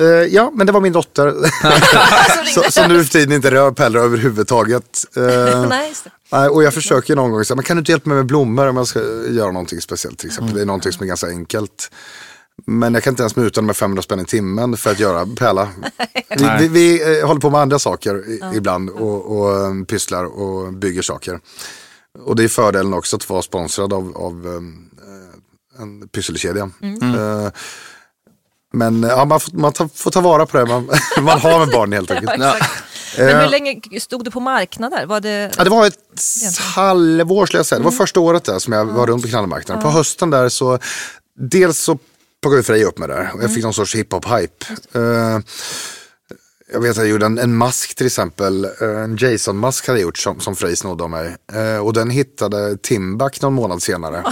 Uh, 0.00 0.06
ja, 0.06 0.52
men 0.54 0.66
det 0.66 0.72
var 0.72 0.80
min 0.80 0.92
dotter. 0.92 1.34
så, 2.54 2.70
som 2.70 2.88
nu 2.88 3.04
för 3.04 3.12
tiden 3.12 3.32
inte 3.32 3.50
rör 3.50 3.70
pärlor 3.70 4.02
överhuvudtaget. 4.02 5.04
Uh, 5.16 5.72
Nej, 6.32 6.48
och 6.48 6.62
jag 6.62 6.74
försöker 6.74 7.16
någon 7.16 7.30
gång 7.30 7.44
säga, 7.44 7.56
men 7.56 7.64
kan 7.64 7.76
du 7.76 7.78
inte 7.78 7.92
hjälpa 7.92 8.08
mig 8.08 8.16
med 8.16 8.26
blommor 8.26 8.66
om 8.66 8.76
jag 8.76 8.86
ska 8.86 9.00
göra 9.28 9.52
någonting 9.52 9.80
speciellt 9.80 10.18
till 10.18 10.28
exempel. 10.28 10.48
Mm. 10.48 10.56
Det 10.56 10.62
är 10.62 10.66
någonting 10.66 10.92
som 10.92 11.02
är 11.02 11.06
ganska 11.06 11.26
enkelt. 11.26 11.90
Men 12.66 12.94
jag 12.94 13.02
kan 13.02 13.12
inte 13.12 13.22
ens 13.22 13.36
muta 13.36 13.62
med 13.62 13.76
500 13.76 14.02
spänn 14.02 14.20
i 14.20 14.24
timmen 14.24 14.76
för 14.76 14.90
att 14.90 15.00
göra 15.00 15.26
pärla. 15.38 15.68
vi, 16.28 16.48
vi, 16.58 16.68
vi 16.68 17.20
uh, 17.20 17.26
håller 17.26 17.40
på 17.40 17.50
med 17.50 17.60
andra 17.60 17.78
saker 17.78 18.28
i, 18.28 18.40
mm. 18.42 18.56
ibland 18.56 18.90
och, 18.90 19.38
och 19.38 19.88
pysslar 19.88 20.24
och 20.24 20.72
bygger 20.72 21.02
saker. 21.02 21.40
Och 22.24 22.36
det 22.36 22.44
är 22.44 22.48
fördelen 22.48 22.94
också 22.94 23.16
att 23.16 23.30
vara 23.30 23.42
sponsrad 23.42 23.92
av, 23.92 24.16
av 24.16 24.46
en 25.78 26.08
pysselkedja. 26.08 26.70
Mm. 26.82 27.14
Uh, 27.14 27.48
men 28.74 29.02
ja, 29.02 29.24
man, 29.24 29.40
får, 29.40 29.52
man 29.52 29.72
ta, 29.72 29.88
får 29.94 30.10
ta 30.10 30.20
vara 30.20 30.46
på 30.46 30.56
det 30.56 30.66
man, 30.66 30.90
man 31.20 31.40
har 31.40 31.58
med 31.58 31.68
barn 31.68 31.92
helt 31.92 32.10
enkelt. 32.10 32.32
Ja, 33.16 33.24
Men 33.24 33.36
hur 33.36 33.44
eh, 33.44 33.50
länge 33.50 33.80
stod 34.00 34.24
du 34.24 34.30
på 34.30 34.40
marknader? 34.40 35.06
Var 35.06 35.20
det... 35.20 35.50
Ja, 35.58 35.64
det 35.64 35.70
var 35.70 35.86
ett 35.86 36.58
halvår 36.58 37.46
skulle 37.46 37.58
jag 37.58 37.66
säga. 37.66 37.78
Det 37.78 37.84
var 37.84 37.90
mm. 37.90 37.98
första 37.98 38.20
året 38.20 38.44
där 38.44 38.58
som 38.58 38.72
jag 38.72 38.84
var 38.84 39.06
runt 39.06 39.22
på 39.22 39.28
knallmarknaden. 39.28 39.82
På 39.82 39.90
hösten 39.90 40.30
där 40.30 40.48
så, 40.48 40.78
dels 41.38 41.78
så 41.78 41.98
plockade 42.42 42.62
Frej 42.62 42.84
upp 42.84 42.98
mig 42.98 43.08
där 43.08 43.30
och 43.34 43.42
jag 43.42 43.50
fick 43.50 43.58
mm. 43.58 43.62
någon 43.62 43.74
sorts 43.74 43.94
hiphop-hype. 43.94 44.70
Uh, 44.96 45.40
jag 46.72 46.80
vet 46.80 46.90
att 46.90 46.96
jag 46.96 47.06
gjorde 47.06 47.26
en, 47.26 47.38
en 47.38 47.56
mask 47.56 47.94
till 47.94 48.06
exempel. 48.06 48.64
Eh, 48.64 49.02
en 49.04 49.16
Jason-mask 49.16 49.86
hade 49.86 49.98
jag 49.98 50.02
gjort 50.06 50.18
som, 50.18 50.40
som 50.40 50.56
Frey 50.56 50.76
snodde 50.76 51.04
av 51.04 51.10
mig. 51.10 51.36
Uh, 51.54 51.78
och 51.78 51.92
den 51.92 52.10
hittade 52.10 52.76
Timbuk 52.76 53.42
någon 53.42 53.54
månad 53.54 53.82
senare 53.82 54.24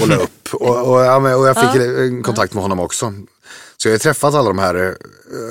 och 0.00 0.08
la 0.08 0.16
upp. 0.16 0.48
Och, 0.52 0.92
och, 0.92 1.00
ja, 1.00 1.36
och 1.36 1.48
jag 1.48 1.60
fick 1.60 1.82
uh. 1.82 2.22
kontakt 2.22 2.54
med 2.54 2.62
honom 2.62 2.80
också. 2.80 3.12
Så 3.82 3.88
jag 3.88 3.94
har 3.94 3.98
träffat 3.98 4.34
alla 4.34 4.48
de 4.48 4.58
här, 4.58 4.74
eh, 4.74 4.92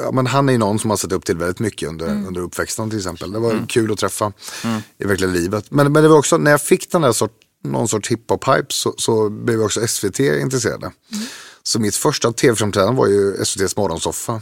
ja, 0.04 0.12
men 0.12 0.28
han 0.28 0.50
är 0.50 0.54
ju 0.54 0.60
någon 0.60 0.80
som 0.80 0.90
har 0.90 0.98
sett 0.98 1.12
upp 1.12 1.26
till 1.26 1.38
väldigt 1.38 1.60
mycket 1.60 1.90
under, 1.90 2.08
mm. 2.08 2.28
under 2.28 2.42
uppväxten 2.42 2.90
till 2.90 3.00
exempel. 3.00 3.32
Det 3.32 3.40
var 3.40 3.52
mm. 3.52 3.68
kul 3.68 3.92
att 3.92 3.98
träffa 3.98 4.34
mm. 4.64 4.82
i 4.98 5.06
verkligen 5.06 5.34
livet. 5.34 5.66
Men, 5.70 5.92
men 5.92 6.04
det 6.04 6.10
var 6.10 6.18
också, 6.18 6.38
när 6.38 6.52
jag 6.52 6.62
fick 6.62 6.92
den 6.92 7.02
där 7.02 7.12
sort, 7.12 7.34
någon 7.64 7.88
sorts 7.88 8.12
hiphop-hype 8.12 8.66
så, 8.70 8.94
så 8.98 9.30
blev 9.30 9.62
också 9.62 9.88
SVT 9.88 10.20
intresserade. 10.20 10.86
Mm. 10.86 11.26
Så 11.64 11.80
mitt 11.80 11.96
första 11.96 12.32
tv-framträdande 12.32 12.98
var 12.98 13.08
ju 13.08 13.36
SVTs 13.42 13.78
morgonsoffa. 13.78 14.42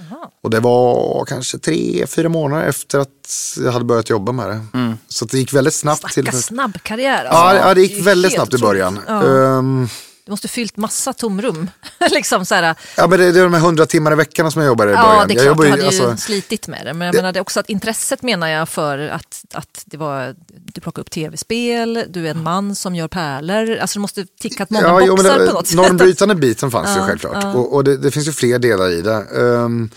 Aha. 0.00 0.32
Och 0.42 0.50
det 0.50 0.60
var 0.60 1.24
kanske 1.24 1.58
tre, 1.58 2.06
fyra 2.06 2.28
månader 2.28 2.66
efter 2.66 2.98
att 2.98 3.56
jag 3.56 3.72
hade 3.72 3.84
börjat 3.84 4.10
jobba 4.10 4.32
med 4.32 4.48
det. 4.48 4.66
Mm. 4.74 4.94
Så 5.08 5.24
det 5.24 5.38
gick 5.38 5.52
väldigt 5.52 5.74
snabbt. 5.74 6.00
Snacka 6.00 6.30
till... 6.30 6.42
snabb 6.42 6.82
karriär. 6.82 7.24
Alltså. 7.24 7.56
Ja, 7.56 7.68
ja, 7.68 7.74
det 7.74 7.82
gick 7.82 8.06
väldigt 8.06 8.32
snabbt 8.32 8.54
i 8.54 8.58
början. 8.58 9.00
Ja. 9.06 9.22
Um, 9.22 9.88
du 10.24 10.32
måste 10.32 10.48
fyllt 10.48 10.76
massa 10.76 11.12
tomrum. 11.12 11.70
liksom 12.10 12.46
så 12.46 12.54
här. 12.54 12.74
Ja 12.96 13.06
men 13.06 13.18
det, 13.18 13.32
det 13.32 13.40
är 13.40 13.44
de 13.44 13.54
här 13.54 13.60
hundra 13.60 13.86
timmar 13.86 14.12
i 14.12 14.14
veckan 14.14 14.52
som 14.52 14.62
jag 14.62 14.68
jobbar 14.68 14.84
i 14.84 14.88
början. 14.88 15.16
Ja 15.18 15.24
det 15.28 15.34
är 15.34 15.44
klart, 15.44 15.58
du 15.58 15.70
hade 15.70 15.82
ju 15.82 15.86
alltså, 15.86 16.16
slitit 16.16 16.68
med 16.68 16.86
det. 16.86 16.94
Men 16.94 17.06
jag 17.06 17.14
det, 17.14 17.22
menar 17.22 17.40
också 17.40 17.60
att 17.60 17.68
intresset 17.68 18.22
menar 18.22 18.48
jag 18.48 18.68
för 18.68 18.98
att, 18.98 19.44
att 19.52 19.82
det 19.84 19.96
var, 19.96 20.34
du 20.48 20.80
plockar 20.80 21.02
upp 21.02 21.10
tv-spel, 21.10 22.04
du 22.08 22.26
är 22.26 22.30
en 22.30 22.42
man 22.42 22.74
som 22.74 22.94
gör 22.94 23.08
pärlor. 23.08 23.76
Alltså 23.76 23.98
det 23.98 24.00
måste 24.00 24.26
tickat 24.40 24.70
många 24.70 24.86
ja, 24.86 25.06
boxar 25.06 25.32
jo, 25.32 25.38
det, 25.38 25.46
på 25.46 25.52
något 25.52 25.66
sätt. 25.66 25.76
Normbrytande 25.76 26.34
biten 26.34 26.70
fanns 26.70 26.88
ja, 26.88 26.96
ju 26.96 27.06
självklart. 27.08 27.42
Ja. 27.42 27.52
Och, 27.52 27.74
och 27.74 27.84
det, 27.84 27.96
det, 27.96 28.10
finns 28.10 28.28
ju 28.28 28.32
fler 28.32 28.58
delar 28.58 28.90
i 28.90 29.02
det. 29.02 29.26
Um, 29.32 29.90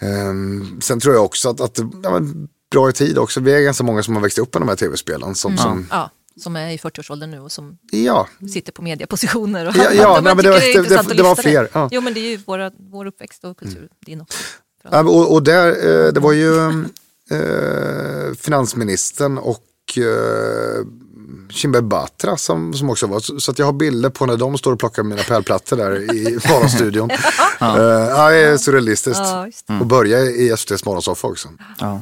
um, 0.00 0.80
sen 0.82 1.00
tror 1.00 1.14
jag 1.14 1.24
också 1.24 1.50
att, 1.50 1.60
att 1.60 1.78
ja, 2.02 2.20
bra 2.70 2.88
i 2.88 2.92
tid 2.92 3.18
också. 3.18 3.40
Vi 3.40 3.54
är 3.54 3.60
ganska 3.60 3.84
många 3.84 4.02
som 4.02 4.14
har 4.14 4.22
växt 4.22 4.38
upp 4.38 4.54
med 4.54 4.62
de 4.62 4.68
här 4.68 4.76
tv-spelen. 4.76 5.34
Som, 5.34 5.52
mm. 5.52 5.62
som, 5.62 5.86
som 6.40 6.56
är 6.56 6.70
i 6.70 6.76
40-årsåldern 6.76 7.30
nu 7.30 7.40
och 7.40 7.52
som 7.52 7.78
ja. 7.92 8.28
sitter 8.52 8.72
på 8.72 8.82
mediepositioner. 8.82 9.68
Och 9.68 9.76
ja, 9.76 9.92
ja 9.92 10.20
nej, 10.24 10.34
men 10.34 10.44
det, 10.44 10.50
det, 10.50 10.88
det, 10.88 11.14
det 11.14 11.22
var 11.22 11.34
fler. 11.34 11.68
Ja. 11.72 11.88
Jo 11.92 12.00
men 12.00 12.14
det 12.14 12.20
är 12.20 12.30
ju 12.30 12.36
våra, 12.36 12.70
vår 12.78 13.06
uppväxt 13.06 13.44
och 13.44 13.58
kultur, 13.58 13.78
mm. 13.78 13.88
din 14.06 14.20
också. 14.20 14.38
Ja, 14.90 15.00
och, 15.00 15.32
och 15.32 15.42
där, 15.42 15.68
eh, 15.68 16.12
det 16.12 16.20
var 16.20 16.32
ju 16.32 16.70
eh, 17.30 18.34
finansministern 18.38 19.38
och 19.38 19.62
eh, 19.96 20.84
Kinberg 21.48 21.82
Batra 21.82 22.36
som, 22.36 22.74
som 22.74 22.90
också 22.90 23.06
var. 23.06 23.20
Så, 23.20 23.40
så 23.40 23.50
att 23.50 23.58
jag 23.58 23.66
har 23.66 23.72
bilder 23.72 24.10
på 24.10 24.26
när 24.26 24.36
de 24.36 24.58
står 24.58 24.72
och 24.72 24.78
plockar 24.78 25.02
mina 25.02 25.22
pärlplattor 25.22 25.76
där 25.76 26.14
i 26.14 26.24
morgonstudion. 26.48 27.10
ja. 27.60 27.78
Uh, 27.78 27.84
ja, 27.84 28.30
det 28.30 28.36
är 28.36 28.56
surrealistiskt. 28.56 29.20
Ja, 29.20 29.48
mm. 29.68 29.80
Och 29.80 29.86
börja 29.86 30.20
i 30.20 30.48
SVTs 30.50 30.84
morgonsoffa 30.84 31.28
också. 31.28 31.48
Ja. 31.78 32.00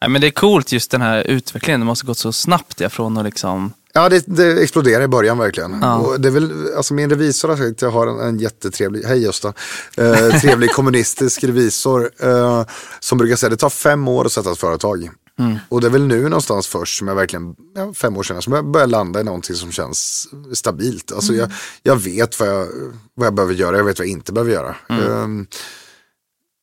Ja. 0.00 0.08
men 0.08 0.20
det 0.20 0.26
är 0.26 0.30
coolt 0.30 0.72
just 0.72 0.90
den 0.90 1.00
här 1.00 1.22
utvecklingen. 1.22 1.80
Det 1.80 1.86
måste 1.86 2.06
gått 2.06 2.18
så 2.18 2.32
snabbt 2.32 2.80
ja, 2.80 2.88
från 2.88 3.16
att 3.16 3.24
liksom 3.24 3.72
Ja, 3.96 4.08
det, 4.08 4.24
det 4.26 4.62
exploderar 4.62 5.02
i 5.02 5.08
början 5.08 5.38
verkligen. 5.38 5.78
Ja. 5.82 5.96
Och 5.96 6.20
det 6.20 6.28
är 6.28 6.32
väl, 6.32 6.52
alltså 6.76 6.94
min 6.94 7.10
revisor 7.10 7.48
har 7.48 7.56
sagt 7.56 7.82
jag 7.82 7.90
har 7.90 8.06
en, 8.06 8.20
en 8.20 8.38
jättetrevlig, 8.38 9.02
hej 9.02 9.22
Gösta, 9.22 9.52
eh, 9.96 10.40
trevlig 10.40 10.70
kommunistisk 10.74 11.44
revisor 11.44 12.10
eh, 12.20 12.64
som 13.00 13.18
brukar 13.18 13.36
säga 13.36 13.50
det 13.50 13.56
tar 13.56 13.70
fem 13.70 14.08
år 14.08 14.24
att 14.24 14.32
sätta 14.32 14.52
ett 14.52 14.58
företag. 14.58 15.10
Mm. 15.38 15.56
Och 15.68 15.80
det 15.80 15.86
är 15.86 15.90
väl 15.90 16.06
nu 16.06 16.22
någonstans 16.22 16.66
först 16.66 16.98
som 16.98 17.08
jag 17.08 17.14
verkligen, 17.14 17.54
ja, 17.74 17.94
fem 17.94 18.16
år 18.16 18.22
senare, 18.22 18.42
som 18.42 18.52
jag 18.52 18.70
börjar 18.70 18.86
landa 18.86 19.20
i 19.20 19.24
någonting 19.24 19.56
som 19.56 19.72
känns 19.72 20.28
stabilt. 20.52 21.12
Alltså 21.12 21.32
mm. 21.32 21.40
jag, 21.40 21.50
jag 21.82 21.96
vet 21.96 22.40
vad 22.40 22.48
jag, 22.48 22.66
vad 23.14 23.26
jag 23.26 23.34
behöver 23.34 23.54
göra, 23.54 23.76
jag 23.76 23.84
vet 23.84 23.98
vad 23.98 24.06
jag 24.06 24.12
inte 24.12 24.32
behöver 24.32 24.52
göra. 24.52 24.76
Mm. 24.88 25.12
Um, 25.12 25.46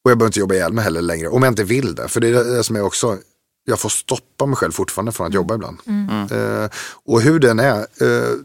och 0.03 0.12
jag 0.12 0.17
behöver 0.17 0.29
inte 0.29 0.39
jobba 0.39 0.55
ihjäl 0.55 0.74
mig 0.74 0.84
heller 0.84 1.01
längre, 1.01 1.27
om 1.27 1.43
jag 1.43 1.51
inte 1.51 1.63
vill 1.63 1.96
det. 1.96 2.08
För 2.08 2.20
det 2.20 2.27
är 2.27 2.43
det 2.43 2.63
som 2.63 2.75
är 2.75 2.81
också, 2.81 3.17
jag 3.65 3.79
får 3.79 3.89
stoppa 3.89 4.46
mig 4.46 4.55
själv 4.55 4.72
fortfarande 4.72 5.12
från 5.12 5.27
att 5.27 5.34
jobba 5.34 5.55
ibland. 5.55 5.77
Uh, 6.31 6.70
och 7.05 7.22
hur 7.22 7.39
den 7.39 7.60
är, 7.60 7.79
uh, 8.01 8.36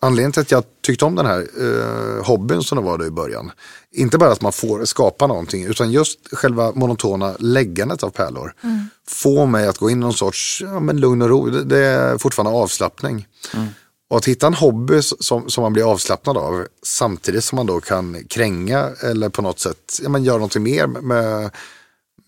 anledningen 0.00 0.32
till 0.32 0.42
att 0.42 0.50
jag 0.50 0.64
tyckte 0.82 1.04
om 1.04 1.14
den 1.14 1.26
här 1.26 1.46
uh, 1.60 2.24
hobbyn 2.24 2.62
som 2.62 2.78
det 2.78 2.84
var 2.84 2.98
då 2.98 3.06
i 3.06 3.10
början. 3.10 3.52
Inte 3.92 4.18
bara 4.18 4.32
att 4.32 4.40
man 4.40 4.52
får 4.52 4.84
skapa 4.84 5.26
någonting 5.26 5.64
utan 5.64 5.92
just 5.92 6.18
själva 6.32 6.72
monotona 6.72 7.34
läggandet 7.38 8.02
av 8.02 8.10
pärlor. 8.10 8.54
Mm. 8.62 8.86
Får 9.08 9.46
mig 9.46 9.68
att 9.68 9.78
gå 9.78 9.90
in 9.90 9.98
i 9.98 10.00
någon 10.00 10.14
sorts 10.14 10.60
ja, 10.60 10.80
men 10.80 11.00
lugn 11.00 11.22
och 11.22 11.28
ro. 11.28 11.50
Det, 11.50 11.64
det 11.64 11.78
är 11.78 12.18
fortfarande 12.18 12.58
avslappning. 12.58 13.26
Mm. 13.54 13.66
Och 14.14 14.18
att 14.18 14.28
hitta 14.28 14.46
en 14.46 14.54
hobby 14.54 15.02
som, 15.02 15.50
som 15.50 15.62
man 15.62 15.72
blir 15.72 15.90
avslappnad 15.90 16.36
av 16.36 16.66
samtidigt 16.82 17.44
som 17.44 17.56
man 17.56 17.66
då 17.66 17.80
kan 17.80 18.24
kränga 18.24 18.90
eller 19.02 19.28
på 19.28 19.42
något 19.42 19.60
sätt 19.60 19.98
ja, 20.02 20.18
göra 20.18 20.36
någonting 20.36 20.62
mer 20.62 20.86
med 20.86 21.50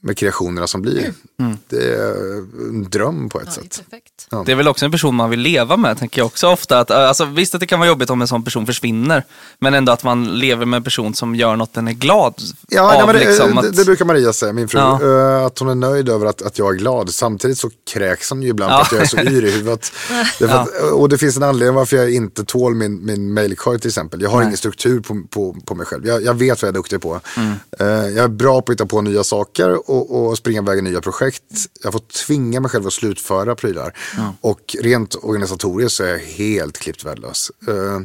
med 0.07 0.19
kreationerna 0.19 0.67
som 0.67 0.83
blir. 0.83 1.13
Mm. 1.41 1.57
Det 1.69 1.95
är 1.95 2.39
en 2.59 2.91
dröm 2.91 3.29
på 3.29 3.41
ett 3.41 3.47
ja, 3.47 3.53
sätt. 3.53 3.85
Ja. 4.31 4.43
Det 4.47 4.53
är 4.53 4.57
väl 4.57 4.69
också 4.69 4.85
en 4.85 4.91
person 4.91 5.15
man 5.15 5.31
vill 5.31 5.41
leva 5.41 5.77
med, 5.77 5.99
tänker 5.99 6.21
jag 6.21 6.27
också 6.27 6.49
ofta. 6.49 6.79
Att, 6.81 6.91
alltså, 6.91 7.25
visst 7.25 7.55
att 7.55 7.61
det 7.61 7.67
kan 7.67 7.79
vara 7.79 7.89
jobbigt 7.89 8.11
om 8.11 8.23
en 8.23 8.29
sån 8.29 8.45
person 8.45 8.67
försvinner, 8.67 9.25
men 9.59 9.75
ändå 9.75 9.93
att 9.93 10.05
man 10.05 10.39
lever 10.39 10.67
med 10.67 10.77
en 10.77 10.85
person 10.85 11.15
som 11.15 11.35
gör 11.35 11.57
något 11.57 11.75
den 11.75 11.89
är 11.89 11.93
glad 11.93 12.35
ja, 12.69 13.03
av. 13.03 13.07
Nej, 13.07 13.19
det, 13.21 13.29
liksom, 13.29 13.55
det, 13.63 13.71
det, 13.71 13.85
brukar 13.85 14.05
Maria 14.05 14.33
säga, 14.33 14.53
min 14.53 14.69
fru. 14.69 14.79
Ja. 14.79 15.01
Uh, 15.03 15.45
att 15.47 15.59
hon 15.59 15.69
är 15.69 15.75
nöjd 15.75 16.09
över 16.09 16.27
att, 16.27 16.43
att 16.43 16.59
jag 16.59 16.75
är 16.75 16.79
glad. 16.79 17.11
Samtidigt 17.11 17.59
så 17.59 17.71
kräks 17.93 18.31
hon 18.31 18.43
ju 18.43 18.49
ibland 18.49 18.73
ja. 18.73 18.85
för 18.85 18.97
att 18.97 19.13
jag 19.13 19.23
är 19.23 19.29
så 19.29 19.33
yr 19.33 19.45
i 19.45 19.51
huvudet. 19.51 19.93
det 20.39 20.53
att, 20.53 20.69
och 20.93 21.09
det 21.09 21.19
finns 21.19 21.37
en 21.37 21.43
anledning 21.43 21.75
varför 21.75 21.97
jag 21.97 22.15
inte 22.15 22.45
tål 22.45 22.75
min, 22.75 23.07
min 23.07 23.35
mailkorg 23.35 23.79
till 23.79 23.89
exempel. 23.89 24.23
Jag 24.23 24.31
har 24.31 24.39
nej. 24.39 24.47
ingen 24.47 24.57
struktur 24.57 25.01
på, 25.01 25.23
på, 25.31 25.57
på 25.65 25.75
mig 25.75 25.87
själv. 25.87 26.07
Jag, 26.07 26.23
jag 26.23 26.35
vet 26.35 26.63
vad 26.63 26.69
jag 26.69 26.73
är 26.73 26.79
duktig 26.79 27.01
på. 27.01 27.21
Mm. 27.37 27.53
Uh, 27.81 28.17
jag 28.17 28.25
är 28.25 28.29
bra 28.29 28.63
på 28.63 28.73
att 28.73 28.75
hitta 28.75 28.87
på 28.87 29.01
nya 29.01 29.25
saker 29.25 29.91
och, 29.97 30.29
och 30.29 30.39
springa 30.39 30.63
iväg 30.63 30.79
i 30.79 30.83
nya 30.83 31.01
projekt. 31.01 31.43
Jag 31.83 31.93
får 31.93 32.01
tvinga 32.27 32.61
mig 32.61 32.71
själv 32.71 32.87
att 32.87 32.93
slutföra 32.93 33.55
prylar. 33.55 33.99
Mm. 34.19 34.33
Och 34.41 34.77
rent 34.81 35.17
organisatoriskt 35.23 35.97
så 35.97 36.05
är 36.05 36.09
jag 36.09 36.19
helt 36.19 36.79
klippt 36.79 37.05
värdelös. 37.05 37.51
Uh, 37.69 38.01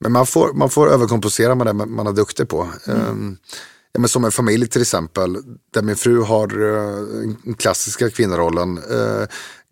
men 0.00 0.12
man 0.12 0.26
får, 0.26 0.52
man 0.52 0.70
får 0.70 0.90
överkompensera 0.90 1.54
med 1.54 1.66
det 1.66 1.72
man 1.72 2.06
är 2.06 2.12
duktig 2.12 2.48
på. 2.48 2.68
Mm. 2.86 3.36
Ja, 3.92 4.00
men 4.00 4.08
som 4.08 4.24
en 4.24 4.32
familj 4.32 4.68
till 4.68 4.82
exempel, 4.82 5.36
där 5.74 5.82
min 5.82 5.96
fru 5.96 6.22
har 6.22 6.62
uh, 6.62 7.34
den 7.44 7.54
klassiska 7.54 8.10
kvinnorollen. 8.10 8.80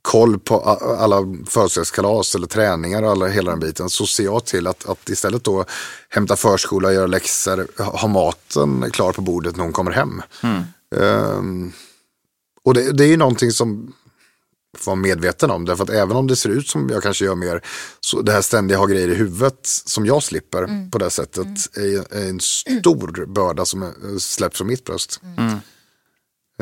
Koll 0.03 0.39
på 0.39 0.61
alla 1.01 1.17
födelsedagskalas 1.47 2.35
eller 2.35 2.47
träningar 2.47 3.03
och 3.03 3.11
alla, 3.11 3.27
hela 3.27 3.51
den 3.51 3.61
biten 3.61 3.91
så 3.91 4.07
ser 4.07 4.25
jag 4.25 4.45
till 4.45 4.67
att, 4.67 4.89
att 4.89 5.09
istället 5.09 5.45
då 5.45 5.65
hämta 6.09 6.37
förskola, 6.37 6.93
göra 6.93 7.07
läxor, 7.07 7.83
ha 7.83 8.09
maten 8.09 8.91
klar 8.91 9.13
på 9.13 9.21
bordet 9.21 9.57
när 9.57 9.65
hon 9.65 9.73
kommer 9.73 9.91
hem. 9.91 10.23
Mm. 10.43 10.63
Um, 10.97 11.73
och 12.65 12.75
det, 12.75 12.93
det, 12.93 13.05
är 13.05 13.09
ju 13.09 13.17
någonting 13.17 13.51
som 13.51 13.95
får 14.79 14.93
vara 14.93 15.01
medveten 15.01 15.51
om. 15.51 15.65
Därför 15.65 15.85
att 15.85 15.91
även 15.91 16.17
om 16.17 16.27
det 16.27 16.37
ser 16.37 16.51
ut 16.51 16.69
som 16.69 16.89
jag 16.89 17.03
kanske 17.03 17.25
gör 17.25 17.35
mer, 17.35 17.65
så 18.01 18.23
det 18.23 18.33
här 18.33 18.43
ständiga 18.43 18.79
ha 18.79 18.87
grejer 18.87 19.09
i 19.09 19.15
huvudet 19.15 19.61
som 19.63 20.07
jag 20.07 20.23
slipper 20.23 20.63
mm. 20.63 20.91
på 20.91 20.99
det 20.99 21.11
sättet 21.11 21.77
mm. 21.77 21.97
är, 21.97 22.17
är, 22.17 22.29
en 22.29 22.41
stor 22.41 23.27
börda 23.27 23.65
som 23.65 23.93
släpps 24.19 24.59
från 24.59 24.67
mitt 24.67 24.85
bröst. 24.85 25.21
Mm. 25.37 25.59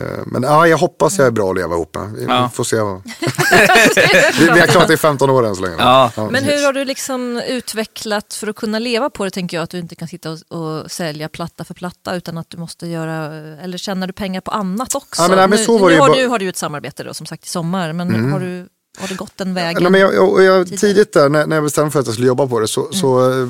Eh, 0.01 0.19
men 0.27 0.43
ja, 0.43 0.67
jag 0.67 0.79
hoppas 0.79 1.19
jag 1.19 1.27
är 1.27 1.31
bra 1.31 1.51
att 1.51 1.57
leva 1.57 1.75
ihop 1.75 1.95
med. 1.95 2.13
Vi 2.13 2.25
ja. 2.25 2.51
får 2.55 2.65
se. 2.65 2.77
vi, 4.39 4.53
vi 4.55 4.61
har 4.61 4.67
klarat 4.67 4.89
det 4.89 4.95
i 4.95 4.97
15 4.97 5.31
år 5.31 5.47
än 5.47 5.57
så 5.57 5.63
länge. 5.63 5.77
Ja. 5.79 6.11
Ja. 6.17 6.31
Men 6.31 6.45
hur 6.45 6.67
har 6.67 6.73
du 6.73 6.85
liksom 6.85 7.43
utvecklat 7.49 8.35
för 8.35 8.47
att 8.47 8.57
kunna 8.57 8.79
leva 8.79 9.11
på 9.11 9.25
det? 9.25 9.31
Tänker 9.31 9.57
jag 9.57 9.65
att 9.65 9.71
du 9.71 9.79
inte 9.79 9.95
kan 9.95 10.09
sitta 10.09 10.31
och, 10.31 10.39
och, 10.49 10.91
sälja 10.91 11.29
platta 11.29 11.65
för 11.65 11.75
platta 11.75 12.15
utan 12.15 12.39
att 12.39 12.51
du 12.51 12.57
måste 12.57 12.87
göra, 12.87 13.35
eller 13.37 13.79
tjänar 13.79 14.07
du 14.07 14.13
pengar 14.13 14.41
på 14.41 14.51
annat 14.51 14.95
också? 14.95 15.23
Ja, 15.23 15.29
men, 15.29 15.39
nej, 15.39 15.49
men 15.49 15.59
så 15.59 15.75
nu, 15.75 15.81
var 15.81 15.91
nu, 15.91 15.99
har, 15.99 16.17
nu 16.17 16.27
har 16.29 16.39
du 16.39 16.45
ju 16.45 16.49
ett 16.49 16.57
samarbete 16.57 17.05
då 17.05 17.15
som 17.15 17.27
sagt 17.27 17.45
i 17.47 17.49
sommar, 17.49 17.93
men 17.93 18.09
mm. 18.09 18.33
har 18.33 18.41
du 18.41 18.69
har 18.99 19.09
det 19.09 19.15
gått 19.15 19.37
den 19.37 19.55
vägen? 19.55 19.83
Ja, 19.83 19.91
men 19.91 20.01
jag, 20.01 20.15
jag, 20.15 20.43
jag 20.43 20.79
tidigt 20.79 21.13
där 21.13 21.29
när, 21.29 21.47
när 21.47 21.57
jag 21.57 21.65
bestämde 21.65 21.91
för 21.91 22.01
att 22.01 22.07
jag 22.07 22.15
skulle 22.15 22.29
jobba 22.29 22.47
på 22.47 22.61
det 22.61 22.69
så, 22.69 22.81
mm. 22.81 22.93
så 22.93 23.31
eh, 23.31 23.49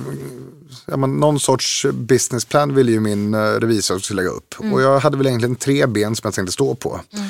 ja, 0.87 0.96
men 0.96 1.16
någon 1.16 1.40
sorts 1.40 1.87
businessplan 1.92 2.74
ville 2.74 2.92
ju 2.92 3.00
min 3.00 3.35
eh, 3.35 3.38
revisor 3.38 3.98
skulle 3.98 4.22
lägga 4.22 4.35
upp. 4.35 4.54
Mm. 4.61 4.72
Och 4.72 4.83
jag 4.83 4.98
hade 4.98 5.16
väl 5.16 5.26
egentligen 5.26 5.57
tre 5.57 5.87
ben 5.87 6.16
som 6.16 6.26
jag 6.26 6.35
tänkte 6.35 6.52
stå 6.52 6.74
på. 6.74 7.00
Mm. 7.12 7.26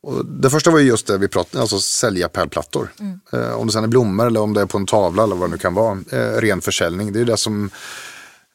Och 0.00 0.26
det 0.26 0.50
första 0.50 0.70
var 0.70 0.78
ju 0.78 0.86
just 0.86 1.06
det 1.06 1.18
vi 1.18 1.28
pratade 1.28 1.60
alltså 1.60 1.78
sälja 1.80 2.28
pärlplattor. 2.28 2.92
Mm. 3.00 3.20
Eh, 3.32 3.52
om 3.52 3.66
det 3.66 3.72
sen 3.72 3.84
är 3.84 3.88
blommor 3.88 4.26
eller 4.26 4.40
om 4.40 4.54
det 4.54 4.60
är 4.60 4.66
på 4.66 4.78
en 4.78 4.86
tavla 4.86 5.22
eller 5.22 5.36
vad 5.36 5.48
det 5.48 5.52
nu 5.52 5.58
kan 5.58 5.74
vara. 5.74 5.98
Eh, 6.10 6.40
ren 6.40 6.60
försäljning, 6.60 7.12
det 7.12 7.20
är 7.20 7.24
det 7.24 7.36
som 7.36 7.70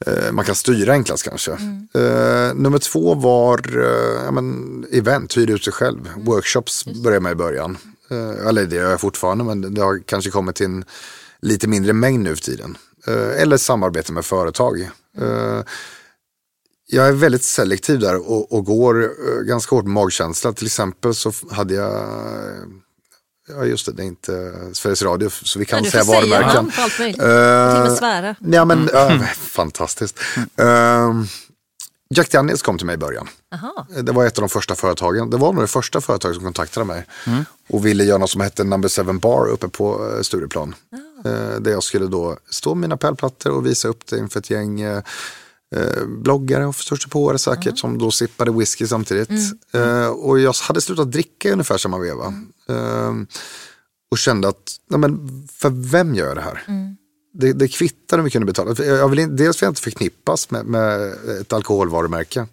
eh, 0.06 0.32
man 0.32 0.46
kan 0.46 0.56
styra 0.56 0.94
enklast 0.94 1.24
kanske. 1.24 1.52
Mm. 1.52 1.88
Eh, 1.94 2.54
nummer 2.54 2.80
två 2.80 3.14
var 3.14 3.62
ja, 4.26 4.32
men, 4.32 4.86
event, 4.92 5.38
hyra 5.38 5.54
ut 5.54 5.64
sig 5.64 5.74
själv. 5.74 6.10
Mm. 6.14 6.26
Workshops 6.26 6.86
började 6.86 7.24
med 7.24 7.32
i 7.32 7.36
början. 7.36 7.78
Eller 8.48 8.66
det 8.66 8.76
gör 8.76 8.92
jag 8.92 9.02
fortfarande 9.02 9.44
men 9.44 9.74
det 9.74 9.82
har 9.82 10.00
kanske 10.06 10.32
kommit 10.32 10.56
till 10.56 10.66
en 10.66 10.86
lite 11.42 11.68
mindre 11.68 11.94
mängd 11.94 12.24
nu 12.24 12.36
för 12.36 12.44
tiden. 12.44 12.78
Eh, 13.08 13.42
eller 13.42 13.58
samarbete 13.58 14.12
med 14.12 14.26
företag. 14.26 14.82
Eh, 15.18 15.62
jag 16.88 17.08
är 17.08 17.12
väldigt 17.12 17.44
selektiv 17.44 18.00
där 18.00 18.30
och, 18.30 18.52
och 18.52 18.66
går 18.66 19.04
eh, 19.04 19.42
ganska 19.42 19.76
hårt 19.76 19.86
magkänsla. 19.86 20.54
Till 20.54 20.66
exempel 20.66 21.16
så 21.16 21.32
hade 21.52 21.74
jag 21.74 22.18
Ja 23.48 23.66
just 23.66 23.86
det, 23.86 23.92
det 23.92 24.04
är 24.04 24.06
inte 24.06 24.54
Sveriges 24.74 25.02
Radio 25.02 25.30
så 25.30 25.60
vi 25.60 25.66
kan 25.66 25.82
Nej, 25.82 25.92
säga 25.92 26.04
varumärken. 26.04 26.72
Säga 26.72 26.84
allt 26.84 27.00
möjligt. 27.00 27.22
Uh, 27.22 27.72
till 27.72 27.82
och 27.82 27.88
med 27.88 27.98
svära. 27.98 28.36
Ja, 28.40 28.66
men, 28.66 28.90
mm. 28.90 29.22
uh, 29.22 29.26
fantastiskt. 29.38 30.20
Uh, 30.38 31.24
Jack 32.16 32.32
Daniels 32.32 32.62
kom 32.62 32.78
till 32.78 32.86
mig 32.86 32.94
i 32.94 32.98
början. 32.98 33.28
Aha. 33.54 33.88
Det 34.02 34.12
var 34.12 34.26
ett 34.26 34.38
av 34.38 34.42
de 34.42 34.50
första 34.50 34.76
företagen. 34.76 35.30
Det 35.30 35.38
var 35.38 35.54
nog 35.54 35.64
det 35.64 35.68
första 35.68 36.02
företaget 36.02 36.36
som 36.36 36.44
kontaktade 36.44 36.86
mig. 36.86 37.06
Mm. 37.28 37.46
Och 37.70 37.86
ville 37.86 38.04
göra 38.04 38.18
något 38.18 38.30
som 38.30 38.42
hette 38.42 38.64
Number 38.64 38.90
Seven 38.90 39.20
Bar 39.20 39.48
uppe 39.48 39.68
på 39.68 40.20
Stureplan. 40.22 40.76
Ah. 40.92 41.30
Eh, 41.30 41.60
där 41.60 41.72
jag 41.72 41.84
skulle 41.84 42.08
då 42.08 42.38
stå 42.50 42.76
med 42.76 42.82
mina 42.82 42.98
pärlplattor 42.98 43.52
och 43.52 43.66
visa 43.66 43.88
upp 43.88 44.08
det 44.08 44.18
inför 44.18 44.40
ett 44.40 44.50
gäng 44.50 44.82
eh, 44.82 45.04
eh, 45.76 46.06
bloggare 46.08 46.66
och 46.66 46.76
förståsigpåare 46.76 47.38
säkert 47.38 47.66
mm. 47.66 47.78
som 47.78 47.98
då 47.98 48.12
sippade 48.12 48.52
whisky 48.52 48.88
samtidigt. 48.88 49.30
Mm. 49.72 50.12
och 50.12 50.40
jag 50.40 50.54
hade 50.54 50.82
slutat 50.82 51.12
dricka 51.12 51.50
i 51.50 51.52
ungefär 51.52 51.78
samma 51.78 51.98
veva. 51.98 52.34
Mm. 52.70 53.28
och 54.12 54.18
kände 54.18 54.48
att, 54.48 54.72
nej 54.90 55.00
men 55.00 55.48
för 55.52 55.70
vem 55.92 56.16
gör 56.16 56.28
jag 56.28 56.38
det 56.38 56.42
här? 56.42 56.64
Det, 57.34 57.54
det 57.54 57.68
kvittar 57.68 58.18
hur 58.18 58.24
mycket 58.24 58.42
du 58.42 58.46
betalar. 58.46 58.84
Jag 58.84 59.10
vill, 59.10 59.36
dels 59.36 59.62
vill 59.62 59.66
jag 59.66 59.72
inte 59.72 59.82
förknippas 59.82 60.52
med, 60.52 60.66
med 60.66 61.14
ett 61.42 61.54
alkoholvarumärke. 61.54 62.48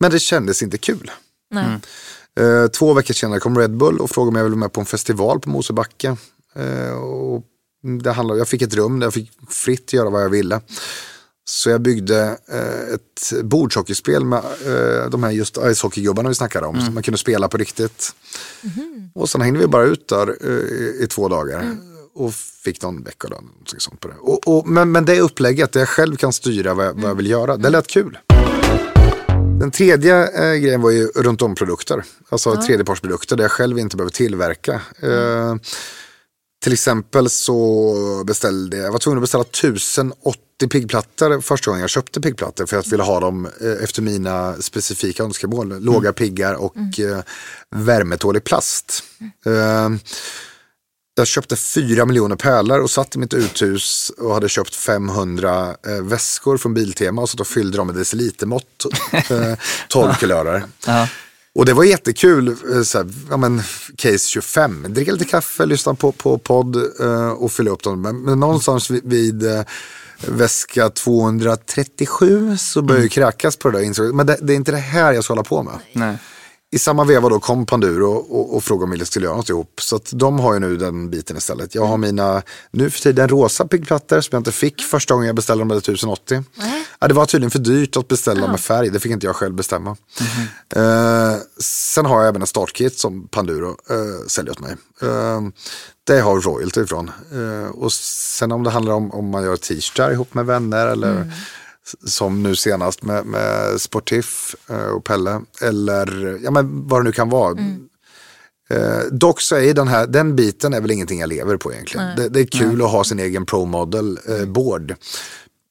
Men 0.00 0.10
det 0.10 0.18
kändes 0.18 0.62
inte 0.62 0.78
kul. 0.78 1.10
Mm. 1.54 2.70
två 2.70 2.94
veckor 2.94 3.14
senare 3.14 3.40
kom 3.40 3.58
Red 3.58 3.76
Bull 3.76 3.98
och 3.98 4.10
frågade 4.10 4.28
om 4.28 4.36
jag 4.36 4.44
ville 4.44 4.56
vara 4.56 4.60
med 4.60 4.72
på 4.72 4.80
en 4.80 4.86
festival 4.86 5.40
på 5.40 5.50
Mosebacke. 5.50 6.16
och 6.94 7.42
det 8.02 8.12
handlade, 8.12 8.40
jag 8.40 8.48
fick 8.48 8.62
ett 8.62 8.74
rum 8.74 8.98
där 8.98 9.06
jag 9.06 9.14
fick 9.14 9.30
fritt 9.48 9.92
göra 9.92 10.10
vad 10.10 10.22
jag 10.22 10.28
ville. 10.28 10.60
Så 11.48 11.70
jag 11.70 11.80
byggde 11.80 12.38
eh, 12.48 12.94
ett 12.94 13.32
bordshockeyspel 13.44 14.24
med 14.24 14.38
eh, 14.38 15.10
de 15.10 15.22
här 15.22 15.30
just 15.30 15.56
ishockeygubbarna 15.56 16.28
vi 16.28 16.34
snackade 16.34 16.66
om. 16.66 16.74
Mm. 16.74 16.86
Så 16.86 16.92
man 16.92 17.02
kunde 17.02 17.18
spela 17.18 17.48
på 17.48 17.56
riktigt. 17.56 18.14
Mm. 18.62 19.10
Och 19.14 19.30
sen 19.30 19.40
hängde 19.40 19.58
vi 19.58 19.66
bara 19.66 19.84
ut 19.84 20.08
där 20.08 20.36
eh, 20.40 21.04
i 21.04 21.06
två 21.10 21.28
dagar. 21.28 21.60
Mm. 21.60 21.78
Och 22.18 22.34
fick 22.34 22.82
någon 22.82 23.02
veckolön. 23.02 23.44
Sånt 23.78 24.00
på 24.00 24.08
det. 24.08 24.14
Och, 24.20 24.48
och, 24.48 24.68
men, 24.68 24.92
men 24.92 25.04
det 25.04 25.20
upplägget 25.20 25.72
där 25.72 25.80
jag 25.80 25.88
själv 25.88 26.16
kan 26.16 26.32
styra 26.32 26.74
vad, 26.74 27.00
vad 27.00 27.10
jag 27.10 27.14
vill 27.14 27.30
göra. 27.30 27.56
Det 27.56 27.70
lät 27.70 27.86
kul. 27.86 28.18
Den 29.60 29.70
tredje 29.70 30.26
eh, 30.26 30.60
grejen 30.60 30.80
var 30.80 30.90
ju 30.90 31.06
runt 31.06 31.42
om 31.42 31.54
produkter. 31.54 32.04
Alltså 32.28 32.54
ja. 32.54 32.62
tredjepartsprodukter 32.66 33.36
där 33.36 33.44
jag 33.44 33.50
själv 33.50 33.78
inte 33.78 33.96
behöver 33.96 34.12
tillverka. 34.12 34.80
Eh, 35.02 35.56
till 36.62 36.72
exempel 36.72 37.30
så 37.30 38.24
beställde 38.26 38.76
jag, 38.76 38.92
var 38.92 38.98
tvungen 38.98 39.18
att 39.18 39.22
beställa 39.22 39.44
1080 39.44 40.68
piggplattor 40.70 41.40
första 41.40 41.70
gången 41.70 41.80
jag 41.80 41.90
köpte 41.90 42.20
piggplattor 42.20 42.66
för 42.66 42.76
att 42.76 42.86
jag 42.86 42.90
ville 42.90 43.02
ha 43.02 43.20
dem 43.20 43.48
eh, 43.60 43.84
efter 43.84 44.02
mina 44.02 44.54
specifika 44.54 45.22
önskemål. 45.22 45.80
Låga 45.80 46.12
piggar 46.12 46.54
och 46.54 46.76
mm. 46.76 47.22
värmetålig 47.70 48.44
plast. 48.44 49.02
Jag 51.18 51.26
köpte 51.26 51.56
fyra 51.56 52.06
miljoner 52.06 52.36
pärlor 52.36 52.80
och 52.80 52.90
satt 52.90 53.16
i 53.16 53.18
mitt 53.18 53.34
uthus 53.34 54.12
och 54.18 54.34
hade 54.34 54.48
köpt 54.48 54.74
500 54.74 55.76
eh, 55.86 56.02
väskor 56.02 56.56
från 56.56 56.74
Biltema 56.74 57.22
och 57.22 57.30
satt 57.30 57.40
och 57.40 57.46
fyllde 57.46 57.76
dem 57.76 57.86
med 57.86 57.96
decilitermått, 57.96 58.86
eh, 59.12 59.54
12 59.88 60.12
kulörer. 60.12 60.64
Och 61.54 61.66
det 61.66 61.72
var 61.72 61.84
jättekul, 61.84 62.48
eh, 62.48 62.82
så 62.82 63.04
ja, 63.30 63.36
men, 63.36 63.62
case 63.96 64.28
25, 64.28 64.86
dricka 64.88 65.12
lite 65.12 65.24
kaffe, 65.24 65.66
lyssna 65.66 65.94
på, 65.94 66.12
på 66.12 66.38
podd 66.38 66.76
eh, 67.00 67.30
och 67.30 67.52
fylla 67.52 67.70
upp 67.70 67.82
dem. 67.82 68.02
Men, 68.02 68.22
men 68.22 68.40
någonstans 68.40 68.90
vid, 68.90 69.04
vid 69.04 69.46
eh, 69.46 69.62
väska 70.26 70.90
237 70.90 72.56
så 72.58 72.82
började 72.82 73.02
mm. 73.02 73.10
kräkas 73.10 73.56
på 73.56 73.70
det 73.70 73.78
där. 73.78 74.12
Men 74.12 74.26
det, 74.26 74.38
det, 74.42 74.52
är 74.52 74.56
inte 74.56 74.72
det 74.72 74.78
här 74.78 75.12
jag 75.12 75.24
ska 75.24 75.32
hålla 75.32 75.44
på 75.44 75.62
med. 75.62 75.74
Nej 75.92 76.16
i 76.70 76.78
samma 76.78 77.04
veva 77.04 77.28
då 77.28 77.40
kom 77.40 77.66
Panduro 77.66 78.12
och, 78.12 78.56
och 78.56 78.64
frågade 78.64 78.84
om 78.84 78.98
vi 78.98 79.06
skulle 79.06 79.26
göra 79.26 79.36
något 79.36 79.48
ihop. 79.48 79.80
Så 79.80 79.96
att 79.96 80.10
de 80.12 80.40
har 80.40 80.54
ju 80.54 80.60
nu 80.60 80.76
den 80.76 81.10
biten 81.10 81.36
istället. 81.36 81.74
Jag 81.74 81.82
har 81.82 81.94
mm. 81.94 82.00
mina, 82.00 82.42
nu 82.70 82.90
för 82.90 83.00
tiden, 83.00 83.28
rosa 83.28 83.66
piggplattor 83.66 84.20
som 84.20 84.28
jag 84.32 84.40
inte 84.40 84.52
fick 84.52 84.82
första 84.82 85.14
gången 85.14 85.26
jag 85.26 85.36
beställde 85.36 85.64
dem, 85.64 85.70
1080. 85.70 86.34
Mm. 86.34 86.84
Ja, 86.98 87.08
det 87.08 87.14
var 87.14 87.26
tydligen 87.26 87.50
för 87.50 87.58
dyrt 87.58 87.96
att 87.96 88.08
beställa 88.08 88.38
mm. 88.38 88.50
med 88.50 88.60
färg, 88.60 88.90
det 88.90 89.00
fick 89.00 89.12
inte 89.12 89.26
jag 89.26 89.36
själv 89.36 89.54
bestämma. 89.54 89.90
Uh, 90.76 91.36
sen 91.60 92.06
har 92.06 92.20
jag 92.20 92.28
även 92.28 92.40
en 92.40 92.46
startkit 92.46 92.98
som 92.98 93.28
Panduro 93.28 93.68
uh, 93.68 94.26
säljer 94.26 94.52
åt 94.52 94.60
mig. 94.60 94.76
Uh, 95.02 95.40
det 96.04 96.20
har 96.20 96.40
royalty 96.40 96.80
ifrån. 96.80 97.10
och 97.72 97.92
sen 97.92 98.52
om 98.52 98.62
det 98.62 98.70
handlar 98.70 98.92
om 98.92 99.10
om 99.10 99.30
man 99.30 99.44
gör 99.44 99.56
t-shirtar 99.56 100.10
ihop 100.10 100.34
med 100.34 100.46
vänner 100.46 100.86
eller 100.86 101.10
mm 101.10 101.30
som 102.04 102.42
nu 102.42 102.56
senast 102.56 103.02
med, 103.02 103.26
med 103.26 103.80
Sportif 103.80 104.54
eh, 104.70 104.86
och 104.86 105.04
Pelle. 105.04 105.40
Eller 105.62 106.38
ja, 106.44 106.50
men 106.50 106.88
vad 106.88 107.00
det 107.00 107.04
nu 107.04 107.12
kan 107.12 107.28
vara. 107.28 107.50
Mm. 107.50 107.88
Eh, 108.70 109.00
dock 109.12 109.40
så 109.40 109.56
är 109.56 109.74
den 109.74 109.88
här, 109.88 110.06
den 110.06 110.36
biten 110.36 110.74
är 110.74 110.80
väl 110.80 110.90
ingenting 110.90 111.20
jag 111.20 111.28
lever 111.28 111.56
på 111.56 111.72
egentligen. 111.72 112.16
Det, 112.16 112.28
det, 112.28 112.40
är 112.40 112.46
kul 112.46 112.76
Nej. 112.76 112.84
att 112.84 112.92
ha 112.92 113.04
sin 113.04 113.18
egen 113.18 113.46
pro 113.46 113.64
model 113.64 114.18
eh, 114.28 114.44
board. 114.44 114.94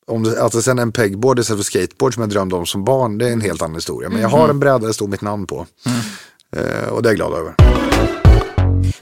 Om 0.08 0.24
det, 0.24 0.42
alltså 0.42 0.62
sen 0.62 0.80
en 0.80 0.92
pegboard 0.92 1.40
istället 1.40 1.66
för 1.66 1.66
skateboard 1.66 2.14
som 2.14 2.22
jag 2.22 2.30
drömde 2.30 2.56
om 2.56 2.66
som 2.66 2.84
barn, 2.84 3.18
det 3.18 3.28
är 3.28 3.34
en 3.34 3.42
helt 3.42 3.62
annan 3.62 3.76
historia. 3.76 4.10
Men 4.10 4.22
jag 4.22 4.30
har 4.30 4.40
mm. 4.40 4.50
en 4.50 4.60
bräda 4.60 4.88
det 4.88 4.94
står 4.94 5.08
mitt 5.08 5.22
namn 5.22 5.48
på. 5.48 5.66
Mm. 5.86 6.00
Eh, 6.56 6.90
och 6.90 7.04
det 7.04 7.10
är 7.10 7.12
jag 7.12 7.16
glad 7.16 7.34
över. 7.34 7.56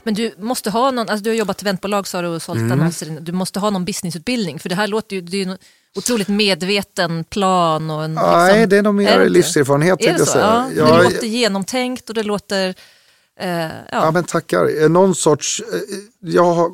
Men 0.02 0.14
du 0.14 0.34
måste 0.38 0.70
ha 0.70 0.90
någon, 0.90 1.08
alltså 1.08 1.24
du 1.24 1.30
har 1.30 1.34
jobbat 1.34 1.62
i 1.62 1.64
eventbolag 1.64 2.06
sa 2.06 2.22
du 2.22 2.28
och 2.28 2.42
sålt 2.42 2.60
mm. 2.60 2.72
annonser. 2.72 3.18
Du 3.20 3.32
måste 3.32 3.60
ha 3.60 3.70
någon 3.70 3.84
businessutbildning 3.84 4.58
för 4.58 4.68
det 4.68 4.74
här 4.74 4.86
låter 4.86 5.16
ju, 5.16 5.22
det 5.22 5.36
är 5.36 5.44
ju 5.44 5.56
otroligt 5.96 6.28
medveten 6.28 7.24
plan. 7.24 7.90
Och 7.90 8.04
en, 8.04 8.14
liksom, 8.14 8.30
Nej, 8.30 8.66
det 8.66 8.76
är 8.76 8.82
nog 8.82 8.94
mer 8.94 9.20
är 9.20 9.28
livserfarenhet. 9.28 10.04
Är 10.04 10.12
det 10.12 10.26
så? 10.26 10.38
Ja, 10.38 10.70
ja, 10.76 10.96
det 10.96 11.02
låter 11.02 11.26
genomtänkt 11.26 12.08
och 12.08 12.14
det 12.14 12.22
låter... 12.22 12.74
Eh, 13.40 13.48
ja. 13.48 13.70
ja, 13.90 14.10
men 14.10 14.24
tackar. 14.24 14.82
Eh, 14.82 14.88
någon 14.88 15.14
sorts... 15.14 15.62
Eh, 15.72 15.78
jag 16.20 16.54
har, 16.54 16.70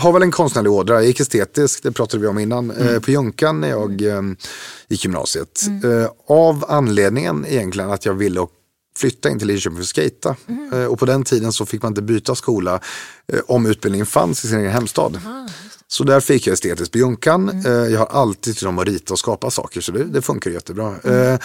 har 0.00 0.12
väl 0.12 0.22
en 0.22 0.30
konstnärlig 0.30 0.72
ådra. 0.72 0.94
Jag 0.94 1.04
gick 1.04 1.20
estetisk, 1.20 1.82
det 1.82 1.92
pratade 1.92 2.20
vi 2.20 2.28
om 2.28 2.38
innan, 2.38 2.70
mm. 2.70 2.94
eh, 2.94 3.00
på 3.00 3.10
Junkan 3.10 3.60
när 3.60 3.68
jag 3.68 4.02
gick 4.88 5.04
gymnasiet. 5.04 5.62
Mm. 5.66 6.08
Av 6.28 6.64
anledningen 6.68 7.46
egentligen 7.48 7.90
att 7.90 8.04
jag 8.04 8.14
ville 8.14 8.46
flytta 8.96 9.30
in 9.30 9.38
till 9.38 9.48
Linköping 9.48 9.76
för 9.76 9.82
att 9.82 9.96
skejta. 9.96 10.36
Mm. 10.48 10.88
och 10.88 10.98
på 10.98 11.06
den 11.06 11.24
tiden 11.24 11.52
så 11.52 11.66
fick 11.66 11.82
man 11.82 11.90
inte 11.90 12.02
byta 12.02 12.34
skola 12.34 12.80
om 13.46 13.66
utbildningen 13.66 14.06
fanns 14.06 14.44
i 14.44 14.48
sin 14.48 14.58
egen 14.58 14.72
hemstad. 14.72 15.20
Aha, 15.26 15.48
så 15.92 16.04
där 16.04 16.20
fick 16.20 16.46
jag 16.46 16.54
estetiskt 16.54 16.92
på 16.92 16.98
Junkan. 16.98 17.48
Mm. 17.48 17.66
Eh, 17.66 17.92
jag 17.92 17.98
har 17.98 18.06
alltid 18.06 18.54
tyckt 18.54 18.66
om 18.66 18.78
att 18.78 18.88
rita 18.88 19.14
och 19.14 19.18
skapa 19.18 19.50
saker 19.50 19.80
så 19.80 19.92
det, 19.92 20.04
det 20.04 20.22
funkar 20.22 20.50
jättebra. 20.50 20.94
Mm. 21.04 21.32
Eh, 21.32 21.40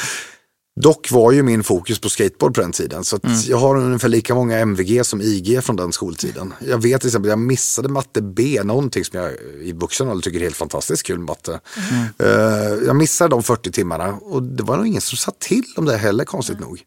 dock 0.82 1.12
var 1.12 1.32
ju 1.32 1.44
min 1.44 1.64
fokus 1.64 2.00
på 2.00 2.10
skateboard 2.10 2.56
på 2.56 2.62
den 2.62 2.72
tiden. 2.72 3.04
Så 3.04 3.20
mm. 3.24 3.38
jag 3.48 3.58
har 3.58 3.76
ungefär 3.78 4.10
lika 4.10 4.36
många 4.36 4.58
MVG 4.58 5.06
som 5.06 5.22
IG 5.22 5.64
från 5.64 5.76
den 5.76 5.92
skoltiden. 5.92 6.54
Jag 6.68 6.82
vet 6.82 7.02
till 7.02 7.08
exempel, 7.08 7.30
jag 7.30 7.40
missade 7.40 7.90
matte 7.90 8.22
B, 8.22 8.62
någonting 8.64 9.06
som 9.06 9.20
jag 9.20 9.32
i 9.62 9.74
vuxen 9.74 10.08
ålder 10.08 10.22
tycker 10.22 10.40
är 10.40 10.44
helt 10.44 10.56
fantastiskt 10.56 11.04
kul 11.04 11.20
matte. 11.20 11.60
Mm. 11.92 12.32
Uh, 12.32 12.86
jag 12.86 12.96
missade 12.96 13.30
de 13.30 13.44
40 13.44 13.72
timmarna 13.72 14.14
och 14.14 14.44
det 14.44 14.64
var 14.64 14.78
nog 14.78 14.88
ingen 14.88 15.02
som 15.02 15.18
sa 15.18 15.32
till 15.40 15.66
om 15.76 15.86
det 15.86 15.98
heller 15.98 16.26
konstigt 16.26 16.60
nog. 16.60 16.82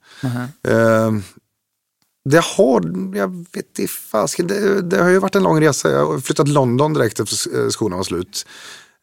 Uh, 0.69 1.21
det 2.31 2.45
har, 2.45 2.83
jag 3.17 3.47
vet 3.53 3.79
inte 3.79 3.93
fasken, 3.93 4.47
det, 4.47 4.83
det, 4.83 5.03
har 5.03 5.11
ju 5.11 5.19
varit 5.19 5.35
en 5.35 5.43
lång 5.43 5.61
resa. 5.61 5.91
Jag 5.91 6.07
har 6.07 6.21
flyttat 6.21 6.47
till 6.47 6.55
London 6.55 6.95
direkt 6.95 7.21
efter 7.21 7.65
eh, 7.65 7.69
skolan 7.69 7.99
var 7.99 8.05
slut. 8.05 8.47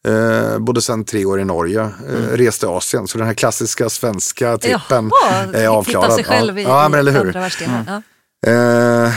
Eh, 0.06 0.58
bodde 0.58 0.82
sedan 0.82 1.04
tre 1.04 1.24
år 1.24 1.40
i 1.40 1.44
Norge, 1.44 1.80
eh, 1.80 2.24
mm. 2.24 2.36
reste 2.36 2.68
Asien. 2.68 3.08
Så 3.08 3.18
den 3.18 3.26
här 3.26 3.34
klassiska 3.34 3.90
svenska 3.90 4.58
trippen 4.58 5.10
är 5.52 5.68
avklarad. 5.68 6.12
sig 6.12 6.24
själv 6.24 6.58
ja. 6.58 6.62
i, 6.62 6.64
ja, 6.64 6.88
men 6.88 7.00
eller 7.00 7.12
hur. 7.12 7.36
Mm. 7.36 7.84
Ja. 7.86 8.02
Eh, 8.50 9.12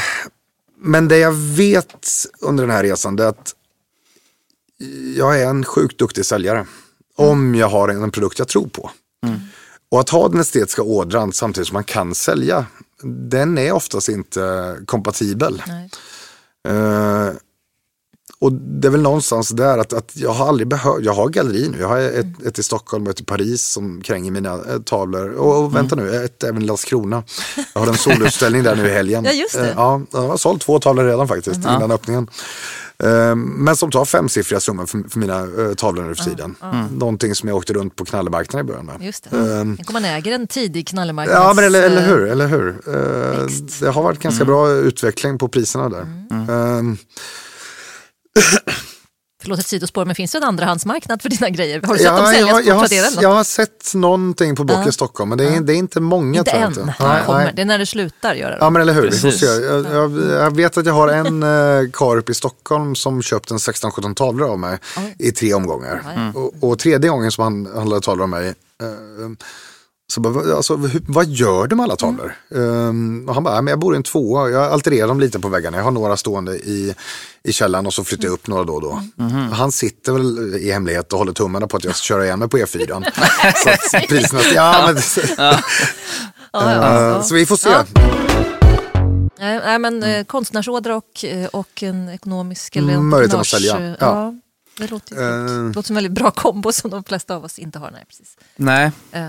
men 0.82 1.08
det 1.08 1.18
jag 1.18 1.32
vet 1.32 2.08
under 2.42 2.64
den 2.64 2.76
här 2.76 2.84
resan 2.84 3.20
är 3.20 3.24
att 3.24 3.56
jag 5.16 5.42
är 5.42 5.48
en 5.48 5.66
sjukt 5.66 6.00
duktig 6.00 6.26
säljare. 6.26 6.58
Mm. 6.58 6.70
Om 7.16 7.56
jag 7.56 7.70
har 7.70 7.90
en, 7.90 8.04
en 8.04 8.12
produkt 8.12 8.40
jag 8.40 8.48
tror 8.48 8.68
på. 8.68 8.92
Mm. 9.26 9.40
Och 9.92 10.00
att 10.00 10.10
ha 10.10 10.30
den 10.30 10.40
estetiska 10.40 10.84
ådran 10.84 11.34
samtidigt 11.34 11.68
som 11.68 11.74
man 11.74 11.84
kan 11.84 12.16
sälja, 12.16 12.66
den 13.04 13.58
är 13.58 13.72
oftast 13.72 14.10
inte 14.10 14.76
kompatibel. 14.86 15.64
Uh, 16.68 17.30
och 18.42 18.52
det 18.54 18.88
är 18.88 18.92
väl 18.92 19.02
någonstans 19.02 19.50
där 19.50 19.78
att, 19.78 19.94
att 19.94 20.12
jag 20.16 20.32
har 20.32 20.48
aldrig 20.48 20.68
behövt, 20.68 21.06
jag 21.06 21.14
har 21.14 21.30
galleri 21.30 21.70
nu, 21.70 21.78
jag 21.80 21.88
har 21.88 22.00
ett, 22.00 22.24
mm. 22.24 22.48
ett 22.48 22.60
i 22.60 22.64
Stockholm 22.64 23.04
och 23.04 23.10
ett 23.10 23.20
i 23.20 23.24
Paris 23.24 23.64
som 23.64 24.02
kränger 24.02 24.32
mina 24.32 24.54
äh, 24.54 24.80
tavlor. 24.86 25.30
Och, 25.30 25.64
och 25.64 25.76
vänta 25.76 25.96
mm. 25.96 26.08
nu, 26.08 26.26
ett 26.26 26.44
även 26.44 26.62
i 26.62 26.66
Landskrona. 26.66 27.24
Jag 27.74 27.82
har 27.82 27.88
en 27.88 27.98
solutställning 27.98 28.64
där 28.64 28.76
nu 28.76 28.88
i 28.88 28.92
helgen. 28.92 29.24
Ja, 29.30 29.32
just 29.32 29.54
det. 29.54 29.62
Uh, 29.62 29.74
ja, 29.76 30.02
jag 30.12 30.28
har 30.28 30.38
sålt 30.38 30.62
två 30.62 30.80
tavlor 30.80 31.04
redan 31.04 31.28
faktiskt 31.28 31.66
mm. 31.66 31.76
innan 31.76 31.92
öppningen. 31.92 32.28
Ehm, 33.04 33.42
men 33.42 33.76
som 33.76 33.92
tar 33.92 34.06
femsiffriga 34.06 34.60
summor 34.60 34.86
för, 34.86 35.10
för 35.10 35.20
mina 35.20 35.46
uh, 35.46 35.74
tavlor 35.74 36.04
nu 36.04 36.16
för 36.16 36.24
tiden. 36.24 36.56
Mm. 36.62 36.86
Någonting 36.86 37.36
som 37.36 37.50
jag 37.50 37.58
åkte 37.58 37.74
runt 37.74 37.96
på 37.96 38.06
knallemarknaden 38.06 38.66
i 38.66 38.68
början 38.68 38.86
med. 38.86 39.02
Just 39.02 39.30
det. 39.30 39.38
Um, 39.38 39.76
Tänk 39.78 39.90
om 39.90 39.94
man 39.94 40.06
äger 40.06 40.32
en 40.32 40.48
tidig 40.48 40.88
knallemarknads... 40.88 41.40
Ja, 41.40 41.54
men 41.54 41.66
eller, 41.66 41.84
eller 41.84 42.08
hur. 42.08 42.28
Eller 42.28 42.48
hur. 42.48 42.82
Det 43.80 43.90
har 43.90 44.04
varit 44.04 44.20
ganska 44.20 44.44
mm. 44.44 44.54
bra 44.54 44.72
utveckling 44.72 45.38
på 45.38 45.48
priserna 45.48 45.90
där. 45.90 46.08
Mm. 46.32 46.98
Förlåt 49.42 49.60
ett 49.60 49.68
sidospår, 49.68 50.06
men 50.06 50.16
finns 50.16 50.32
det 50.32 50.38
en 50.38 50.44
andrahandsmarknad 50.44 51.22
för 51.22 51.30
dina 51.30 51.50
grejer? 51.50 51.82
Har 51.82 51.94
du 51.94 52.00
sett 52.00 52.08
ja, 52.08 52.18
dem 52.18 52.26
säljas 52.26 52.50
jag, 52.50 52.66
jag, 52.66 52.82
på 52.82 52.88
Tradera? 52.88 53.06
Jag, 53.14 53.24
jag 53.24 53.30
har 53.30 53.44
sett 53.44 53.94
någonting 53.96 54.56
på 54.56 54.64
Blocket 54.64 54.86
uh. 54.86 54.92
Stockholm, 54.92 55.30
men 55.30 55.38
det 55.38 55.44
är, 55.44 55.52
uh. 55.52 55.62
det 55.62 55.74
är 55.74 55.78
inte 55.78 56.00
många. 56.00 56.40
Inte 56.40 56.52
än, 56.52 56.68
inte. 56.68 56.96
Nej, 57.00 57.26
kommer. 57.26 57.52
det 57.56 57.62
är 57.62 57.66
när 57.66 57.78
det 57.78 57.86
slutar 57.86 58.34
göra 58.36 58.52
det. 58.52 58.58
Ja, 58.60 58.70
men 58.70 58.82
eller 58.82 58.94
hur. 58.94 59.12
Se. 59.12 59.46
Jag, 59.46 59.86
jag, 59.86 60.32
jag, 60.32 60.56
vet 60.56 60.78
att 60.78 60.86
jag 60.86 60.94
har 60.94 61.08
en 61.08 61.44
uh, 61.44 61.92
karp 61.92 62.30
i 62.30 62.34
Stockholm 62.34 62.96
som 62.96 63.22
köpt 63.22 63.52
en 63.52 63.58
16-17 63.58 64.14
tavlor 64.14 64.50
av 64.50 64.60
mig 64.60 64.78
i 65.20 65.32
tre 65.32 65.54
omgångar. 65.54 66.04
Mm. 66.16 66.36
Och, 66.36 66.54
och, 66.60 66.80
tredje 66.80 67.10
gången 67.10 67.32
som 67.32 67.44
han 67.44 67.76
handlade 67.76 68.02
tavlor 68.02 68.24
av 68.24 68.30
mig 68.30 68.48
uh, 68.84 69.36
så 70.12 70.22
bara, 70.22 70.56
alltså, 70.56 70.76
hur, 70.76 71.02
vad 71.08 71.28
gör 71.28 71.68
du 71.68 71.76
med 71.76 71.84
alla 71.84 71.96
tavlor? 71.96 72.36
Mm. 72.52 72.70
Um, 72.70 73.30
och 73.30 73.34
han 73.34 73.44
bara, 73.44 73.62
men 73.62 73.72
jag 73.72 73.80
bor 73.80 73.94
i 73.94 73.98
en 73.98 74.04
tvåa, 74.04 74.50
jag 74.50 74.64
altererar 74.64 75.08
dem 75.08 75.20
lite 75.20 75.40
på 75.40 75.50
väggarna. 75.50 75.78
Jag 75.78 75.84
har 75.84 75.92
några 75.92 76.18
stående 76.18 76.56
i, 76.56 76.96
i 77.44 77.54
källaren 77.54 77.86
och 77.86 77.94
så 77.94 78.04
flyttar 78.04 78.24
jag 78.24 78.34
upp 78.34 78.48
några 78.48 78.64
då 78.64 78.74
och 78.74 78.82
då. 78.82 79.04
Mm. 79.20 79.52
Han 79.52 79.72
sitter 79.72 80.12
väl 80.12 80.56
i 80.56 80.72
hemlighet 80.72 81.14
och 81.14 81.20
håller 81.20 81.34
tummarna 81.34 81.68
på 81.68 81.78
att 81.78 81.84
jag 81.84 81.96
ska 81.96 82.04
köra 82.04 82.26
igen 82.26 82.40
mig 82.40 82.50
på 82.50 82.58
E4. 82.58 83.06
så 83.64 83.98
att 83.98 84.08
priserna, 84.08 84.42
ja, 84.56 84.94
men, 84.94 85.02
ja. 86.54 87.16
uh, 87.16 87.22
så 87.22 87.36
vi 87.36 87.46
får 87.46 87.56
se. 87.56 87.70
Nej, 89.40 89.80
men 89.80 90.04
eh, 90.04 90.24
konstnärsådra 90.24 90.96
och, 90.96 91.26
eh, 91.26 91.48
och 91.48 91.84
en 91.84 92.10
ekonomisk 92.10 92.76
eller 92.76 92.98
Möjligheten 92.98 93.40
att 93.40 93.48
sälja. 93.48 93.80
Ja. 93.80 93.96
ja. 94.00 94.34
Det 94.78 94.92
låter, 94.92 95.16
uh, 95.16 95.46
det 95.46 95.76
låter 95.76 95.88
som 95.88 95.98
en 95.98 96.04
väldigt 96.04 96.24
bra 96.24 96.32
kombo 96.32 96.72
som 96.72 96.90
de 96.90 97.04
flesta 97.04 97.36
av 97.36 97.44
oss 97.44 97.60
inte 97.60 97.80
har. 97.80 97.92
Nej, 97.92 98.06
precis. 98.08 98.38
Nej. 98.56 98.92
Uh. 99.16 99.22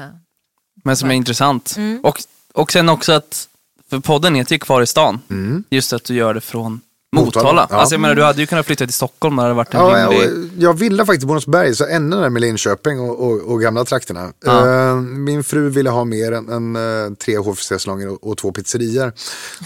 Men 0.83 0.97
som 0.97 1.11
är 1.11 1.14
intressant. 1.14 1.75
Mm. 1.77 2.01
Och, 2.03 2.21
och 2.55 2.73
sen 2.73 2.88
också 2.88 3.12
att, 3.12 3.49
för 3.90 3.99
podden 3.99 4.35
heter 4.35 4.55
ju 4.55 4.59
Kvar 4.59 4.83
i 4.83 4.87
stan. 4.87 5.21
Mm. 5.31 5.64
Just 5.71 5.93
att 5.93 6.05
du 6.05 6.14
gör 6.14 6.35
det 6.35 6.40
från 6.40 6.81
Motala. 7.16 7.66
Ja. 7.71 7.77
Alltså 7.77 7.95
jag 7.95 8.01
menar, 8.01 8.14
du 8.14 8.23
hade 8.23 8.40
ju 8.40 8.47
kunnat 8.47 8.66
flytta 8.66 8.87
till 8.87 8.95
Stockholm 8.95 9.37
när 9.37 9.49
det 9.49 9.55
varit 9.55 9.75
en 9.75 9.81
ja, 9.81 10.11
rimlig... 10.11 10.51
Jag 10.59 10.79
ville 10.79 11.07
faktiskt 11.07 11.27
Borensberg, 11.27 11.75
så 11.75 11.87
ännu 11.87 12.16
närmare 12.16 12.40
Linköping 12.40 13.01
och, 13.01 13.21
och, 13.21 13.40
och, 13.40 13.61
gamla 13.61 13.85
trakterna. 13.85 14.33
Ja. 14.45 14.64
Uh, 14.64 14.97
min 15.01 15.45
fru 15.45 15.71
ville 15.71 15.90
ha 15.90 16.05
mer 16.05 16.33
än, 16.33 16.49
än 16.49 16.77
uh, 16.77 17.14
tre 17.14 17.38
HFC-salonger 17.38 18.09
och, 18.09 18.31
och, 18.31 18.37
två 18.37 18.53
pizzerior. 18.53 19.12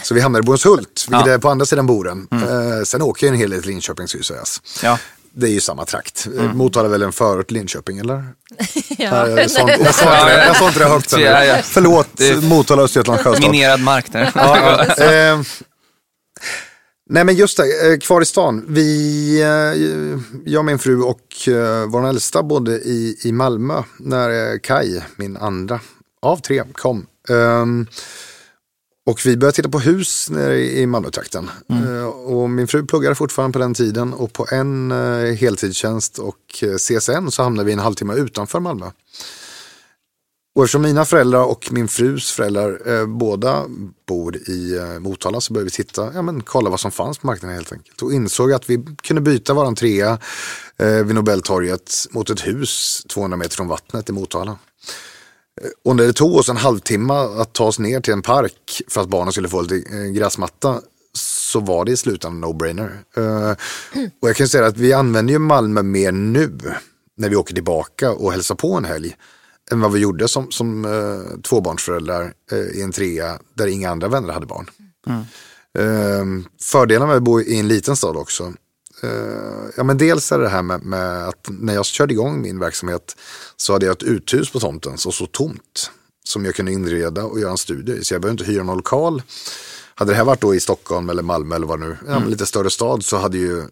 Så 0.03 0.13
vi 0.13 0.21
hamnade 0.21 0.43
i 0.43 0.45
Bornshult, 0.45 1.05
vilket 1.09 1.27
ja. 1.27 1.33
är 1.33 1.37
på 1.37 1.49
andra 1.49 1.65
sidan 1.65 1.87
Boren. 1.87 2.27
Mm. 2.31 2.49
Uh, 2.49 2.83
sen 2.83 3.01
åker 3.01 3.27
jag 3.27 3.33
en 3.33 3.39
hel 3.39 3.49
del 3.49 3.61
till 3.61 3.71
Linköping, 3.71 4.07
ska 4.07 4.17
ju 4.17 4.23
sägas. 4.23 4.61
Ja 4.83 4.97
det 5.35 5.47
är 5.47 5.51
ju 5.51 5.59
samma 5.61 5.85
trakt. 5.85 6.25
Mm. 6.25 6.57
Motala 6.57 6.87
är 6.87 6.91
väl 6.91 7.01
en 7.01 7.11
förort 7.11 7.51
Linköping 7.51 7.97
eller? 7.97 8.13
ja. 8.97 9.27
jag, 9.27 9.51
sa, 9.51 9.69
jag, 9.69 9.95
sa 9.95 10.19
inte, 10.21 10.43
jag 10.47 10.55
sa 10.55 10.67
inte 10.67 10.79
det 10.79 10.85
högt. 10.85 11.11
Ja, 11.17 11.45
ja. 11.45 11.57
Förlåt, 11.63 12.43
Motala, 12.43 12.81
Östergötland, 12.81 13.19
Sjöstad. 13.19 13.51
Minerad 13.51 13.79
mark 13.79 14.11
där. 14.11 14.31
ja, 14.35 14.85
eh, 15.03 15.41
Nej 17.09 17.23
men 17.23 17.35
just 17.35 17.57
det, 17.57 17.91
eh, 17.91 17.97
kvar 17.97 18.21
i 18.21 18.25
stan. 18.25 18.65
Vi, 18.67 19.41
eh, 19.41 19.81
jag 20.45 20.59
och 20.59 20.65
min 20.65 20.79
fru 20.79 21.01
och 21.01 21.47
eh, 21.47 21.85
vår 21.87 22.07
äldsta 22.07 22.43
bodde 22.43 22.71
i, 22.71 23.17
i 23.23 23.31
Malmö 23.31 23.83
när 23.99 24.57
Kai, 24.57 25.01
min 25.15 25.37
andra 25.37 25.79
av 26.21 26.37
tre, 26.37 26.63
kom. 26.73 27.07
Um, 27.29 27.87
och 29.05 29.25
vi 29.25 29.37
började 29.37 29.55
titta 29.55 29.69
på 29.69 29.79
hus 29.79 30.29
nere 30.29 30.59
i 30.59 30.87
Malmötrakten. 30.87 31.49
Mm. 31.69 31.87
Uh, 31.87 32.05
och 32.05 32.49
min 32.49 32.67
fru 32.67 32.85
pluggade 32.85 33.15
fortfarande 33.15 33.53
på 33.53 33.59
den 33.59 33.73
tiden 33.73 34.13
och 34.13 34.33
på 34.33 34.47
en 34.51 34.91
uh, 34.91 35.33
heltidstjänst 35.33 36.19
och 36.19 36.63
uh, 36.63 36.75
CSN 36.75 37.31
så 37.31 37.43
hamnade 37.43 37.65
vi 37.65 37.73
en 37.73 37.79
halvtimme 37.79 38.13
utanför 38.13 38.59
Malmö. 38.59 38.91
Och 40.55 40.63
eftersom 40.63 40.81
mina 40.81 41.05
föräldrar 41.05 41.43
och 41.43 41.71
min 41.71 41.87
frus 41.87 42.31
föräldrar 42.31 42.81
eh, 42.85 43.05
båda 43.05 43.65
bor 44.07 44.37
i 44.37 44.77
eh, 44.77 44.99
Motala 44.99 45.41
så 45.41 45.53
började 45.53 45.65
vi 45.65 45.71
titta, 45.71 46.11
ja 46.13 46.21
men 46.21 46.41
kolla 46.41 46.69
vad 46.69 46.79
som 46.79 46.91
fanns 46.91 47.17
på 47.17 47.27
marknaden 47.27 47.55
helt 47.55 47.73
enkelt. 47.73 48.01
Och 48.01 48.13
insåg 48.13 48.53
att 48.53 48.69
vi 48.69 48.85
kunde 49.03 49.21
byta 49.21 49.53
våran 49.53 49.75
trea 49.75 50.19
eh, 50.77 50.87
vid 50.87 51.15
Nobeltorget 51.15 51.93
mot 52.11 52.29
ett 52.29 52.47
hus 52.47 53.03
200 53.09 53.37
meter 53.37 53.55
från 53.55 53.67
vattnet 53.67 54.09
i 54.09 54.11
Motala. 54.11 54.57
Eh, 55.61 55.69
och 55.85 55.95
när 55.95 56.03
det 56.03 56.13
tog 56.13 56.35
oss 56.35 56.49
en 56.49 56.57
halvtimme 56.57 57.13
att 57.13 57.53
ta 57.53 57.63
oss 57.65 57.79
ner 57.79 57.99
till 57.99 58.13
en 58.13 58.21
park 58.21 58.81
för 58.87 59.01
att 59.01 59.09
barnen 59.09 59.31
skulle 59.31 59.49
få 59.49 59.61
lite 59.61 59.97
eh, 59.97 60.05
gräsmatta 60.05 60.81
så 61.17 61.59
var 61.59 61.85
det 61.85 61.91
i 61.91 61.97
slutändan 61.97 62.51
no-brainer. 62.51 62.89
Uh, 63.17 63.51
och 64.21 64.29
jag 64.29 64.35
kan 64.35 64.47
säga 64.47 64.65
att 64.65 64.77
vi 64.77 64.93
använder 64.93 65.33
ju 65.33 65.39
Malmö 65.39 65.83
mer 65.83 66.11
nu 66.11 66.57
när 67.17 67.29
vi 67.29 67.35
åker 67.35 67.53
tillbaka 67.53 68.11
och 68.11 68.31
hälsar 68.31 68.55
på 68.55 68.73
en 68.73 68.85
helg 68.85 69.15
än 69.71 69.81
vad 69.81 69.91
vi 69.91 69.99
gjorde 69.99 70.27
som, 70.27 70.51
som 70.51 70.85
uh, 70.85 71.41
tvåbarnsföräldrar 71.41 72.33
uh, 72.53 72.59
i 72.59 72.81
en 72.81 72.91
trea 72.91 73.39
där 73.53 73.67
inga 73.67 73.89
andra 73.89 74.07
vänner 74.07 74.33
hade 74.33 74.45
barn. 74.45 74.69
Mm. 75.07 75.21
Uh, 75.79 76.45
fördelen 76.61 77.07
med 77.07 77.17
att 77.17 77.23
bo 77.23 77.41
i 77.41 77.59
en 77.59 77.67
liten 77.67 77.95
stad 77.95 78.17
också. 78.17 78.53
Ja, 79.77 79.83
men 79.83 79.97
dels 79.97 80.31
är 80.31 80.39
det 80.39 80.49
här 80.49 80.61
med, 80.61 80.83
med, 80.83 81.27
att 81.27 81.47
när 81.49 81.73
jag 81.73 81.85
körde 81.85 82.13
igång 82.13 82.41
min 82.41 82.59
verksamhet 82.59 83.15
så 83.55 83.73
hade 83.73 83.85
jag 83.85 83.93
ett 83.93 84.03
uthus 84.03 84.51
på 84.51 84.59
tomten 84.59 84.97
som 84.97 85.11
så 85.11 85.25
tomt. 85.25 85.91
Som 86.23 86.45
jag 86.45 86.55
kunde 86.55 86.71
inreda 86.71 87.23
och 87.23 87.39
göra 87.39 87.51
en 87.51 87.57
studie 87.57 87.91
i. 87.91 88.03
Så 88.03 88.13
jag 88.13 88.21
behövde 88.21 88.41
inte 88.41 88.51
hyra 88.51 88.63
någon 88.63 88.77
lokal. 88.77 89.21
Hade 89.95 90.11
det 90.11 90.15
här 90.15 90.23
varit 90.23 90.41
då 90.41 90.55
i 90.55 90.59
Stockholm 90.59 91.09
eller 91.09 91.23
Malmö 91.23 91.55
eller 91.55 91.67
vad 91.67 91.79
nu, 91.79 91.97
ja, 92.07 92.15
mm. 92.15 92.29
lite 92.29 92.45
större 92.45 92.69
stad 92.69 93.05
så 93.05 93.17
hade 93.17 93.37
ju 93.37 93.63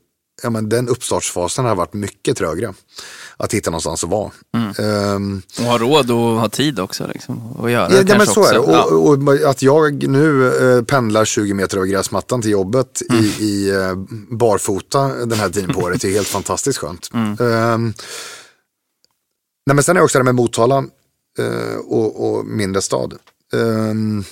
ja, 0.44 0.50
men 0.50 0.70
den 0.70 0.90
uppstartsfasen 0.90 1.66
har 1.66 1.76
varit 1.76 1.94
mycket 1.94 2.38
trögare. 2.38 2.74
Att 3.38 3.54
hitta 3.54 3.70
någonstans 3.70 4.04
att 4.04 4.10
vara. 4.10 4.32
Mm. 4.58 5.16
Um, 5.16 5.42
och 5.60 5.64
ha 5.64 5.78
råd 5.78 6.12
och 6.12 6.18
ha 6.18 6.50
tid 6.50 6.80
också 6.80 7.08
liksom, 7.14 7.58
att 7.64 7.72
göra 7.72 7.96
ja, 7.96 8.04
det. 8.04 8.18
men 8.18 8.28
så 8.28 8.42
också. 8.42 8.42
är 8.42 8.54
det. 8.54 8.60
Och, 8.60 9.28
och, 9.28 9.50
att 9.50 9.62
jag 9.62 10.08
nu 10.08 10.30
uh, 10.30 10.84
pendlar 10.84 11.26
20 11.26 11.54
meter 11.54 11.78
över 11.78 11.88
gräsmattan 11.88 12.42
till 12.42 12.52
jobbet 12.52 13.02
mm. 13.10 13.24
i, 13.24 13.28
i 13.28 13.72
uh, 13.72 13.96
barfota 14.30 15.08
den 15.08 15.40
här 15.40 15.50
tiden 15.50 15.74
på 15.74 15.80
året 15.80 16.04
är 16.04 16.10
helt 16.10 16.28
fantastiskt 16.28 16.80
skönt. 16.80 17.10
Mm. 17.14 17.32
Um, 17.40 17.94
nej, 19.66 19.76
men 19.76 19.84
sen 19.84 19.96
är 19.96 20.00
det 20.00 20.06
också 20.06 20.18
det 20.18 20.24
med 20.24 20.36
Motala 20.36 20.84
uh, 21.40 21.78
och, 21.88 22.30
och 22.30 22.46
mindre 22.46 22.82
stad. 22.82 23.14
Um, 23.54 24.24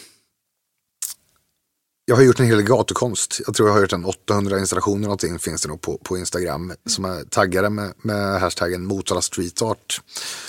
jag 2.05 2.15
har 2.15 2.23
gjort 2.23 2.39
en 2.39 2.45
hel 2.45 2.57
del 2.57 2.67
gatukonst. 2.67 3.41
Jag 3.45 3.55
tror 3.55 3.69
jag 3.69 3.73
har 3.73 3.81
gjort 3.81 3.93
en 3.93 4.05
800 4.05 4.59
installationer 4.59 5.01
någonting 5.01 5.39
finns 5.39 5.61
det 5.61 5.67
nog 5.67 5.81
på, 5.81 5.97
på 5.97 6.17
Instagram 6.17 6.63
mm. 6.63 6.77
som 6.85 7.05
är 7.05 7.23
taggade 7.23 7.69
med, 7.69 7.93
med 8.01 8.41
hashtaggen 8.41 8.85
Motala 8.85 9.21
Street 9.21 9.61
Art. 9.61 10.01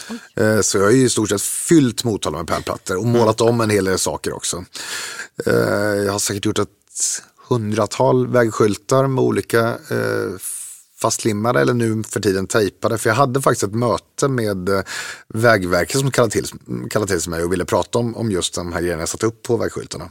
Mm. 0.08 0.56
Eh, 0.56 0.62
så 0.62 0.78
jag 0.78 0.84
har 0.84 0.90
ju 0.90 1.04
i 1.04 1.10
stort 1.10 1.28
sett 1.28 1.42
fyllt 1.42 2.04
Motala 2.04 2.38
med 2.38 2.46
pärlplattor 2.46 2.96
och 2.96 3.06
målat 3.06 3.40
om 3.40 3.60
en 3.60 3.70
hel 3.70 3.84
del 3.84 3.98
saker 3.98 4.32
också. 4.32 4.64
Eh, 5.46 5.54
jag 6.04 6.12
har 6.12 6.18
säkert 6.18 6.44
gjort 6.44 6.58
ett 6.58 6.68
hundratal 7.48 8.26
vägskyltar 8.26 9.06
med 9.06 9.24
olika 9.24 9.68
eh, 9.68 10.38
fastlimmade 11.00 11.60
eller 11.60 11.74
nu 11.74 12.02
för 12.02 12.20
tiden 12.20 12.46
tejpade. 12.46 12.98
För 12.98 13.10
jag 13.10 13.14
hade 13.14 13.42
faktiskt 13.42 13.62
ett 13.62 13.74
möte 13.74 14.28
med 14.28 14.68
eh, 14.68 14.82
Vägverket 15.28 16.00
som 16.00 16.10
kallade 16.10 16.32
till, 16.32 16.46
kallade 16.90 17.18
till 17.18 17.30
mig 17.30 17.44
och 17.44 17.52
ville 17.52 17.64
prata 17.64 17.98
om, 17.98 18.16
om 18.16 18.30
just 18.30 18.54
de 18.54 18.72
här 18.72 18.80
grejerna 18.80 19.02
jag 19.02 19.08
satt 19.08 19.22
upp 19.22 19.42
på 19.42 19.56
vägskyltarna. 19.56 20.10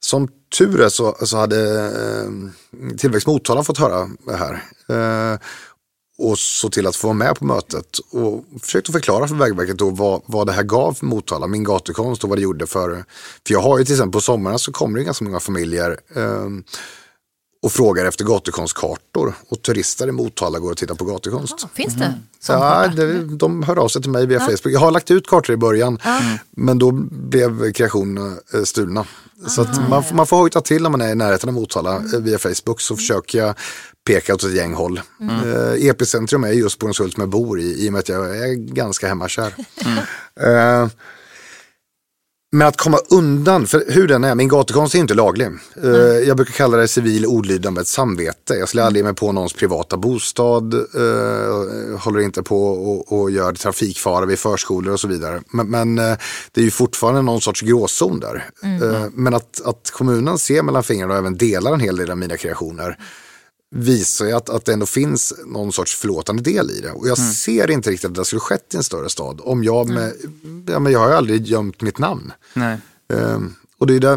Som 0.00 0.28
tur 0.58 0.80
är 0.80 0.88
så, 0.88 1.16
så 1.22 1.36
hade 1.36 1.84
eh, 1.84 2.96
Tillväxt 2.96 3.26
Motala 3.26 3.64
fått 3.64 3.78
höra 3.78 4.08
det 4.26 4.36
här. 4.36 4.62
Eh, 4.88 5.38
och 6.18 6.38
så 6.38 6.70
till 6.70 6.86
att 6.86 6.96
få 6.96 7.06
vara 7.06 7.14
med 7.14 7.36
på 7.36 7.44
mötet 7.44 7.98
och 7.98 8.44
försökte 8.62 8.92
förklara 8.92 9.28
för 9.28 9.34
Vägverket 9.34 9.78
då 9.78 9.90
vad, 9.90 10.22
vad 10.26 10.46
det 10.46 10.52
här 10.52 10.62
gav 10.62 10.92
för 10.92 11.06
Motala, 11.06 11.46
min 11.46 11.64
gatukonst 11.64 12.24
och 12.24 12.30
vad 12.30 12.38
det 12.38 12.42
gjorde 12.42 12.66
för, 12.66 13.04
för 13.46 13.54
jag 13.54 13.60
har 13.60 13.78
ju 13.78 13.84
till 13.84 13.94
exempel 13.94 14.12
på 14.12 14.20
sommarna 14.20 14.58
så 14.58 14.72
kommer 14.72 14.98
det 14.98 15.04
ganska 15.04 15.24
många 15.24 15.40
familjer 15.40 16.00
eh, 16.14 16.48
och 17.62 17.72
frågar 17.72 18.04
efter 18.04 18.24
gatukonstkartor 18.24 19.34
och 19.48 19.62
turister 19.62 20.08
i 20.08 20.12
Motala 20.12 20.58
går 20.58 20.70
och 20.70 20.76
tittar 20.76 20.94
på 20.94 21.04
gatukonst. 21.04 21.54
Ja, 21.62 21.68
finns 21.74 21.94
det? 21.94 22.04
Mm. 22.04 22.18
Ja, 22.48 22.88
det, 22.96 23.24
de 23.24 23.62
hör 23.62 23.76
av 23.76 23.88
sig 23.88 24.02
till 24.02 24.10
mig 24.10 24.26
via 24.26 24.38
ja. 24.38 24.44
Facebook. 24.44 24.74
Jag 24.74 24.80
har 24.80 24.90
lagt 24.90 25.10
ut 25.10 25.26
kartor 25.26 25.54
i 25.54 25.56
början 25.56 25.98
mm. 26.04 26.38
men 26.50 26.78
då 26.78 26.90
blev 27.10 27.72
kreationerna 27.72 28.36
eh, 28.54 28.62
stulna. 28.62 29.06
Så 29.46 29.62
att 29.62 29.88
man, 29.88 30.04
man 30.12 30.26
får 30.26 30.36
hojta 30.36 30.60
till 30.60 30.82
när 30.82 30.90
man 30.90 31.00
är 31.00 31.12
i 31.12 31.14
närheten 31.14 31.48
av 31.48 31.54
Motala 31.54 31.96
mm. 31.96 32.24
via 32.24 32.38
Facebook 32.38 32.80
så 32.80 32.96
försöker 32.96 33.38
jag 33.38 33.54
peka 34.06 34.34
åt 34.34 34.44
ett 34.44 34.54
gäng 34.54 34.74
håll. 34.74 35.00
Mm. 35.20 35.44
Uh, 35.44 35.86
Epicentrum 35.86 36.44
är 36.44 36.52
just 36.52 36.78
på 36.78 36.86
en 36.86 36.94
som 36.94 37.10
jag 37.16 37.28
bor 37.28 37.60
i, 37.60 37.84
i 37.84 37.88
och 37.88 37.92
med 37.92 37.98
att 37.98 38.08
jag 38.08 38.38
är 38.38 38.54
ganska 38.54 39.08
hemmakär. 39.08 39.54
Mm. 39.84 40.90
Men 42.52 42.68
att 42.68 42.76
komma 42.76 42.98
undan, 43.10 43.66
för 43.66 43.84
hur 43.88 44.08
den 44.08 44.24
är, 44.24 44.34
min 44.34 44.48
gatukonst 44.48 44.94
är 44.94 44.98
inte 44.98 45.14
laglig. 45.14 45.46
Mm. 45.46 46.24
Jag 46.26 46.36
brukar 46.36 46.52
kalla 46.52 46.76
det 46.76 46.88
civil 46.88 47.26
olydnad 47.26 47.72
med 47.72 47.80
ett 47.80 47.86
samvete. 47.86 48.54
Jag 48.54 48.68
skulle 48.68 48.84
aldrig 48.84 49.00
ge 49.00 49.04
mig 49.04 49.14
på 49.14 49.32
någons 49.32 49.52
privata 49.52 49.96
bostad, 49.96 50.74
uh, 50.74 51.98
håller 51.98 52.20
inte 52.20 52.42
på 52.42 52.66
och, 52.66 53.12
och 53.12 53.30
gör 53.30 53.52
trafikfara 53.52 54.26
vid 54.26 54.38
förskolor 54.38 54.92
och 54.92 55.00
så 55.00 55.08
vidare. 55.08 55.42
Men, 55.50 55.70
men 55.70 55.98
uh, 55.98 56.16
det 56.52 56.60
är 56.60 56.64
ju 56.64 56.70
fortfarande 56.70 57.22
någon 57.22 57.40
sorts 57.40 57.60
gråzon 57.60 58.20
där. 58.20 58.44
Mm. 58.62 59.12
Men 59.14 59.34
att, 59.34 59.60
att 59.64 59.90
kommunen 59.90 60.38
ser 60.38 60.62
mellan 60.62 60.82
fingrarna 60.82 61.12
och 61.12 61.18
även 61.18 61.36
delar 61.36 61.72
en 61.72 61.80
hel 61.80 61.96
del 61.96 62.10
av 62.10 62.18
mina 62.18 62.36
kreationer 62.36 62.98
visar 63.78 64.26
ju 64.26 64.32
att, 64.32 64.48
att 64.48 64.64
det 64.64 64.72
ändå 64.72 64.86
finns 64.86 65.34
någon 65.46 65.72
sorts 65.72 65.96
förlåtande 65.96 66.42
del 66.42 66.70
i 66.70 66.80
det. 66.80 66.90
Och 66.90 67.08
jag 67.08 67.18
mm. 67.18 67.32
ser 67.32 67.70
inte 67.70 67.90
riktigt 67.90 68.10
att 68.10 68.14
det 68.14 68.24
skulle 68.24 68.40
skett 68.40 68.74
i 68.74 68.76
en 68.76 68.82
större 68.82 69.08
stad. 69.08 69.40
Om 69.44 69.64
jag 69.64 69.88
med, 69.88 70.12
mm. 70.44 70.64
ja, 70.68 70.78
men 70.78 70.92
jag 70.92 70.98
har 70.98 71.08
ju 71.08 71.14
aldrig 71.14 71.46
gömt 71.46 71.80
mitt 71.80 71.98
namn. 71.98 72.32
Um, 73.08 73.54
och 73.78 73.86
det 73.86 73.94
är 73.94 74.00
det, 74.00 74.12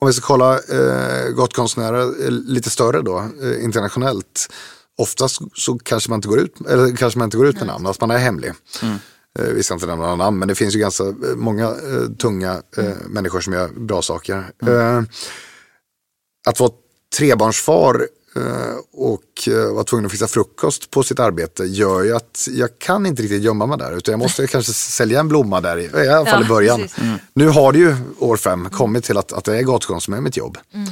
om 0.00 0.06
vi 0.06 0.12
ska 0.12 0.26
kolla 0.26 0.58
uh, 0.58 1.30
gottkonstnärer 1.34 2.30
lite 2.30 2.70
större 2.70 3.02
då, 3.02 3.28
uh, 3.42 3.64
internationellt. 3.64 4.48
Oftast 4.98 5.40
så 5.54 5.78
kanske 5.78 6.10
man 6.10 6.18
inte 6.18 6.28
går 6.28 6.38
ut, 6.38 6.54
eller 6.68 6.96
kanske 6.96 7.18
man 7.18 7.26
inte 7.26 7.36
går 7.36 7.46
ut 7.46 7.56
med 7.56 7.66
namn, 7.66 7.86
att 7.86 8.00
man 8.00 8.10
är 8.10 8.18
hemlig. 8.18 8.52
Mm. 8.82 8.94
Uh, 9.38 9.54
vi 9.54 9.62
ska 9.62 9.74
inte 9.74 9.86
nämna 9.86 10.04
några 10.04 10.16
namn, 10.16 10.38
men 10.38 10.48
det 10.48 10.54
finns 10.54 10.74
ju 10.74 10.78
ganska 10.78 11.04
många 11.36 11.70
uh, 11.70 12.10
tunga 12.18 12.62
uh, 12.78 12.84
mm. 12.84 12.98
människor 13.08 13.40
som 13.40 13.52
gör 13.52 13.68
bra 13.68 14.02
saker. 14.02 14.52
Mm. 14.62 15.06
att 16.46 16.60
vara 16.60 16.72
trebarnsfar 17.14 18.06
eh, 18.36 18.76
och 18.92 19.48
eh, 19.48 19.74
var 19.74 19.84
tvungen 19.84 20.06
att 20.06 20.12
fixa 20.12 20.26
frukost 20.26 20.90
på 20.90 21.02
sitt 21.02 21.20
arbete 21.20 21.64
gör 21.64 22.02
ju 22.02 22.16
att 22.16 22.48
jag 22.50 22.78
kan 22.78 23.06
inte 23.06 23.22
riktigt 23.22 23.42
gömma 23.42 23.66
mig 23.66 23.78
där 23.78 23.96
utan 23.96 24.12
jag 24.12 24.18
måste 24.18 24.46
kanske 24.46 24.72
sälja 24.72 25.20
en 25.20 25.28
blomma 25.28 25.60
där 25.60 25.76
i, 25.76 26.04
i 26.04 26.08
alla 26.08 26.26
fall 26.26 26.40
ja, 26.40 26.46
i 26.46 26.48
början. 26.48 26.88
Mm. 27.00 27.18
Nu 27.32 27.48
har 27.48 27.72
det 27.72 27.78
ju 27.78 27.96
år 28.18 28.36
fem 28.36 28.70
kommit 28.70 29.04
till 29.04 29.16
att, 29.16 29.32
att 29.32 29.44
det 29.44 29.58
är 29.58 29.62
gatukonst 29.62 30.04
som 30.04 30.14
är 30.14 30.20
mitt 30.20 30.36
jobb. 30.36 30.58
Mm. 30.72 30.88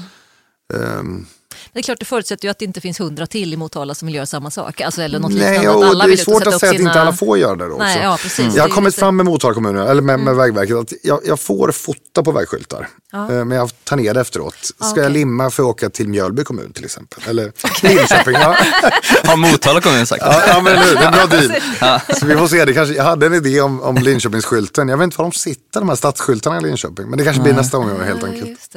Um, 0.99 1.27
det 1.75 1.81
är 1.81 1.83
klart, 1.83 1.99
det 1.99 2.05
förutsätter 2.05 2.45
ju 2.45 2.51
att 2.51 2.59
det 2.59 2.65
inte 2.65 2.81
finns 2.81 3.01
hundra 3.01 3.27
till 3.27 3.55
i 3.55 3.57
Motala 3.57 3.95
som 3.95 4.07
vill 4.07 4.15
göra 4.15 4.27
samma 4.27 4.51
sak. 4.51 4.81
Alltså, 4.81 5.03
eller 5.03 5.19
något 5.19 5.33
Nej, 5.33 5.59
liknande, 5.59 5.87
och 5.87 5.97
det 5.97 6.13
är 6.13 6.17
svårt 6.17 6.47
att 6.47 6.61
säga 6.61 6.73
sina... 6.73 6.91
att 6.91 6.97
inte 6.97 7.01
alla 7.01 7.13
får 7.13 7.39
göra 7.39 7.57
det 7.57 7.69
då 7.69 7.77
Nej, 7.77 8.01
ja, 8.03 8.19
precis. 8.23 8.57
Jag 8.57 8.63
har 8.63 8.69
kommit 8.69 8.95
fram 8.95 9.17
med 9.17 9.27
Motala 9.27 9.55
kommun, 9.55 9.77
eller 9.77 10.03
med, 10.03 10.19
med 10.19 10.33
mm. 10.33 10.37
Vägverket, 10.37 10.77
att 10.77 10.93
jag, 11.03 11.21
jag, 11.25 11.41
får 11.41 11.73
fota 11.73 12.23
på 12.23 12.33
vägskyltar. 12.33 12.89
Ja. 13.13 13.33
Eh, 13.33 13.45
men 13.45 13.59
jag 13.59 13.71
tar 13.85 13.97
ner 13.97 14.15
det 14.15 14.21
efteråt. 14.21 14.55
Ska 14.63 14.91
okay. 14.91 15.03
jag 15.03 15.13
limma 15.13 15.51
för 15.51 15.63
att 15.63 15.69
åka 15.69 15.91
till 15.91 16.09
Mjölby 16.09 16.45
kommun 16.45 16.73
till 16.73 16.85
exempel? 16.85 17.23
Eller 17.27 17.53
Linköping. 17.83 18.35
ja. 18.35 18.57
Har 19.25 19.37
Motala 19.37 19.81
kommun 19.81 20.07
sagt. 20.07 20.23
Ja, 20.27 20.43
ja 20.47 20.61
men 20.61 20.79
nu, 20.79 20.95
det 20.95 21.01
är 21.01 21.07
en 21.07 21.13
bra 21.13 21.27
deal. 21.27 21.55
Ja. 21.81 22.01
Så 22.21 22.27
vi 22.27 22.37
får 22.37 22.49
se, 22.49 22.65
det 22.65 22.75
kanske, 22.75 22.95
jag 22.95 23.05
hade 23.05 23.27
en 23.27 23.35
idé 23.35 23.61
om, 23.61 23.83
om 23.83 23.97
Linköpingsskylten. 23.97 24.89
Jag 24.89 24.97
vet 24.97 25.05
inte 25.05 25.19
var 25.19 25.25
de 25.25 25.33
sitter, 25.33 25.81
de 25.81 25.89
här 25.89 25.97
stadsskyltarna 25.97 26.59
i 26.59 26.61
Linköping. 26.61 27.11
Men 27.11 27.19
det 27.19 27.25
kanske 27.25 27.43
blir 27.43 27.53
nästa 27.53 27.79
gång 27.79 28.01
helt 28.05 28.25
enkelt. 28.25 28.77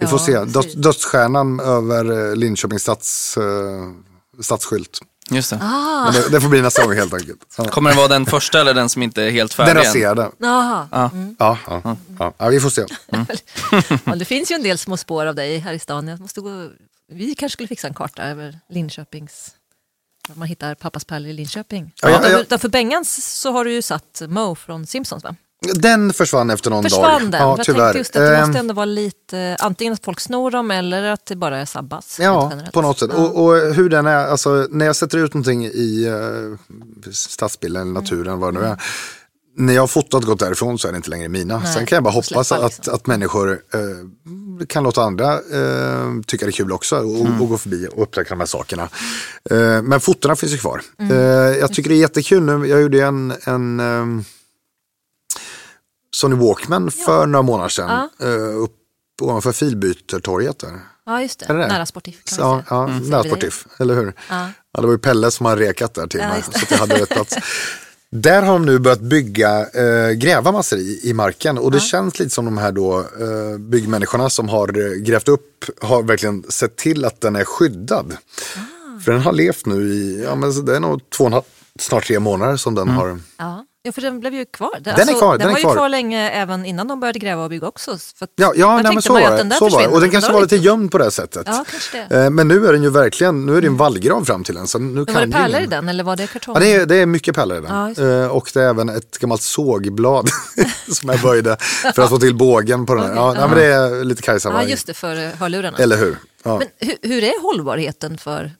Vi 0.00 0.06
får 0.06 0.18
se. 0.18 0.44
Döds, 0.44 0.74
dödsstjärnan 0.74 1.60
över 1.60 2.30
eh, 2.30 2.36
Linköpings 2.36 2.82
stads, 2.82 3.38
uh, 3.38 3.42
stadsskylt. 4.40 5.00
Just 5.30 5.50
det. 5.50 5.58
Ah. 5.62 6.10
det. 6.10 6.28
det. 6.28 6.40
får 6.40 6.48
bli 6.48 6.62
nästa 6.62 6.84
gång 6.84 6.94
helt 6.94 7.14
enkelt. 7.14 7.54
Ja. 7.58 7.64
Kommer 7.64 7.90
det 7.90 7.96
vara 7.96 8.08
den 8.08 8.26
första 8.26 8.60
eller 8.60 8.74
den 8.74 8.88
som 8.88 9.02
inte 9.02 9.22
är 9.22 9.30
helt 9.30 9.54
färdig? 9.54 9.74
Den 9.74 9.84
raserade. 9.84 10.30
Jaha. 10.38 10.88
Ja. 10.90 11.10
Mm. 11.12 11.36
Ja, 11.38 11.58
ja, 11.66 11.96
ja. 12.18 12.34
ja, 12.38 12.48
vi 12.48 12.60
får 12.60 12.70
se. 12.70 12.84
Mm. 13.12 14.18
det 14.18 14.24
finns 14.24 14.50
ju 14.50 14.54
en 14.54 14.62
del 14.62 14.78
små 14.78 14.96
spår 14.96 15.26
av 15.26 15.34
dig 15.34 15.58
här 15.58 15.72
i 15.72 15.78
stan. 15.78 16.08
Jag 16.08 16.20
måste 16.20 16.40
gå... 16.40 16.70
Vi 17.12 17.34
kanske 17.34 17.52
skulle 17.52 17.68
fixa 17.68 17.88
en 17.88 17.94
karta 17.94 18.22
över 18.22 18.58
Linköpings... 18.68 19.50
Man 20.34 20.48
hittar 20.48 20.74
pappas 20.74 21.04
pärlor 21.04 21.30
i 21.30 21.32
Linköping. 21.32 21.92
Ja, 22.02 22.10
ja, 22.10 22.28
ja. 22.28 22.38
Utanför 22.38 22.68
Bengans 22.68 23.40
så 23.40 23.52
har 23.52 23.64
du 23.64 23.72
ju 23.72 23.82
satt 23.82 24.22
Mo 24.28 24.54
från 24.54 24.86
Simpsons 24.86 25.24
va? 25.24 25.36
Den 25.74 26.12
försvann 26.12 26.50
efter 26.50 26.70
någon 26.70 26.82
försvann 26.82 27.22
dag. 27.22 27.30
Den? 27.30 27.40
Ja, 27.40 27.54
jag 27.56 27.66
tyvärr. 27.66 27.94
Just 27.94 28.12
det, 28.12 28.30
det 28.30 28.46
måste 28.46 28.58
ändå 28.58 28.74
vara 28.74 28.84
lite, 28.84 29.56
antingen 29.60 29.92
att 29.92 30.04
folk 30.04 30.20
snor 30.20 30.50
dem 30.50 30.70
eller 30.70 31.02
att 31.02 31.26
det 31.26 31.36
bara 31.36 31.58
är 31.58 31.64
sabbas. 31.64 32.18
Ja, 32.20 32.52
på 32.72 32.82
något 32.82 32.98
sätt. 32.98 33.10
Ja. 33.14 33.18
Och, 33.18 33.44
och, 33.44 33.74
hur 33.74 33.88
den 33.88 34.06
är, 34.06 34.26
alltså 34.26 34.66
när 34.70 34.86
jag 34.86 34.96
sätter 34.96 35.18
ut 35.18 35.34
någonting 35.34 35.64
i 35.64 36.08
uh, 36.08 36.56
stadsbilden 37.12 37.82
eller 37.82 37.92
naturen, 37.92 38.26
mm. 38.26 38.40
vad 38.40 38.54
det 38.54 38.60
nu 38.60 38.66
är 38.66 38.78
när 39.56 39.72
jag 39.72 39.82
har 39.82 39.86
fotat 39.86 40.24
gått 40.24 40.38
därifrån 40.38 40.78
så 40.78 40.88
är 40.88 40.92
det 40.92 40.96
inte 40.96 41.10
längre 41.10 41.28
mina. 41.28 41.58
Nej, 41.58 41.74
Sen 41.74 41.86
kan 41.86 41.96
jag 41.96 42.02
bara 42.02 42.14
hoppas 42.14 42.52
att, 42.52 42.62
liksom. 42.62 42.94
att 42.94 43.06
människor 43.06 43.52
eh, 43.52 44.66
kan 44.66 44.82
låta 44.84 45.02
andra 45.02 45.32
eh, 45.32 46.20
tycka 46.26 46.46
det 46.46 46.50
är 46.50 46.52
kul 46.52 46.72
också 46.72 46.96
och, 46.96 47.26
mm. 47.26 47.42
och 47.42 47.48
gå 47.48 47.58
förbi 47.58 47.88
och 47.92 48.02
upptäcka 48.02 48.28
de 48.28 48.40
här 48.40 48.46
sakerna. 48.46 48.88
Eh, 49.50 49.82
men 49.82 50.00
fotona 50.00 50.36
finns 50.36 50.52
ju 50.52 50.58
kvar. 50.58 50.82
Mm. 50.98 51.16
Eh, 51.16 51.58
jag 51.58 51.72
tycker 51.72 51.90
det 51.90 51.96
är 51.96 52.00
jättekul 52.00 52.42
nu. 52.42 52.66
Jag 52.66 52.82
gjorde 52.82 53.02
en, 53.02 53.34
en 53.44 53.80
um, 53.80 54.24
Sony 56.16 56.36
Walkman 56.36 56.90
för 56.90 57.20
ja. 57.20 57.26
några 57.26 57.42
månader 57.42 57.68
sedan. 57.68 58.08
Ja. 58.18 58.26
Uh, 58.26 58.62
upp 58.62 58.76
ovanför 59.20 59.52
Filbytertorget 59.52 60.58
där. 60.58 60.80
Ja, 61.06 61.22
just 61.22 61.40
det. 61.40 61.46
det? 61.46 61.54
Nära 61.54 61.86
Sportif. 61.86 62.22
Ja, 62.38 62.62
ja 62.70 62.88
mm. 62.88 63.10
nära 63.10 63.24
Sportif, 63.24 63.66
eller 63.78 63.94
hur? 63.94 64.06
Ja. 64.28 64.48
ja. 64.72 64.80
det 64.80 64.86
var 64.86 64.94
ju 64.94 64.98
Pelle 64.98 65.30
som 65.30 65.46
har 65.46 65.56
rekat 65.56 65.94
där 65.94 66.06
till 66.06 66.20
mig, 66.20 66.42
så 66.42 66.66
jag 66.70 66.78
hade 66.78 66.94
rätt 66.94 67.08
plats. 67.08 67.36
Där 68.12 68.42
har 68.42 68.52
de 68.52 68.66
nu 68.66 68.78
börjat 68.78 69.00
bygga, 69.00 69.66
äh, 69.66 70.10
gräva 70.10 70.52
massor 70.52 70.78
i, 70.78 71.00
i 71.02 71.12
marken 71.12 71.58
och 71.58 71.70
det 71.70 71.76
ja. 71.76 71.84
känns 71.84 72.18
lite 72.18 72.30
som 72.30 72.44
de 72.44 72.58
här 72.58 72.72
då 72.72 72.98
äh, 72.98 73.58
byggmänniskorna 73.58 74.30
som 74.30 74.48
har 74.48 74.96
grävt 75.04 75.28
upp 75.28 75.64
har 75.80 76.02
verkligen 76.02 76.44
sett 76.48 76.76
till 76.76 77.04
att 77.04 77.20
den 77.20 77.36
är 77.36 77.44
skyddad. 77.44 78.16
Ah. 78.56 79.00
För 79.00 79.12
den 79.12 79.20
har 79.20 79.32
levt 79.32 79.66
nu 79.66 79.92
i, 79.92 80.22
ja 80.24 80.34
men 80.34 80.64
det 80.64 80.76
är 80.76 80.80
nog 80.80 81.10
två 81.10 81.24
och 81.24 81.28
en 81.28 81.32
halv, 81.32 81.42
snart 81.78 82.06
tre 82.06 82.18
månader 82.18 82.56
som 82.56 82.74
den 82.74 82.88
mm. 82.88 82.96
har 82.96 83.20
ja. 83.38 83.64
Ja, 83.82 83.92
för 83.92 84.02
den 84.02 84.20
blev 84.20 84.34
ju 84.34 84.44
kvar. 84.44 84.78
Den, 84.80 84.94
alltså, 84.94 85.14
är 85.14 85.18
kvar. 85.18 85.30
Den, 85.32 85.38
den 85.38 85.50
var 85.50 85.58
ju 85.58 85.62
kvar. 85.62 85.74
kvar 85.74 85.88
länge 85.88 86.30
även 86.30 86.64
innan 86.64 86.88
de 86.88 87.00
började 87.00 87.18
gräva 87.18 87.44
och 87.44 87.50
bygga 87.50 87.66
också. 87.66 87.98
För 88.16 88.28
ja, 88.36 88.52
ja 88.56 88.82
nej, 88.82 88.92
men 88.92 89.02
så 89.02 89.12
var 89.12 89.44
det. 89.44 89.54
Så 89.54 89.68
var. 89.68 89.88
Och 89.88 90.00
den 90.00 90.10
kanske 90.10 90.32
var 90.32 90.40
lite 90.40 90.56
gömd 90.56 90.90
på 90.90 90.98
det 90.98 91.10
sättet. 91.10 91.42
Ja, 91.46 91.64
kanske 91.70 92.06
det. 92.08 92.24
Eh, 92.24 92.30
men 92.30 92.48
nu 92.48 92.66
är 92.66 92.72
den 92.72 92.82
ju 92.82 92.90
verkligen, 92.90 93.46
nu 93.46 93.56
är 93.56 93.60
det 93.60 93.66
en 93.66 93.76
vallgrav 93.76 94.24
fram 94.24 94.44
till 94.44 94.54
den. 94.54 94.66
Så 94.66 94.78
nu 94.78 94.94
men 94.94 95.06
kan 95.06 95.14
var 95.14 95.26
det 95.26 95.32
pärlor 95.32 95.60
i 95.60 95.66
den 95.66 95.88
eller 95.88 96.04
var 96.04 96.16
det 96.16 96.26
kartong? 96.26 96.54
Ja, 96.54 96.60
det 96.60 96.74
är, 96.74 96.86
det 96.86 96.96
är 96.96 97.06
mycket 97.06 97.34
pärlor 97.34 97.58
i 97.58 97.60
den. 97.60 97.94
Ja, 97.96 98.22
eh, 98.22 98.26
och 98.26 98.50
det 98.54 98.60
är 98.60 98.68
även 98.68 98.88
ett 98.88 99.18
gammalt 99.18 99.42
sågblad 99.42 100.28
som 100.88 101.08
jag 101.08 101.20
böjde 101.20 101.56
för 101.94 102.02
att 102.02 102.10
få 102.10 102.18
till 102.18 102.34
bågen 102.34 102.86
på 102.86 102.94
den. 102.94 103.04
Okay. 103.04 103.16
Ja, 103.16 103.34
ja. 103.34 103.48
men 103.48 103.58
det 103.58 103.64
är 103.64 104.04
lite 104.04 104.22
Kajsa 104.22 104.48
Ja, 104.48 104.62
just 104.62 104.86
det, 104.86 104.94
för 104.94 105.36
hörlurarna. 105.36 105.78
Eller 105.78 105.96
hur. 105.96 106.16
Ja. 106.42 106.58
Men 106.58 106.68
hur, 106.88 107.08
hur 107.08 107.24
är 107.24 107.42
hållbarheten 107.42 108.18
för 108.18 108.52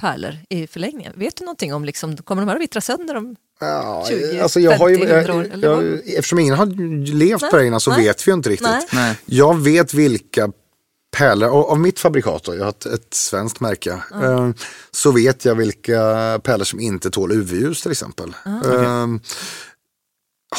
pärlor 0.00 0.36
i 0.48 0.66
förlängningen? 0.66 1.12
Vet 1.16 1.36
du 1.36 1.44
någonting 1.44 1.74
om, 1.74 1.84
liksom, 1.84 2.16
kommer 2.16 2.42
de 2.42 2.48
här 2.48 2.56
att 2.56 2.62
vittra 2.62 2.80
sönder 2.80 3.16
om 3.16 3.36
Ja, 3.60 4.06
20, 4.08 4.40
alltså 4.40 4.60
jag 4.60 4.78
50, 4.78 4.82
har 4.82 4.88
ju, 4.88 4.96
jag, 4.96 5.36
år? 5.36 5.46
Jag, 5.62 6.00
eftersom 6.06 6.38
ingen 6.38 6.54
har 6.54 6.66
levt 7.14 7.42
Nej. 7.42 7.50
på 7.50 7.56
det 7.56 7.66
innan 7.66 7.80
så 7.80 7.90
Nej. 7.90 8.04
vet 8.04 8.26
vi 8.26 8.30
ju 8.30 8.34
inte 8.34 8.50
riktigt. 8.50 8.92
Nej. 8.92 9.16
Jag 9.24 9.60
vet 9.60 9.94
vilka 9.94 10.50
pärlor, 11.16 11.48
av 11.48 11.80
mitt 11.80 12.00
fabrikat, 12.00 12.42
jag 12.46 12.60
har 12.60 12.68
ett, 12.68 12.86
ett 12.86 13.14
svenskt 13.14 13.60
märke, 13.60 14.02
mm. 14.14 14.54
så 14.90 15.12
vet 15.12 15.44
jag 15.44 15.54
vilka 15.54 15.94
pärlor 16.42 16.64
som 16.64 16.80
inte 16.80 17.10
tål 17.10 17.32
UV-ljus 17.32 17.82
till 17.82 17.90
exempel. 17.90 18.36
Mm. 18.46 18.86
Um, 18.86 19.20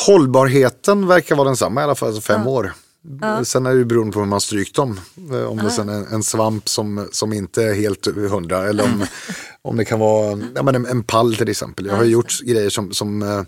hållbarheten 0.08 1.08
verkar 1.08 1.36
vara 1.36 1.48
densamma 1.48 1.82
i 1.82 1.84
alla 1.84 1.96
fall, 1.96 2.10
alltså 2.10 2.22
fem 2.22 2.36
mm. 2.36 2.48
år. 2.48 2.74
Ja. 3.22 3.46
Sen 3.46 3.66
är 3.66 3.72
det 3.72 3.78
ju 3.78 3.86
beroende 3.86 4.14
på 4.14 4.20
hur 4.20 4.28
man 4.28 4.42
strykt 4.42 4.76
dem. 4.76 5.00
Eh, 5.32 5.44
om 5.44 5.58
det 5.58 5.70
sen 5.70 5.90
är 5.90 6.14
en 6.14 6.24
svamp 6.24 6.70
som, 6.70 7.08
som 7.12 7.34
inte 7.34 7.64
är 7.64 7.74
helt 7.74 8.06
hundra 8.06 8.68
eller 8.68 8.84
om, 8.84 9.06
om 9.62 9.78
det 9.78 9.86
kan 9.86 10.00
vara 10.00 10.40
ja, 10.56 10.64
men 10.64 10.76
en, 10.76 10.86
en 10.86 11.04
pall 11.04 11.36
till 11.36 11.50
exempel. 11.50 11.86
Jag 11.86 11.96
har 11.96 12.04
gjort 12.04 12.40
grejer 12.42 12.70
som, 12.70 12.94
som 12.94 13.22
uh, 13.24 13.44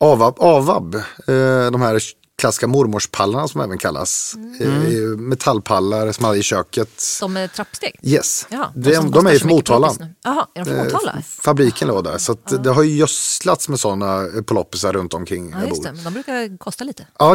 avab, 0.00 0.34
avab 0.38 0.94
uh, 0.94 1.70
de 1.70 1.80
här 1.80 2.00
klassiska 2.38 2.66
mormorspallarna 2.66 3.48
som 3.48 3.60
även 3.60 3.78
kallas. 3.78 4.34
Mm. 4.60 5.28
Metallpallar 5.28 6.12
som 6.12 6.24
hade 6.24 6.38
i 6.38 6.42
köket. 6.42 7.00
Som 7.00 7.32
med 7.32 7.52
trappsteg? 7.52 8.00
Yes, 8.02 8.46
ja, 8.50 8.72
de, 8.74 9.10
de 9.10 9.26
är 9.26 9.32
ju 9.32 9.38
från 9.38 9.50
Motala. 9.50 9.92
Jaha, 10.24 10.46
är 10.54 10.64
de 10.64 10.70
från 10.70 10.84
Motala? 10.84 11.12
Eh, 11.12 11.22
fabriken 11.22 11.88
låg 11.88 12.04
där. 12.04 12.18
Så 12.18 12.32
det 12.32 12.70
har 12.70 12.82
ju 12.82 12.96
gödslats 12.96 13.68
med 13.68 13.80
sådana 13.80 14.26
på 14.46 14.54
loppisar 14.54 14.92
runt 14.92 15.14
omkring 15.14 15.50
ja, 15.50 15.68
just 15.68 15.82
det, 15.82 15.92
men 15.92 16.04
de 16.04 16.12
brukar 16.12 16.58
kosta 16.58 16.84
lite. 16.84 17.06
Ja, 17.18 17.34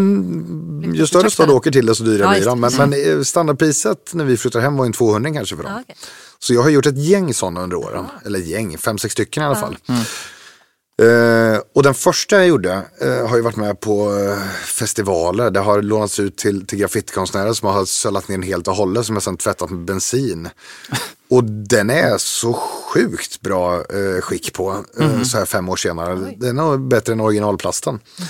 ju 0.94 1.08
större 1.08 1.30
stad 1.30 1.48
du 1.48 1.54
åker 1.54 1.72
till 1.72 1.86
desto 1.86 2.04
dyrare 2.04 2.22
ja, 2.22 2.40
blir 2.40 2.46
de. 2.46 2.60
Men, 2.60 2.90
men, 2.90 3.26
standardpriset 3.26 4.14
när 4.14 4.26
vi 4.26 4.38
flyttade 4.38 4.64
hem 4.64 4.78
var 4.78 4.86
en 4.86 4.94
200 4.94 5.34
kanske 5.34 5.56
för 5.56 5.64
dem. 5.64 5.72
Ja, 5.76 5.82
okay. 5.82 5.96
Så 6.40 6.54
jag 6.54 6.62
har 6.62 6.70
gjort 6.70 6.86
ett 6.86 6.98
gäng 6.98 7.34
sådana 7.34 7.62
under 7.62 7.78
åren. 7.78 8.06
Eller 8.26 8.40
gäng, 8.40 8.78
fem, 8.78 8.98
sex 8.98 9.12
stycken 9.12 9.44
i 9.44 9.46
alla 9.46 9.56
fall. 9.56 9.78
Mm. 9.90 10.02
Uh, 11.02 11.60
och 11.76 11.84
den 11.84 11.94
första 11.94 12.36
jag 12.36 12.48
gjorde 12.48 12.82
uh, 13.04 13.28
har 13.28 13.36
ju 13.36 13.42
varit 13.42 13.56
med 13.56 13.80
på 13.80 14.12
uh, 14.12 14.38
festivaler. 14.66 15.52
Det 15.52 15.60
har 15.60 15.82
lånats 15.82 16.20
ut 16.20 16.38
till, 16.38 16.68
till 16.68 16.78
graffitikonstnärer 16.80 17.54
som 17.54 17.70
har 17.70 17.86
sölat 17.86 18.28
ner 18.28 18.38
den 18.38 18.44
helt 18.44 18.68
och 18.68 18.76
hållet 18.76 19.06
som 19.06 19.16
jag 19.16 19.24
sedan 19.24 19.38
tvättat 19.38 19.70
med 19.70 19.80
bensin. 19.80 20.50
och 21.30 21.44
den 21.44 21.90
är 21.90 22.18
så 22.18 22.54
sjukt 22.54 23.42
bra 23.42 23.84
skick 24.22 24.54
på 24.54 24.86
mm. 25.00 25.26
så 25.26 25.38
här 25.38 25.46
fem 25.46 25.70
år 25.70 25.76
senare. 25.76 26.14
Oj. 26.14 26.38
Den 26.40 26.60
är 26.60 26.78
bättre 26.78 27.14
än 27.14 27.20
originalplasten. 27.20 27.94
Mm. 27.94 28.30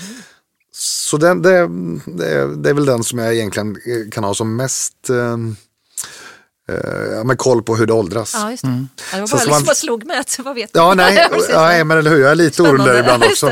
Så 0.72 1.18
den, 1.18 1.42
det, 1.42 1.68
det, 2.06 2.56
det, 2.56 2.70
är 2.70 2.74
väl 2.74 2.86
den 2.86 3.04
som 3.04 3.20
jag 3.20 3.36
egentligen 3.36 3.78
kan 4.12 4.24
ha 4.24 4.34
som 4.34 4.56
mest 4.56 5.10
eh, 6.68 7.24
med 7.24 7.38
koll 7.38 7.64
på 7.64 7.76
hur 7.76 7.86
det 7.86 7.94
åldras. 7.94 8.34
Ja, 8.36 8.52
just 8.52 8.64
det. 8.64 8.70
Mm. 8.70 8.90
Ja, 9.12 9.18
det 9.18 9.22
var 9.22 9.28
bara 9.28 9.40
så 9.40 9.46
liksom 9.46 9.66
man... 9.66 9.76
slog 9.76 10.06
med, 10.06 10.26
vad 10.40 10.56
vet 10.56 10.70
Ja, 10.74 10.94
nej, 10.94 11.28
nej, 11.54 11.84
men 11.84 11.98
eller 11.98 12.12
hur, 12.12 12.22
jag 12.22 12.32
är 12.32 12.36
lite 12.36 12.62
orolig 12.62 13.00
ibland 13.00 13.24
också. 13.24 13.52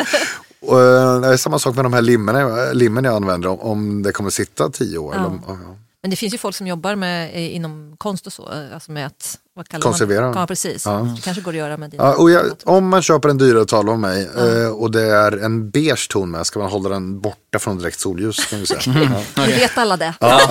Och, 0.62 0.82
eh, 0.82 1.22
det 1.22 1.28
är 1.28 1.38
samma 1.38 1.60
sak 1.60 1.76
med 1.76 1.86
de 1.86 1.94
här 1.94 2.02
limmen, 2.02 2.78
limmen 2.78 3.04
jag 3.04 3.16
använder, 3.16 3.66
om 3.66 4.04
det 4.04 4.12
kommer 4.12 4.30
sitta 4.30 4.70
tio 4.70 4.98
år. 4.98 5.16
Ja. 5.16 5.20
Eller, 5.20 5.40
ja. 5.48 5.78
Men 6.02 6.10
det 6.10 6.16
finns 6.16 6.34
ju 6.34 6.38
folk 6.38 6.56
som 6.56 6.68
jobbar 6.68 6.96
med, 6.96 7.52
inom 7.52 7.96
konst 7.98 8.28
och 8.28 8.34
så, 8.34 8.52
eh, 8.52 8.74
alltså 8.74 8.92
med 8.92 9.08
att 9.08 9.38
vad 9.58 9.68
kallar 9.68 9.82
konservera. 9.82 10.22
Man? 10.22 10.38
Ja, 10.38 10.48
precis. 10.48 10.86
Ja. 10.86 11.08
Det 11.16 11.22
kanske 11.22 11.42
går 11.42 11.52
att 11.52 11.58
göra 11.58 11.78
med 11.78 11.90
dina. 11.90 12.04
Ja, 12.04 12.16
och 12.16 12.32
jag, 12.32 12.46
om 12.64 12.90
man 12.90 13.02
köper 13.02 13.30
en 13.30 13.38
dyrare 13.38 13.66
tavla 13.66 13.92
av 13.92 14.00
mig 14.00 14.30
ja. 14.36 14.70
och 14.70 14.92
det 14.92 15.02
är 15.02 15.32
en 15.38 15.70
beige 15.70 16.10
ton 16.10 16.32
med, 16.32 16.48
ska 16.48 16.60
man 16.60 16.70
hålla 16.70 16.90
den 16.90 17.20
borta 17.20 17.60
från 17.60 17.78
direkt 17.78 18.00
solljus 18.00 18.46
kan 18.46 18.60
vi 18.60 18.66
säga. 18.66 18.82
Ja. 19.36 19.46
Vi 19.46 19.54
vet 19.54 19.78
alla 19.78 19.98
det. 19.98 20.14
Ja. 20.20 20.42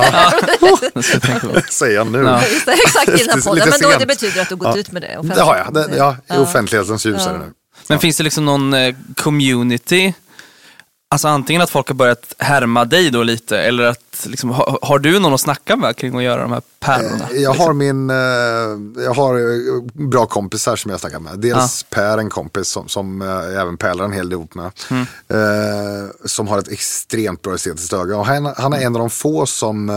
Säger 1.70 1.94
jag 1.94 2.12
nu. 2.12 2.18
Ja. 2.18 2.42
Just 2.46 2.66
det, 2.66 2.72
exakt 2.72 3.08
i 3.08 3.24
den 3.24 3.28
här 3.28 3.40
podden. 3.40 3.68
Men 3.70 3.90
då, 3.90 3.98
det 3.98 4.06
betyder 4.06 4.42
att 4.42 4.48
du 4.48 4.54
har 4.54 4.64
gått 4.64 4.76
ut 4.76 4.92
med 4.92 5.02
det. 5.02 5.34
Det 5.34 5.42
har 5.42 5.56
jag, 5.56 5.74
det, 5.74 5.96
ja, 5.96 6.16
i 6.34 6.38
offentlighetens 6.38 7.06
ljus 7.06 7.26
är 7.26 7.32
det 7.32 7.38
nu. 7.38 7.52
Men 7.88 7.98
finns 7.98 8.16
det 8.16 8.24
liksom 8.24 8.44
någon 8.44 8.74
eh, 8.74 8.94
community 9.16 10.12
Alltså 11.14 11.28
antingen 11.28 11.62
att 11.62 11.70
folk 11.70 11.88
har 11.88 11.94
börjat 11.94 12.34
härma 12.38 12.84
dig 12.84 13.10
då 13.10 13.22
lite 13.22 13.58
eller 13.58 13.84
att 13.84 14.26
liksom, 14.26 14.50
har, 14.50 14.78
har, 14.82 14.98
du 14.98 15.18
någon 15.18 15.34
att 15.34 15.40
snacka 15.40 15.76
med 15.76 15.96
kring 15.96 16.16
att 16.16 16.22
göra 16.22 16.42
de 16.42 16.52
här 16.52 16.62
pärlorna? 16.80 17.28
Jag 17.32 17.50
har 17.50 17.54
liksom? 17.54 17.78
min, 17.78 18.10
eh, 18.10 19.04
jag 19.04 19.14
har 19.14 19.34
eh, 19.34 19.82
bra 20.08 20.26
kompisar 20.26 20.76
som 20.76 20.90
jag 20.90 21.00
snackar 21.00 21.20
med. 21.20 21.38
Dels 21.38 21.86
ja. 21.90 21.96
Per, 21.96 22.18
en 22.18 22.30
kompis 22.30 22.68
som, 22.68 22.88
som 22.88 23.20
jag 23.20 23.54
eh, 23.54 23.60
även 23.60 23.76
pärlar 23.76 24.04
en 24.04 24.12
hel 24.12 24.28
del 24.28 24.32
ihop 24.32 24.54
med. 24.54 24.70
Mm. 24.90 25.06
som 26.24 26.48
har 26.48 26.58
ett 26.58 26.68
extremt 26.68 27.42
bra 27.42 27.54
estetiskt 27.54 27.92
öga. 27.92 28.16
Och 28.16 28.26
han, 28.26 28.54
han 28.56 28.72
är 28.72 28.80
en 28.80 28.96
av 28.96 29.00
de 29.00 29.10
få 29.10 29.46
som 29.46 29.90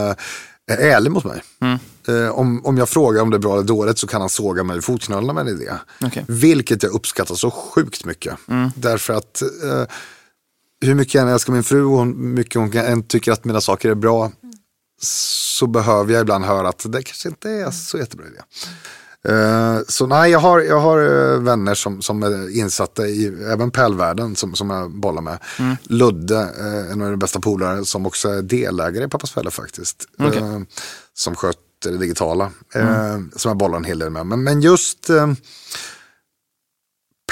är 0.72 0.78
ärlig 0.78 1.12
mot 1.12 1.24
mig. 1.24 1.42
Mm. 1.62 2.32
om, 2.32 2.66
om 2.66 2.78
jag 2.78 2.90
frågar 2.90 3.22
om 3.22 3.30
det 3.30 3.38
är 3.38 3.40
bra 3.40 3.54
eller 3.54 3.64
dåligt 3.64 4.00
så 4.00 4.08
kan 4.08 4.22
han 4.22 4.30
såga 4.30 4.64
mig 4.64 4.78
i 4.78 4.82
fotknölarna 4.82 5.34
med 5.34 5.42
en 5.42 5.62
idé. 5.62 5.72
Okay. 6.06 6.24
Vilket 6.28 6.84
jag 6.84 6.92
uppskattar 6.92 7.36
så 7.36 7.52
sjukt 7.52 8.06
mycket. 8.06 8.36
Mm. 8.48 8.70
Därför 8.76 9.14
att 9.14 9.44
hur 10.82 10.96
mycket 10.96 11.14
jag 11.14 11.22
än 11.22 11.34
älskar 11.34 11.54
min 11.54 11.64
fru 11.64 11.84
och 11.84 12.00
hur 12.00 12.14
mycket 12.14 12.56
hon 12.56 12.78
än 12.78 13.04
tycker 13.04 13.32
att 13.32 13.46
mina 13.46 13.62
saker 13.62 13.90
är 13.90 13.96
bra 13.96 14.32
så 15.02 15.68
behöver 15.68 16.14
jag 16.14 16.22
ibland 16.22 16.46
höra 16.46 16.70
att 16.70 16.92
det 16.92 17.04
kanske 17.04 17.30
inte 17.30 17.50
är 17.50 17.72
så 17.72 17.98
jättebra 17.98 18.26
idé. 18.28 18.40
Uh, 19.30 19.80
så 19.88 20.08
nej, 20.08 20.32
jag 20.32 20.40
har, 20.40 20.60
jag 20.60 20.80
har 20.80 21.00
uh, 21.00 21.40
vänner 21.40 21.76
som, 21.76 22.02
som 22.02 22.24
är 22.24 22.58
insatta 22.58 23.08
i 23.08 23.26
även 23.52 23.72
pärlvärlden 23.72 24.36
som, 24.36 24.56
som 24.56 24.70
jag 24.70 24.92
bollar 24.92 25.22
med. 25.22 25.40
Mm. 25.60 25.76
Ludde, 25.84 26.36
uh, 26.36 26.92
en 26.92 27.02
av 27.02 27.12
de 27.12 27.18
bästa 27.18 27.40
polare 27.40 27.86
som 27.86 28.06
också 28.06 28.30
är 28.30 28.42
delägare 28.42 29.06
i 29.06 29.08
Pappas 29.08 29.32
Fälla 29.32 29.52
faktiskt. 29.52 30.08
Okay. 30.20 30.42
som 31.14 31.36
sköter 31.36 31.92
det 31.92 31.98
digitala. 31.98 32.52
Mm. 32.76 33.32
som 33.36 33.50
jag 33.50 33.58
bollar 33.58 33.78
en 33.78 33.84
hel 33.84 34.00
del 34.00 34.10
med. 34.10 34.26
Men, 34.26 34.44
men 34.44 34.62
just 34.62 35.10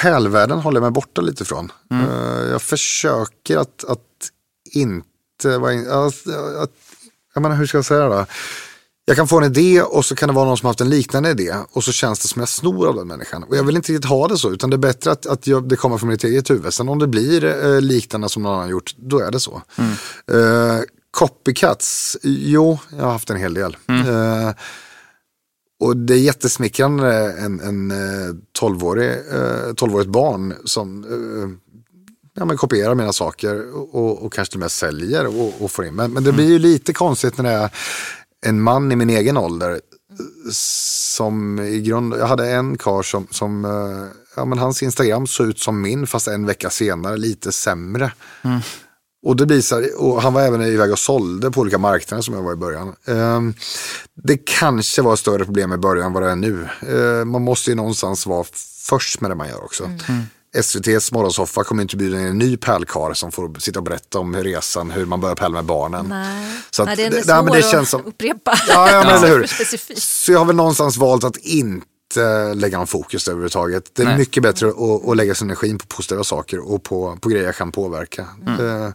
pärlvärlden 0.01 0.59
håller 0.59 0.77
jag 0.77 0.83
mig 0.83 0.91
borta 0.91 1.21
lite 1.21 1.43
ifrån. 1.43 1.71
Mm. 1.91 2.05
Uh, 2.05 2.51
jag 2.51 2.61
försöker 2.61 3.57
att, 3.57 3.83
att 3.87 3.99
inte 4.71 5.57
vara... 5.57 6.05
Att, 6.05 6.27
att, 6.61 6.71
jag 7.33 7.41
menar, 7.41 7.55
hur 7.55 7.65
ska 7.65 7.77
jag 7.77 7.85
säga 7.85 8.09
det? 8.09 8.25
Jag 9.07 9.17
kan 9.17 9.27
få 9.27 9.37
en 9.37 9.43
idé 9.43 9.81
och 9.81 10.05
så 10.05 10.15
kan 10.15 10.29
det 10.29 10.35
vara 10.35 10.45
någon 10.45 10.57
som 10.57 10.65
har 10.65 10.69
haft 10.69 10.81
en 10.81 10.89
liknande 10.89 11.29
idé 11.29 11.55
och 11.71 11.83
så 11.83 11.91
känns 11.91 12.19
det 12.19 12.27
som 12.27 12.39
jag 12.39 12.49
snor 12.49 12.87
av 12.87 12.95
den 12.95 13.07
människan. 13.07 13.43
Och 13.43 13.57
jag 13.57 13.63
vill 13.63 13.75
inte 13.75 13.91
riktigt 13.91 14.09
ha 14.09 14.27
det 14.27 14.37
så 14.37 14.51
utan 14.51 14.69
det 14.69 14.75
är 14.75 14.77
bättre 14.77 15.11
att, 15.11 15.25
att 15.25 15.47
jag, 15.47 15.69
det 15.69 15.75
kommer 15.75 15.97
från 15.97 16.09
mitt 16.09 16.23
eget 16.23 16.49
huvud. 16.49 16.73
Sen 16.73 16.89
om 16.89 16.99
det 16.99 17.07
blir 17.07 17.45
eh, 17.45 17.81
liknande 17.81 18.29
som 18.29 18.43
någon 18.43 18.55
annan 18.55 18.69
gjort, 18.69 18.95
då 18.97 19.19
är 19.19 19.31
det 19.31 19.39
så. 19.39 19.61
Mm. 19.75 19.91
Uh, 20.41 20.81
copycats, 21.11 22.17
jo, 22.23 22.79
jag 22.97 23.03
har 23.03 23.11
haft 23.11 23.29
en 23.29 23.37
hel 23.37 23.53
del. 23.53 23.77
Mm. 23.87 24.07
Uh, 24.07 24.53
och 25.79 25.97
det 25.97 26.13
är 26.13 26.17
jättesmickrande 26.17 27.31
en, 27.31 27.59
en 27.59 27.91
12-årig, 28.59 29.09
eh, 29.09 29.73
12-årigt 29.73 30.09
barn 30.09 30.53
som 30.65 31.03
eh, 31.03 31.49
ja, 32.35 32.45
men 32.45 32.57
kopierar 32.57 32.95
mina 32.95 33.13
saker 33.13 33.75
och, 33.95 34.25
och 34.25 34.33
kanske 34.33 34.51
till 34.51 34.57
och 34.57 34.61
med 34.61 34.71
säljer 34.71 35.27
och, 35.27 35.53
och 35.61 35.71
får 35.71 35.85
in. 35.85 35.95
Men, 35.95 36.11
men 36.11 36.23
det 36.23 36.31
blir 36.31 36.47
ju 36.47 36.59
lite 36.59 36.93
konstigt 36.93 37.37
när 37.37 37.43
det 37.43 37.51
är 37.51 37.69
en 38.45 38.61
man 38.61 38.91
i 38.91 38.95
min 38.95 39.09
egen 39.09 39.37
ålder 39.37 39.79
som 40.51 41.59
i 41.59 41.81
grund, 41.81 42.13
jag 42.13 42.27
hade 42.27 42.51
en 42.51 42.77
kar 42.77 43.01
som, 43.01 43.27
som 43.31 43.65
eh, 43.65 44.05
ja 44.35 44.45
men 44.45 44.57
hans 44.57 44.83
Instagram 44.83 45.27
såg 45.27 45.47
ut 45.47 45.59
som 45.59 45.81
min 45.81 46.07
fast 46.07 46.27
en 46.27 46.45
vecka 46.45 46.69
senare 46.69 47.17
lite 47.17 47.51
sämre. 47.51 48.11
Mm. 48.41 48.59
Och 49.25 49.35
det 49.35 49.45
blir 49.45 49.61
så 49.61 49.75
här, 49.75 50.01
och 50.01 50.21
han 50.21 50.33
var 50.33 50.41
även 50.41 50.61
iväg 50.61 50.91
och 50.91 50.99
sålde 50.99 51.51
på 51.51 51.61
olika 51.61 51.77
marknader 51.77 52.21
som 52.21 52.33
jag 52.33 52.41
var 52.41 52.53
i 52.53 52.55
början. 52.55 52.95
Um, 53.05 53.53
det 54.23 54.37
kanske 54.37 55.01
var 55.01 55.13
ett 55.13 55.19
större 55.19 55.45
problem 55.45 55.73
i 55.73 55.77
början 55.77 56.05
än 56.05 56.13
vad 56.13 56.23
det 56.23 56.29
är 56.29 56.35
nu. 56.35 56.67
Uh, 56.89 57.25
man 57.25 57.41
måste 57.41 57.69
ju 57.69 57.75
någonstans 57.75 58.25
vara 58.25 58.45
först 58.89 59.21
med 59.21 59.31
det 59.31 59.35
man 59.35 59.47
gör 59.47 59.63
också. 59.63 59.83
Mm. 59.83 59.99
mm. 60.07 60.23
SVTs 60.57 61.11
morgonsoffa 61.11 61.63
kommer 61.63 61.81
inte 61.81 61.97
bjuda 61.97 62.19
in 62.19 62.25
en 62.25 62.37
ny 62.37 62.57
pärlkar 62.57 63.13
som 63.13 63.31
får 63.31 63.59
sitta 63.59 63.79
och 63.79 63.83
berätta 63.83 64.19
om 64.19 64.35
resan, 64.35 64.91
hur 64.91 65.05
man 65.05 65.21
börjar 65.21 65.35
pärla 65.35 65.53
med 65.53 65.65
barnen. 65.65 66.05
Nej, 66.09 66.51
så 66.71 66.81
att, 66.81 66.87
Nej 66.87 66.95
det 66.95 67.03
är 67.05 67.09
det, 67.09 67.43
men 67.43 67.53
det 67.53 67.61
känns 67.61 67.89
som, 67.89 68.05
upprepa. 68.05 68.59
Ja, 68.67 68.91
ja, 68.91 69.03
men, 69.03 69.15
eller 69.23 69.27
hur? 69.27 69.99
Så 69.99 70.31
jag 70.31 70.39
har 70.39 70.45
väl 70.45 70.55
någonstans 70.55 70.97
valt 70.97 71.23
att 71.23 71.37
inte 71.37 71.85
lägga 72.55 72.77
någon 72.77 72.87
fokus 72.87 73.27
överhuvudtaget. 73.27 73.95
Det 73.95 74.01
är 74.01 74.05
Nej. 74.05 74.17
mycket 74.17 74.43
bättre 74.43 74.67
att, 74.67 75.07
att 75.09 75.17
lägga 75.17 75.35
sin 75.35 75.47
energi 75.47 75.77
på 75.77 75.85
positiva 75.87 76.23
saker 76.23 76.73
och 76.73 76.83
på, 76.83 77.17
på 77.21 77.29
grejer 77.29 77.45
jag 77.45 77.55
kan 77.55 77.71
påverka. 77.71 78.27
Mm. 78.47 78.59
Uh, 78.59 78.91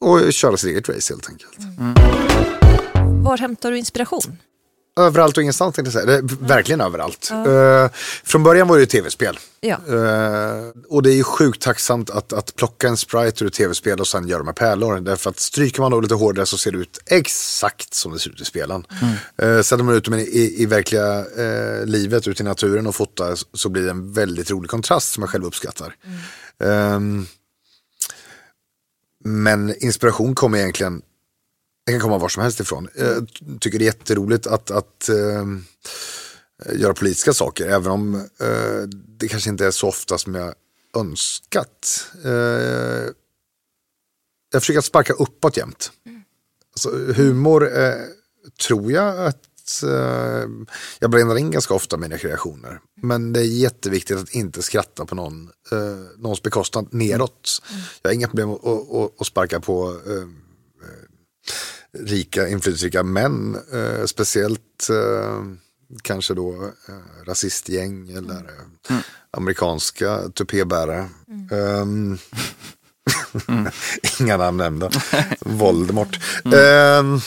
och 0.00 0.32
köra 0.32 0.56
sitt 0.56 0.70
eget 0.70 0.88
race 0.88 1.12
helt 1.14 1.28
enkelt. 1.30 1.58
Mm. 1.58 1.94
Var 3.24 3.38
hämtar 3.38 3.70
du 3.70 3.78
inspiration? 3.78 4.38
Överallt 5.00 5.36
och 5.36 5.42
ingenstans 5.42 5.74
tänkte 5.74 5.98
jag 5.98 6.04
säga. 6.04 6.20
Det, 6.22 6.36
verkligen 6.40 6.80
överallt. 6.80 7.30
Uh, 7.32 7.88
från 8.24 8.42
början 8.42 8.68
var 8.68 8.76
det 8.76 8.80
ju 8.80 8.86
tv-spel. 8.86 9.38
Ja. 9.60 9.76
Uh, 9.88 10.72
och 10.88 11.02
det 11.02 11.10
är 11.10 11.14
ju 11.14 11.24
sjukt 11.24 11.62
tacksamt 11.62 12.10
att, 12.10 12.32
att 12.32 12.56
plocka 12.56 12.88
en 12.88 12.96
sprite 12.96 13.44
ur 13.44 13.48
ett 13.48 13.54
tv-spel 13.54 14.00
och 14.00 14.06
sen 14.06 14.28
göra 14.28 14.42
med 14.42 14.56
pärlor. 14.56 15.00
Därför 15.00 15.30
att 15.30 15.40
stryker 15.40 15.80
man 15.80 15.90
då 15.90 16.00
lite 16.00 16.14
hårdare 16.14 16.46
så 16.46 16.58
ser 16.58 16.72
det 16.72 16.78
ut 16.78 16.98
exakt 17.06 17.94
som 17.94 18.12
det 18.12 18.18
ser 18.18 18.30
ut 18.30 18.40
i 18.40 18.44
spelen. 18.44 18.86
Mm. 19.02 19.56
Uh, 19.56 19.62
sätter 19.62 19.84
man 19.84 19.94
ut 19.94 20.04
dem 20.04 20.14
i, 20.14 20.54
i 20.58 20.66
verkliga 20.66 21.24
uh, 21.38 21.86
livet, 21.86 22.28
ute 22.28 22.42
i 22.42 22.46
naturen 22.46 22.86
och 22.86 22.94
fotar 22.94 23.38
så 23.52 23.68
blir 23.68 23.82
det 23.82 23.90
en 23.90 24.12
väldigt 24.12 24.50
rolig 24.50 24.70
kontrast 24.70 25.12
som 25.12 25.22
jag 25.22 25.30
själv 25.30 25.44
uppskattar. 25.44 25.94
Mm. 26.60 26.94
Um, 26.94 27.26
men 29.24 29.74
inspiration 29.84 30.34
kommer 30.34 30.58
egentligen 30.58 31.02
det 31.86 31.92
kan 31.92 32.00
komma 32.00 32.18
var 32.18 32.28
som 32.28 32.42
helst 32.42 32.60
ifrån. 32.60 32.88
Jag 32.94 33.28
tycker 33.60 33.78
det 33.78 33.84
är 33.84 33.86
jätteroligt 33.86 34.46
att, 34.46 34.70
att 34.70 35.08
uh, 35.10 35.58
göra 36.72 36.94
politiska 36.94 37.32
saker, 37.32 37.66
även 37.66 37.92
om 37.92 38.14
uh, 38.14 38.82
det 39.18 39.28
kanske 39.28 39.50
inte 39.50 39.66
är 39.66 39.70
så 39.70 39.88
ofta 39.88 40.18
som 40.18 40.34
jag 40.34 40.54
önskat. 40.96 42.06
Uh, 42.24 43.10
jag 44.52 44.62
försöker 44.62 44.78
att 44.78 44.84
sparka 44.84 45.12
uppåt 45.12 45.56
jämt. 45.56 45.92
Mm. 46.06 46.22
Alltså, 46.72 46.90
humor 46.90 47.70
tror 48.66 48.92
jag 48.92 49.26
att 49.26 49.48
jag 50.98 51.10
blandar 51.10 51.38
in 51.38 51.50
ganska 51.50 51.74
ofta 51.74 51.96
mina 51.96 52.18
kreationer. 52.18 52.80
Men 53.02 53.32
det 53.32 53.40
är 53.40 53.44
jätteviktigt 53.44 54.18
att 54.18 54.30
inte 54.30 54.62
skratta 54.62 55.06
på 55.06 55.14
någon, 55.14 55.50
någons 56.16 56.42
bekostnad 56.42 56.88
neråt. 56.90 57.62
Mm. 57.70 57.82
Jag 58.02 58.10
har 58.10 58.14
inga 58.14 58.26
problem 58.26 58.50
att, 58.50 58.64
att, 58.64 59.20
att 59.20 59.26
sparka 59.26 59.60
på 59.60 60.00
rika, 61.94 62.48
inflytelserika 62.48 63.02
män. 63.02 63.56
Eh, 63.72 64.04
speciellt 64.06 64.88
eh, 64.90 65.44
kanske 66.02 66.34
då 66.34 66.64
eh, 66.88 67.26
rasistgäng 67.26 68.10
eller 68.10 68.34
eh, 68.34 68.90
mm. 68.90 69.02
amerikanska 69.30 70.28
tupébärare. 70.28 71.08
Mm. 71.28 71.48
Um, 71.80 72.18
mm. 73.48 73.68
Inga 74.20 74.36
namn 74.36 74.56
nämnda. 74.56 74.90
Voldemort. 75.40 76.20
Mm. 76.44 77.04
Um, 77.06 77.20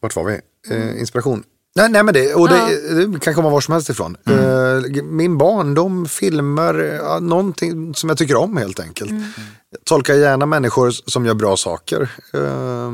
vart 0.00 0.16
var 0.16 0.24
vi? 0.24 0.40
Uh, 0.74 1.00
inspiration. 1.00 1.44
Nej, 1.74 1.88
nej 1.88 2.02
men 2.02 2.14
det, 2.14 2.34
och 2.34 2.48
det, 2.48 2.56
ja. 2.56 3.06
det, 3.06 3.20
kan 3.20 3.34
komma 3.34 3.50
var 3.50 3.60
som 3.60 3.72
helst 3.72 3.90
ifrån. 3.90 4.16
Mm. 4.26 4.44
Uh, 4.44 5.02
min 5.02 5.38
barndom, 5.38 6.08
filmer, 6.08 7.20
någonting 7.20 7.94
som 7.94 8.08
jag 8.08 8.18
tycker 8.18 8.36
om 8.36 8.56
helt 8.56 8.80
enkelt. 8.80 9.10
Mm. 9.10 9.24
Jag 9.70 9.84
tolkar 9.84 10.14
gärna 10.14 10.46
människor 10.46 10.90
som 10.90 11.26
gör 11.26 11.34
bra 11.34 11.56
saker. 11.56 12.00
Uh, 12.34 12.90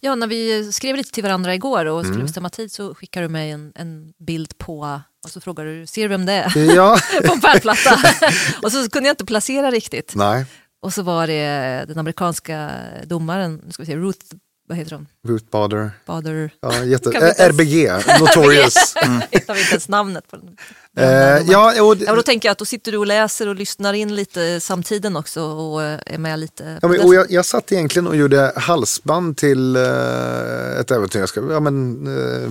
ja, 0.00 0.14
när 0.14 0.26
vi 0.26 0.72
skrev 0.72 0.96
lite 0.96 1.12
till 1.12 1.22
varandra 1.22 1.54
igår 1.54 1.86
och 1.86 2.00
skulle 2.00 2.14
mm. 2.14 2.26
bestämma 2.26 2.50
tid 2.50 2.72
så 2.72 2.94
skickade 2.94 3.24
du 3.26 3.30
mig 3.30 3.50
en, 3.50 3.72
en 3.74 4.12
bild 4.26 4.58
på 4.58 5.00
och 5.24 5.30
så 5.30 5.40
frågade 5.40 5.80
du, 5.80 5.86
ser 5.86 6.02
du 6.02 6.08
vem 6.08 6.26
det 6.26 6.32
är? 6.32 6.74
Ja. 6.74 6.98
på 7.26 7.32
en 7.32 7.40
pärlplatta. 7.40 7.98
och 8.62 8.72
så 8.72 8.90
kunde 8.90 9.08
jag 9.08 9.12
inte 9.12 9.24
placera 9.24 9.70
riktigt. 9.70 10.14
Nej. 10.14 10.46
Och 10.82 10.92
så 10.94 11.02
var 11.02 11.26
det 11.26 11.84
den 11.88 11.98
amerikanska 11.98 12.70
domaren, 13.04 13.62
nu 13.66 13.72
ska 13.72 13.82
vi 13.82 13.86
se, 13.86 13.96
Ruth 13.96 14.26
vad 14.68 14.78
heter 14.78 14.90
de? 14.90 15.06
Ruth 15.28 15.44
Bader. 15.50 15.90
Bader. 16.06 16.50
Ja, 16.60 16.84
jätte... 16.84 17.10
RBG, 17.48 17.90
Notorious. 18.20 18.94
mm. 19.02 19.20
Jag 19.30 19.40
vet 19.40 19.58
inte 19.58 19.70
ens 19.70 19.88
namnet 19.88 20.30
på 20.30 20.36
den. 20.36 20.56
Eh, 20.96 21.50
ja, 21.52 21.82
och, 21.82 21.96
ja, 21.96 22.14
då 22.14 22.22
tänker 22.22 22.48
jag 22.48 22.52
att 22.52 22.58
då 22.58 22.64
sitter 22.64 22.92
du 22.92 22.98
och 22.98 23.06
läser 23.06 23.48
och 23.48 23.54
lyssnar 23.54 23.92
in 23.92 24.14
lite 24.14 24.60
samtiden 24.60 25.16
också 25.16 25.42
och 25.42 25.82
är 25.82 26.18
med 26.18 26.38
lite. 26.38 26.78
Ja, 26.82 26.88
men, 26.88 27.00
och 27.00 27.14
jag, 27.14 27.30
jag 27.30 27.44
satt 27.44 27.72
egentligen 27.72 28.06
och 28.06 28.16
gjorde 28.16 28.52
halsband 28.56 29.36
till 29.36 29.76
uh, 29.76 30.80
ett 30.80 30.90
äventyr 30.90 31.20
jag 31.20 31.28
ska, 31.28 31.40
ja 31.50 31.60
men 31.60 32.06
uh, 32.06 32.50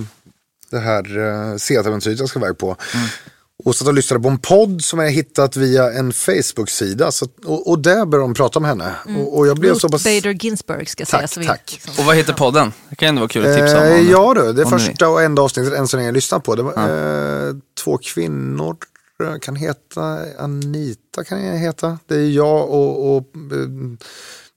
det 0.70 0.78
här 0.78 1.18
uh, 1.18 1.56
Seat-äventyret 1.56 2.18
jag 2.18 2.28
ska 2.28 2.38
iväg 2.38 2.58
på. 2.58 2.76
Mm. 2.94 3.08
Och 3.64 3.76
satt 3.76 3.88
och 3.88 3.94
lyssnade 3.94 4.22
på 4.22 4.28
en 4.28 4.38
podd 4.38 4.84
som 4.84 4.98
jag 4.98 5.10
hittat 5.10 5.56
via 5.56 5.92
en 5.92 6.12
Facebook-sida. 6.12 7.10
och, 7.44 7.70
och 7.70 7.78
där 7.78 8.06
började 8.06 8.28
de 8.28 8.34
prata 8.34 8.58
om 8.58 8.64
henne. 8.64 8.94
Mm. 9.06 9.20
Och, 9.20 9.38
och, 9.38 9.46
jag 9.46 9.56
blev 9.58 9.70
Ruth 9.72 9.80
så 9.80 9.88
pass... 9.88 10.04
Bader 10.04 10.30
Ginsburg 10.30 10.90
ska 10.90 11.04
tack, 11.04 11.30
sägas. 11.30 11.46
Tack. 11.46 11.72
Liksom. 11.72 11.92
Och 11.98 12.04
vad 12.04 12.16
heter 12.16 12.32
podden? 12.32 12.72
Det 12.90 12.96
kan 12.96 13.08
ändå 13.08 13.20
vara 13.20 13.28
kul 13.28 13.46
att 13.46 13.58
tipsa 13.58 13.80
om. 13.80 13.86
Eh, 13.86 14.10
ja 14.10 14.34
du, 14.34 14.52
det 14.52 14.62
är 14.62 14.66
första 14.66 15.08
och 15.08 15.22
enda 15.22 15.42
avsnittet 15.42 15.72
än 15.72 15.88
så 15.88 15.96
länge 15.96 16.08
jag 16.08 16.14
lyssnat 16.14 16.44
på. 16.44 16.54
Det 16.54 16.62
var, 16.62 16.72
ja. 16.76 17.48
eh, 17.48 17.54
två 17.84 17.98
kvinnor 17.98 18.76
kan 19.40 19.56
heta, 19.56 20.18
Anita 20.38 21.24
kan 21.24 21.44
jag 21.44 21.58
heta. 21.58 21.98
Det 22.06 22.14
är 22.14 22.30
jag 22.30 22.70
och, 22.70 23.16
och 23.16 23.22
eh, 23.52 23.68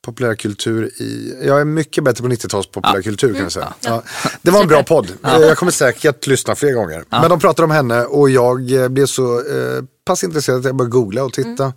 populärkultur 0.05 0.91
i, 1.01 1.37
jag 1.43 1.61
är 1.61 1.65
mycket 1.65 2.03
bättre 2.03 2.23
på 2.23 2.29
90-tals 2.29 2.67
populärkultur 2.67 3.33
kan 3.33 3.43
jag 3.43 3.51
säga. 3.51 3.73
Ja. 3.81 4.03
Ja. 4.23 4.29
Det 4.41 4.51
var 4.51 4.61
en 4.61 4.67
bra 4.67 4.83
podd, 4.83 5.11
jag 5.21 5.57
kommer 5.57 5.71
säkert 5.71 6.27
lyssna 6.27 6.55
fler 6.55 6.73
gånger. 6.73 7.05
Men 7.09 7.29
de 7.29 7.39
pratade 7.39 7.63
om 7.65 7.71
henne 7.71 8.03
och 8.03 8.29
jag 8.29 8.71
eh, 8.71 8.87
blev 8.87 9.05
så 9.05 9.39
eh, 9.39 9.83
pass 10.05 10.23
intresserad 10.23 10.59
att 10.59 10.65
jag 10.65 10.75
började 10.75 10.91
googla 10.91 11.23
och 11.23 11.33
titta. 11.33 11.63
Mm. 11.63 11.75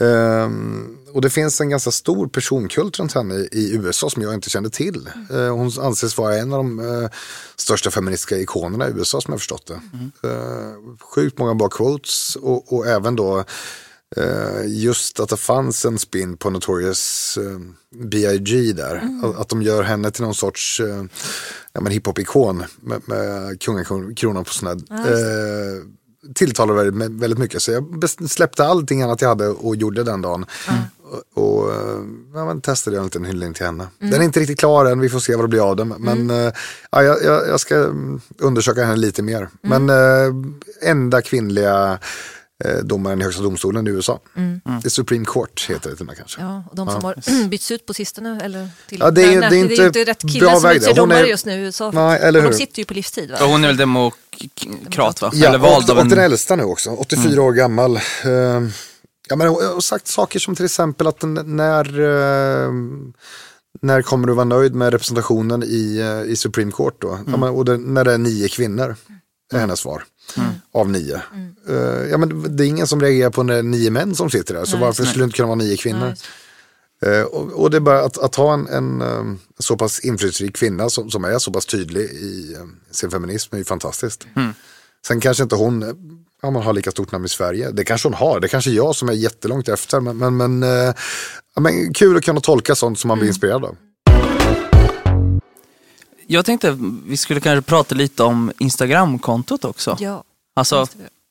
Um, 0.00 0.98
och 1.12 1.20
det 1.20 1.30
finns 1.30 1.60
en 1.60 1.70
ganska 1.70 1.90
stor 1.90 2.28
personkult 2.28 2.98
runt 2.98 3.14
henne 3.14 3.34
i, 3.34 3.48
i 3.52 3.74
USA 3.74 4.10
som 4.10 4.22
jag 4.22 4.34
inte 4.34 4.50
kände 4.50 4.70
till. 4.70 5.10
Mm. 5.30 5.42
Uh, 5.42 5.52
hon 5.52 5.72
anses 5.80 6.18
vara 6.18 6.36
en 6.36 6.52
av 6.52 6.58
de 6.58 6.78
uh, 6.80 7.08
största 7.56 7.90
feministiska 7.90 8.38
ikonerna 8.38 8.88
i 8.88 8.92
USA 8.92 9.20
som 9.20 9.32
jag 9.32 9.40
förstått 9.40 9.66
det. 9.66 9.80
Mm. 9.92 10.12
Uh, 10.24 10.96
sjukt 11.00 11.38
många 11.38 11.54
bra 11.54 11.68
quotes 11.68 12.36
och, 12.36 12.72
och 12.72 12.86
även 12.86 13.16
då 13.16 13.38
Eh, 13.38 13.44
just 14.66 15.20
att 15.20 15.28
det 15.28 15.36
fanns 15.36 15.84
en 15.84 15.98
spin 15.98 16.36
på 16.36 16.50
Notorious 16.50 17.38
eh, 17.40 17.58
B.I.G. 17.94 18.72
där. 18.72 18.96
Mm. 18.96 19.24
Att, 19.24 19.48
de 19.48 19.62
gör 19.62 19.82
henne 19.82 20.10
till 20.10 20.22
någon 20.24 20.34
sorts 20.34 20.80
uh, 20.80 21.04
ja, 21.72 21.80
hiphop-ikon 21.80 22.64
med, 22.80 23.02
med 23.04 23.60
kungakronan 23.60 24.44
på 24.44 24.52
sned. 24.52 24.86
Ja, 24.88 24.96
uh, 24.96 25.82
tilltalar 26.34 26.74
väldigt, 26.74 27.10
väldigt 27.10 27.38
mycket. 27.38 27.62
Så 27.62 27.72
jag 27.72 28.10
släppte 28.30 28.64
allting 28.64 29.02
annat 29.02 29.20
jag 29.20 29.28
hade 29.28 29.48
och 29.48 29.76
gjorde 29.76 30.04
den 30.04 30.22
dagen. 30.22 30.46
Mm. 30.68 30.80
Och, 31.34 31.42
och 31.44 31.70
ja, 32.34 32.44
men 32.44 32.60
testade 32.60 32.96
en 32.96 33.04
liten 33.04 33.24
hyllning 33.24 33.54
till 33.54 33.66
henne. 33.66 33.86
Mm. 34.00 34.10
Den 34.10 34.20
är 34.20 34.24
inte 34.24 34.40
riktigt 34.40 34.58
klar 34.58 34.84
än, 34.84 35.00
vi 35.00 35.08
får 35.08 35.20
se 35.20 35.36
vad 35.36 35.44
det 35.44 35.48
blir 35.48 35.70
av 35.70 35.76
den. 35.76 35.88
Men 35.88 36.30
mm. 36.30 36.52
ja, 36.90 37.02
jag, 37.02 37.22
jag, 37.24 37.60
ska 37.60 37.94
undersöka 38.38 38.84
henne 38.84 38.96
lite 38.96 39.22
mer. 39.22 39.48
Mm. 39.62 39.86
Men 39.86 40.54
enda 40.82 41.22
kvinnliga 41.22 41.98
Eh, 42.02 42.41
domaren 42.82 43.20
i 43.20 43.24
högsta 43.24 43.42
domstolen 43.42 43.86
i 43.86 43.90
USA. 43.90 44.20
Mm. 44.36 44.60
The 44.82 44.90
Supreme 44.90 45.24
Court 45.24 45.66
heter 45.68 45.90
det 45.90 45.96
till 45.96 46.02
och 46.02 46.06
med 46.06 46.16
kanske. 46.16 46.40
Ja, 46.40 46.64
och 46.70 46.76
de 46.76 46.90
som 46.90 47.00
ja. 47.02 47.08
har 47.08 47.44
bytts 47.48 47.70
ut 47.70 47.86
på 47.86 47.94
sistone 47.94 48.40
eller 48.44 48.68
till, 48.88 48.98
ja, 49.00 49.10
det, 49.10 49.22
är, 49.22 49.40
nej, 49.40 49.50
det, 49.50 49.56
är 49.56 49.60
inte 49.60 49.74
det 49.74 49.82
är 49.82 49.86
inte 49.86 50.04
rätt 50.04 50.32
killar 50.32 50.56
som 50.56 50.70
utser 50.70 50.94
domare 50.94 51.26
just 51.26 51.46
nu 51.46 51.52
i 51.52 51.56
USA. 51.56 51.90
Nej, 51.90 52.20
eller 52.22 52.40
hur? 52.40 52.50
De 52.50 52.56
sitter 52.56 52.78
ju 52.78 52.84
på 52.84 52.94
livstid. 52.94 53.30
Va? 53.30 53.36
Ja, 53.40 53.46
hon 53.46 53.64
är 53.64 53.68
väl 53.68 53.76
demokrat 53.76 55.22
va? 55.22 55.30
Ja, 55.34 55.48
eller 55.48 55.58
vald 55.58 55.90
och, 55.90 55.98
och 55.98 56.06
den 56.06 56.18
äldsta 56.18 56.56
nu 56.56 56.62
också, 56.62 56.90
84 56.90 57.26
mm. 57.26 57.44
år 57.44 57.52
gammal. 57.52 57.96
Uh, 57.96 58.32
ja, 59.28 59.36
men 59.36 59.40
jag 59.40 59.52
har 59.52 59.80
sagt 59.80 60.06
saker 60.06 60.38
som 60.38 60.54
till 60.54 60.64
exempel 60.64 61.06
att 61.06 61.22
när, 61.44 62.00
uh, 62.00 62.72
när 63.82 64.02
kommer 64.02 64.26
du 64.26 64.34
vara 64.34 64.44
nöjd 64.44 64.74
med 64.74 64.92
representationen 64.92 65.62
i, 65.62 66.02
uh, 66.02 66.32
i 66.32 66.36
Supreme 66.36 66.72
Court 66.72 66.94
då? 66.98 67.12
Mm. 67.12 67.24
Ja, 67.30 67.36
men, 67.36 67.48
och 67.48 67.64
det, 67.64 67.76
när 67.76 68.04
det 68.04 68.12
är 68.12 68.18
nio 68.18 68.48
kvinnor, 68.48 68.96
är 69.54 69.58
hennes 69.58 69.80
svar 69.80 70.04
mm. 70.36 70.52
av 70.72 70.90
nio. 70.90 71.22
Mm. 71.34 71.54
Uh, 71.68 72.10
ja, 72.10 72.18
men 72.18 72.56
det 72.56 72.64
är 72.64 72.68
ingen 72.68 72.86
som 72.86 73.00
reagerar 73.00 73.30
på 73.30 73.42
när 73.42 73.62
nio 73.62 73.90
män 73.90 74.14
som 74.14 74.30
sitter 74.30 74.54
där, 74.54 74.64
så 74.64 74.76
nej, 74.76 74.86
varför 74.86 75.02
nej. 75.02 75.10
skulle 75.10 75.22
det 75.22 75.26
inte 75.26 75.36
kunna 75.36 75.46
vara 75.48 75.56
nio 75.56 75.76
kvinnor? 75.76 76.14
Uh, 77.06 77.22
och, 77.22 77.52
och, 77.52 77.70
det 77.70 77.76
är 77.76 77.80
bara 77.80 78.04
att, 78.04 78.18
att 78.18 78.34
ha 78.34 78.54
en, 78.54 78.66
en 78.66 79.02
um, 79.02 79.38
så 79.58 79.76
pass 79.76 80.00
inflytelserik 80.00 80.56
kvinna 80.56 80.90
som, 80.90 81.10
som 81.10 81.24
är 81.24 81.38
så 81.38 81.52
pass 81.52 81.66
tydlig 81.66 82.02
i 82.02 82.56
sin 82.90 83.10
feminism 83.10 83.54
är 83.54 83.58
ju 83.58 83.64
fantastiskt. 83.64 84.26
Mm. 84.36 84.52
Sen 85.06 85.20
kanske 85.20 85.42
inte 85.42 85.56
hon 85.56 85.84
ja, 86.42 86.50
man 86.50 86.62
har 86.62 86.72
lika 86.72 86.90
stort 86.90 87.12
namn 87.12 87.24
i 87.24 87.28
Sverige. 87.28 87.70
Det 87.70 87.84
kanske 87.84 88.08
hon 88.08 88.14
har, 88.14 88.40
det 88.40 88.48
kanske 88.48 88.70
är 88.70 88.74
jag 88.74 88.96
som 88.96 89.08
är 89.08 89.12
jättelångt 89.12 89.68
efter. 89.68 90.00
Men, 90.00 90.16
men, 90.18 90.36
men, 90.36 90.62
ja, 91.54 91.60
men 91.60 91.94
kul 91.94 92.16
att 92.16 92.24
kunna 92.24 92.40
tolka 92.40 92.74
sånt 92.74 92.98
som 92.98 93.08
man 93.08 93.18
blir 93.18 93.24
mm. 93.24 93.30
inspirerad 93.30 93.64
av. 93.64 93.76
Jag 96.26 96.44
tänkte 96.44 96.78
vi 97.06 97.16
skulle 97.16 97.40
kanske 97.40 97.62
prata 97.62 97.94
lite 97.94 98.22
om 98.22 98.52
Instagram-kontot 98.58 99.64
också. 99.64 99.96
Ja, 100.00 100.24
alltså, 100.56 100.86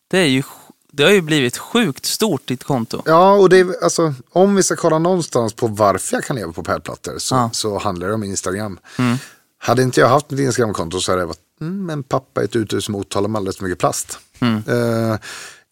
det, 0.10 0.18
är 0.18 0.26
ju, 0.26 0.44
det 0.92 1.04
har 1.04 1.12
ju 1.12 1.22
blivit 1.22 1.58
sjukt 1.58 2.06
stort, 2.06 2.48
ditt 2.48 2.64
konto. 2.64 3.02
Ja, 3.06 3.34
och 3.34 3.50
det 3.50 3.60
är, 3.60 3.84
alltså, 3.84 4.14
om 4.30 4.56
vi 4.56 4.64
ska 4.64 4.76
kolla 4.76 5.00
någonstans 5.00 5.54
på 5.54 5.68
varför 5.68 6.16
jag 6.18 6.24
kan 6.24 6.36
leva 6.36 6.54
på 6.54 6.64
pärlplattor 6.64 7.18
så, 7.18 7.36
ja. 7.36 7.50
så 7.54 7.80
handlar 7.80 8.08
det 8.08 8.14
om 8.14 8.24
Instagram. 8.24 8.80
Mm. 8.98 9.18
Hade 9.58 9.84
inte 9.84 10.00
jag 10.00 10.10
haft 10.10 10.30
mitt 10.30 10.40
Instagram-konto 10.40 11.00
så 11.00 11.12
hade 11.12 11.22
jag 11.22 11.28
varit, 11.28 11.62
mm, 11.62 11.86
men 11.86 12.04
pappa 12.04 12.42
är 12.42 12.46
ett 12.46 12.56
uthus 12.56 12.90
med 12.90 13.06
alldeles 13.16 13.58
för 13.58 13.64
mycket 13.64 13.80
plast. 13.80 14.20
Mm. 14.40 14.64
Uh, 14.68 15.18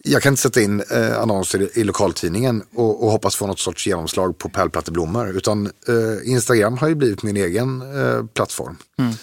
jag 0.03 0.21
kan 0.21 0.33
inte 0.33 0.41
sätta 0.41 0.61
in 0.61 0.83
eh, 0.91 1.21
annonser 1.21 1.61
i, 1.61 1.79
i 1.79 1.83
lokaltidningen 1.83 2.63
och, 2.75 3.03
och, 3.03 3.11
hoppas 3.11 3.35
få 3.35 3.47
något 3.47 3.59
sorts 3.59 3.87
genomslag 3.87 4.37
på 4.37 4.49
pärlplatteblommor. 4.49 5.37
Utan 5.37 5.65
eh, 5.65 6.31
Instagram 6.31 6.77
har 6.77 6.87
ju 6.87 6.95
blivit 6.95 7.23
min 7.23 7.37
egen 7.37 7.81
eh, 7.81 8.25
plattform. 8.25 8.77
Mm. 8.97 9.13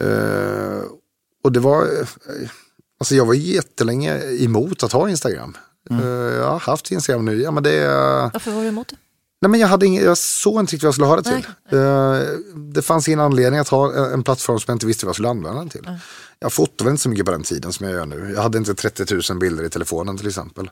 Eh, 0.00 0.82
och 1.44 1.52
det 1.52 1.60
var, 1.60 1.82
eh, 1.82 2.08
alltså 2.98 3.14
jag 3.14 3.26
var 3.26 3.34
jättelänge 3.34 4.20
emot 4.44 4.82
att 4.82 4.92
ha 4.92 5.08
Instagram. 5.08 5.56
Mm. 5.90 6.02
Eh, 6.02 6.34
jag 6.34 6.50
har 6.50 6.58
haft 6.58 6.90
Instagram 6.90 7.24
nu. 7.24 7.42
Ja, 7.42 7.50
men 7.50 7.62
det, 7.62 7.86
Varför 8.32 8.50
var 8.50 8.62
du 8.62 8.68
emot 8.68 8.88
det? 8.88 8.96
Nej, 9.40 9.50
men 9.50 9.60
jag, 9.60 9.68
hade 9.68 9.86
ing, 9.86 9.98
jag 9.98 10.18
såg 10.18 10.60
inte 10.60 10.72
riktigt 10.72 10.82
vad 10.82 10.88
jag 10.88 10.94
skulle 10.94 11.06
ha 11.06 11.16
det 11.16 11.22
till. 11.22 11.46
Nej, 11.70 11.80
nej. 11.80 12.72
det 12.72 12.82
fanns 12.82 13.08
ingen 13.08 13.20
anledning 13.20 13.60
att 13.60 13.68
ha 13.68 14.12
en 14.12 14.22
plattform 14.22 14.58
som 14.58 14.72
jag 14.72 14.74
inte 14.74 14.86
visste 14.86 15.06
vad 15.06 15.10
jag 15.10 15.16
skulle 15.16 15.28
använda 15.28 15.58
den 15.58 15.68
till. 15.68 15.82
Nej. 15.84 15.98
Jag 16.38 16.52
fotade 16.52 16.90
inte 16.90 17.02
så 17.02 17.08
mycket 17.08 17.24
på 17.24 17.32
den 17.32 17.42
tiden 17.42 17.72
som 17.72 17.86
jag 17.86 17.94
gör 17.94 18.06
nu. 18.06 18.32
Jag 18.34 18.42
hade 18.42 18.58
inte 18.58 18.74
30 18.74 19.14
000 19.30 19.38
bilder 19.38 19.64
i 19.64 19.70
telefonen 19.70 20.18
till 20.18 20.26
exempel. 20.26 20.70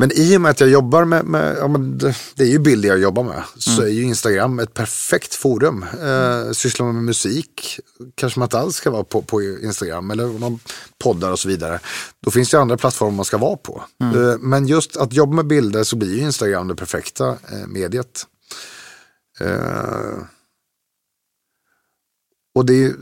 Men 0.00 0.12
i 0.14 0.36
och 0.36 0.40
med 0.40 0.50
att 0.50 0.60
jag 0.60 0.70
jobbar 0.70 1.04
med, 1.04 1.24
med 1.24 1.56
ja, 1.58 1.68
det, 2.34 2.42
är 2.42 2.48
ju 2.48 2.58
bilder 2.58 2.88
jag 2.88 2.98
jobbar 2.98 3.24
med, 3.24 3.42
så 3.56 3.70
mm. 3.70 3.84
är 3.84 3.88
ju 3.88 4.02
Instagram 4.02 4.58
ett 4.58 4.74
perfekt 4.74 5.34
forum. 5.34 5.82
Eh, 5.82 6.52
sysslar 6.52 6.86
man 6.86 6.94
med 6.94 7.04
musik, 7.04 7.80
kanske 8.14 8.38
man 8.38 8.46
inte 8.46 8.58
alls 8.58 8.76
ska 8.76 8.90
vara 8.90 9.04
på, 9.04 9.22
på 9.22 9.42
Instagram, 9.42 10.10
eller 10.10 10.24
om 10.24 10.40
man 10.40 10.60
poddar 10.98 11.32
och 11.32 11.38
så 11.38 11.48
vidare. 11.48 11.80
Då 12.20 12.30
finns 12.30 12.50
det 12.50 12.60
andra 12.60 12.76
plattformar 12.76 13.12
man 13.12 13.24
ska 13.24 13.38
vara 13.38 13.56
på. 13.56 13.84
Mm. 14.00 14.28
Eh, 14.28 14.38
men 14.38 14.66
just 14.66 14.96
att 14.96 15.12
jobba 15.12 15.32
med 15.32 15.46
bilder 15.46 15.84
så 15.84 15.96
blir 15.96 16.14
ju 16.14 16.20
Instagram 16.20 16.68
det 16.68 16.74
perfekta 16.74 17.28
eh, 17.28 17.66
mediet. 17.66 18.26
Eh, 19.40 20.22
och 22.54 22.66
det 22.66 22.84
är 22.84 22.94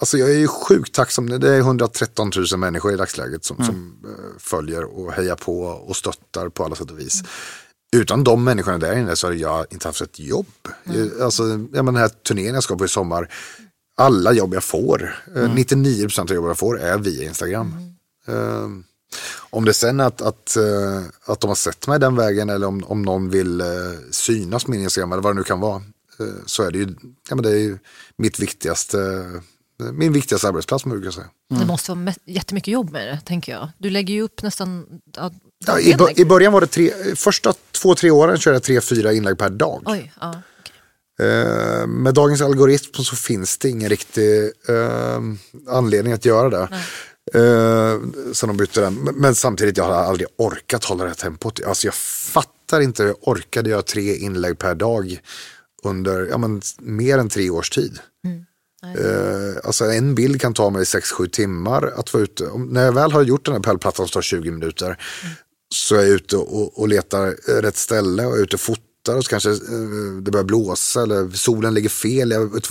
Alltså 0.00 0.18
jag 0.18 0.30
är 0.30 0.38
ju 0.38 0.48
sjukt 0.48 0.94
tacksam. 0.94 1.40
Det 1.40 1.48
är 1.48 1.58
113 1.58 2.30
000 2.52 2.60
människor 2.60 2.92
i 2.92 2.96
dagsläget 2.96 3.44
som, 3.44 3.56
mm. 3.56 3.66
som 3.66 3.96
uh, 4.04 4.38
följer 4.38 4.84
och 4.84 5.12
hejar 5.12 5.36
på 5.36 5.62
och 5.62 5.96
stöttar 5.96 6.48
på 6.48 6.64
alla 6.64 6.76
sätt 6.76 6.90
och 6.90 6.98
vis. 6.98 7.20
Mm. 7.20 8.02
Utan 8.02 8.24
de 8.24 8.44
människorna 8.44 8.78
där 8.78 8.98
inne 8.98 9.16
så 9.16 9.26
hade 9.26 9.38
jag 9.38 9.66
inte 9.70 9.88
haft 9.88 10.00
ett 10.00 10.18
jobb. 10.18 10.46
Mm. 10.84 11.10
Alltså, 11.22 11.42
ja, 11.42 11.82
men 11.82 11.84
den 11.84 11.96
här 11.96 12.08
turnén 12.08 12.54
jag 12.54 12.62
ska 12.62 12.76
på 12.76 12.84
i 12.84 12.88
sommar, 12.88 13.32
alla 13.96 14.32
jobb 14.32 14.54
jag 14.54 14.64
får, 14.64 15.22
eh, 15.34 15.42
mm. 15.42 15.54
99 15.54 16.02
procent 16.02 16.30
av 16.30 16.34
jobb 16.34 16.46
jag 16.46 16.58
får 16.58 16.80
är 16.80 16.98
via 16.98 17.28
Instagram. 17.28 17.74
Uh, 18.28 18.68
om 19.50 19.64
det 19.64 19.74
sen 19.74 20.00
att, 20.00 20.22
att, 20.22 20.56
att 21.24 21.40
de 21.40 21.48
har 21.48 21.54
sett 21.54 21.86
mig 21.86 21.98
den 21.98 22.16
vägen 22.16 22.50
eller 22.50 22.66
om, 22.66 22.84
om 22.86 23.02
någon 23.02 23.30
vill 23.30 23.62
synas 24.10 24.66
min 24.66 24.82
Instagram 24.82 25.12
eller 25.12 25.22
vad 25.22 25.34
det 25.34 25.38
nu 25.38 25.44
kan 25.44 25.60
vara 25.60 25.82
så 26.46 26.62
är 26.62 26.70
det 26.70 26.78
ju, 26.78 26.94
ja, 27.28 27.34
men 27.34 27.42
det 27.42 27.50
är 27.50 27.58
ju 27.58 27.78
mitt 28.16 28.40
viktigaste 28.40 29.24
min 29.92 30.12
viktigaste 30.12 30.48
arbetsplats, 30.48 30.84
man 30.84 31.00
brukar 31.00 31.10
säga. 31.10 31.26
Mm. 31.50 31.62
Det 31.62 31.66
måste 31.66 31.92
vara 31.92 32.14
jättemycket 32.24 32.72
jobb 32.72 32.90
med 32.90 33.08
det, 33.08 33.20
tänker 33.24 33.52
jag. 33.52 33.68
Du 33.78 33.90
lägger 33.90 34.14
ju 34.14 34.22
upp 34.22 34.42
nästan... 34.42 34.86
Ja, 35.16 35.30
ja, 35.66 35.80
i, 35.80 35.96
I 36.16 36.24
början 36.24 36.52
var 36.52 36.60
det 36.60 36.66
tre, 36.66 36.92
första 37.16 37.54
två, 37.72 37.94
tre 37.94 38.10
åren 38.10 38.38
körde 38.38 38.54
jag 38.54 38.62
tre, 38.62 38.80
fyra 38.80 39.12
inlägg 39.12 39.38
per 39.38 39.50
dag. 39.50 39.82
Oj, 39.86 40.12
ja, 40.20 40.28
okay. 40.30 41.28
eh, 41.28 41.86
med 41.86 42.14
dagens 42.14 42.40
algoritm 42.42 43.04
så 43.04 43.16
finns 43.16 43.58
det 43.58 43.68
ingen 43.68 43.88
riktig 43.88 44.44
eh, 44.68 45.20
anledning 45.68 46.12
att 46.12 46.24
göra 46.24 46.48
det. 46.50 46.68
Eh, 47.34 48.00
sen 48.32 48.48
de 48.48 48.56
bytte 48.56 48.80
den. 48.80 48.94
Men, 48.94 49.14
men, 49.14 49.34
samtidigt, 49.34 49.76
jag 49.76 49.84
har 49.84 49.92
aldrig 49.92 50.28
orkat 50.36 50.84
hålla 50.84 51.04
det 51.04 51.10
här 51.10 51.14
tempot. 51.14 51.64
Alltså 51.66 51.86
jag 51.86 51.94
fattar 51.94 52.80
inte 52.80 53.02
hur 53.02 53.10
jag 53.10 53.28
orkade 53.28 53.70
göra 53.70 53.82
tre 53.82 54.16
inlägg 54.16 54.58
per 54.58 54.74
dag 54.74 55.20
under 55.82 56.26
ja, 56.26 56.38
men, 56.38 56.62
mer 56.78 57.18
än 57.18 57.28
tre 57.28 57.50
års 57.50 57.70
tid. 57.70 57.98
Mm. 58.24 58.46
Uh, 58.86 59.56
alltså 59.64 59.84
en 59.84 60.14
bild 60.14 60.40
kan 60.40 60.54
ta 60.54 60.70
mig 60.70 60.82
6-7 60.82 61.28
timmar 61.28 61.92
att 61.96 62.14
vara 62.14 62.22
ute. 62.22 62.46
Om, 62.46 62.66
när 62.66 62.84
jag 62.84 62.92
väl 62.92 63.12
har 63.12 63.22
gjort 63.22 63.44
den 63.44 63.54
här 63.54 63.60
pärlplattan 63.60 64.06
som 64.06 64.12
tar 64.12 64.22
20 64.22 64.50
minuter 64.50 64.86
mm. 64.86 65.34
så 65.74 65.94
är 65.94 65.98
jag 65.98 66.08
ute 66.08 66.36
och, 66.36 66.78
och 66.78 66.88
letar 66.88 67.60
rätt 67.62 67.76
ställe 67.76 68.26
och 68.26 68.36
är 68.36 68.42
ute 68.42 68.56
och 68.56 68.60
fotar 68.60 69.16
och 69.16 69.24
så 69.24 69.30
kanske 69.30 69.50
uh, 69.50 70.22
det 70.22 70.30
börjar 70.30 70.44
blåsa 70.44 71.02
eller 71.02 71.30
solen 71.30 71.74
ligger 71.74 71.88
fel. 71.88 72.30
Jag, 72.30 72.56
att, 72.56 72.70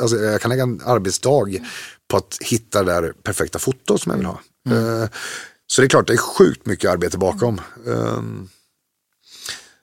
alltså, 0.00 0.16
jag 0.16 0.40
kan 0.40 0.48
lägga 0.48 0.62
en 0.62 0.80
arbetsdag 0.84 1.48
mm. 1.48 1.64
på 2.08 2.16
att 2.16 2.38
hitta 2.40 2.82
det 2.82 2.92
där 2.92 3.12
perfekta 3.22 3.58
fotot 3.58 4.02
som 4.02 4.10
jag 4.10 4.16
vill 4.16 4.26
ha. 4.26 4.40
Mm. 4.66 4.84
Uh, 4.84 5.08
så 5.66 5.82
det 5.82 5.86
är 5.86 5.88
klart, 5.88 6.06
det 6.06 6.12
är 6.12 6.16
sjukt 6.16 6.66
mycket 6.66 6.90
arbete 6.90 7.18
bakom. 7.18 7.60
Um, 7.84 8.48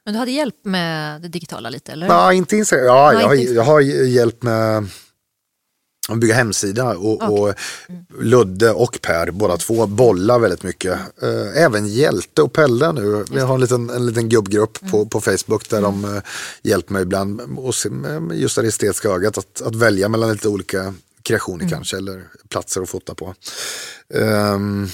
men 0.06 0.14
du 0.14 0.20
hade 0.20 0.32
hjälp 0.32 0.56
med 0.64 1.22
det 1.22 1.28
digitala 1.28 1.70
lite, 1.70 1.92
eller? 1.92 2.08
Ja, 2.08 2.34
inte 2.34 2.58
Instagram. 2.58 2.86
Ja, 2.86 3.14
jag, 3.14 3.28
har, 3.28 3.36
jag 3.36 3.64
har 3.64 3.82
hjälp 3.82 4.44
med 4.44 4.90
bygga 6.16 6.36
hemsida 6.36 6.86
och, 6.98 7.14
okay. 7.14 7.30
och, 7.30 7.54
Ludde 8.20 8.72
och 8.72 9.00
Per, 9.02 9.32
båda 9.32 9.58
två, 9.58 9.86
bollar 9.86 10.40
väldigt 10.40 10.64
mycket. 10.64 11.00
Eh, 11.22 11.64
även 11.64 11.88
Hjälte 11.88 12.42
och 12.42 12.54
Pelle 12.54 12.92
nu. 12.92 13.26
Vi 13.32 13.40
har 13.40 13.56
en 13.56 13.62
liten, 13.62 13.90
en 13.90 14.06
liten 14.06 14.30
gubbgrupp 14.30 14.82
mm. 14.82 14.92
på, 14.92 15.06
på 15.06 15.22
Facebook 15.22 15.70
där 15.70 15.78
mm. 15.78 16.02
de 16.02 16.16
uh, 16.16 16.22
hjälper 16.62 16.94
mig 16.94 17.02
ibland. 17.02 17.42
Och 17.58 17.74
just 18.34 18.56
det 18.56 18.68
estetiska 18.68 19.10
ögat, 19.10 19.38
att, 19.38 19.62
att 19.62 19.76
välja 19.76 20.10
mellan 20.10 20.32
lite 20.32 20.48
olika 20.48 20.94
kreationer 21.24 21.62
mm. 21.62 21.70
kanske, 21.70 21.98
eller 21.98 22.24
platser 22.50 22.82
att 22.82 22.90
fota 22.90 23.16
på. 23.16 23.34
Um, 24.14 24.90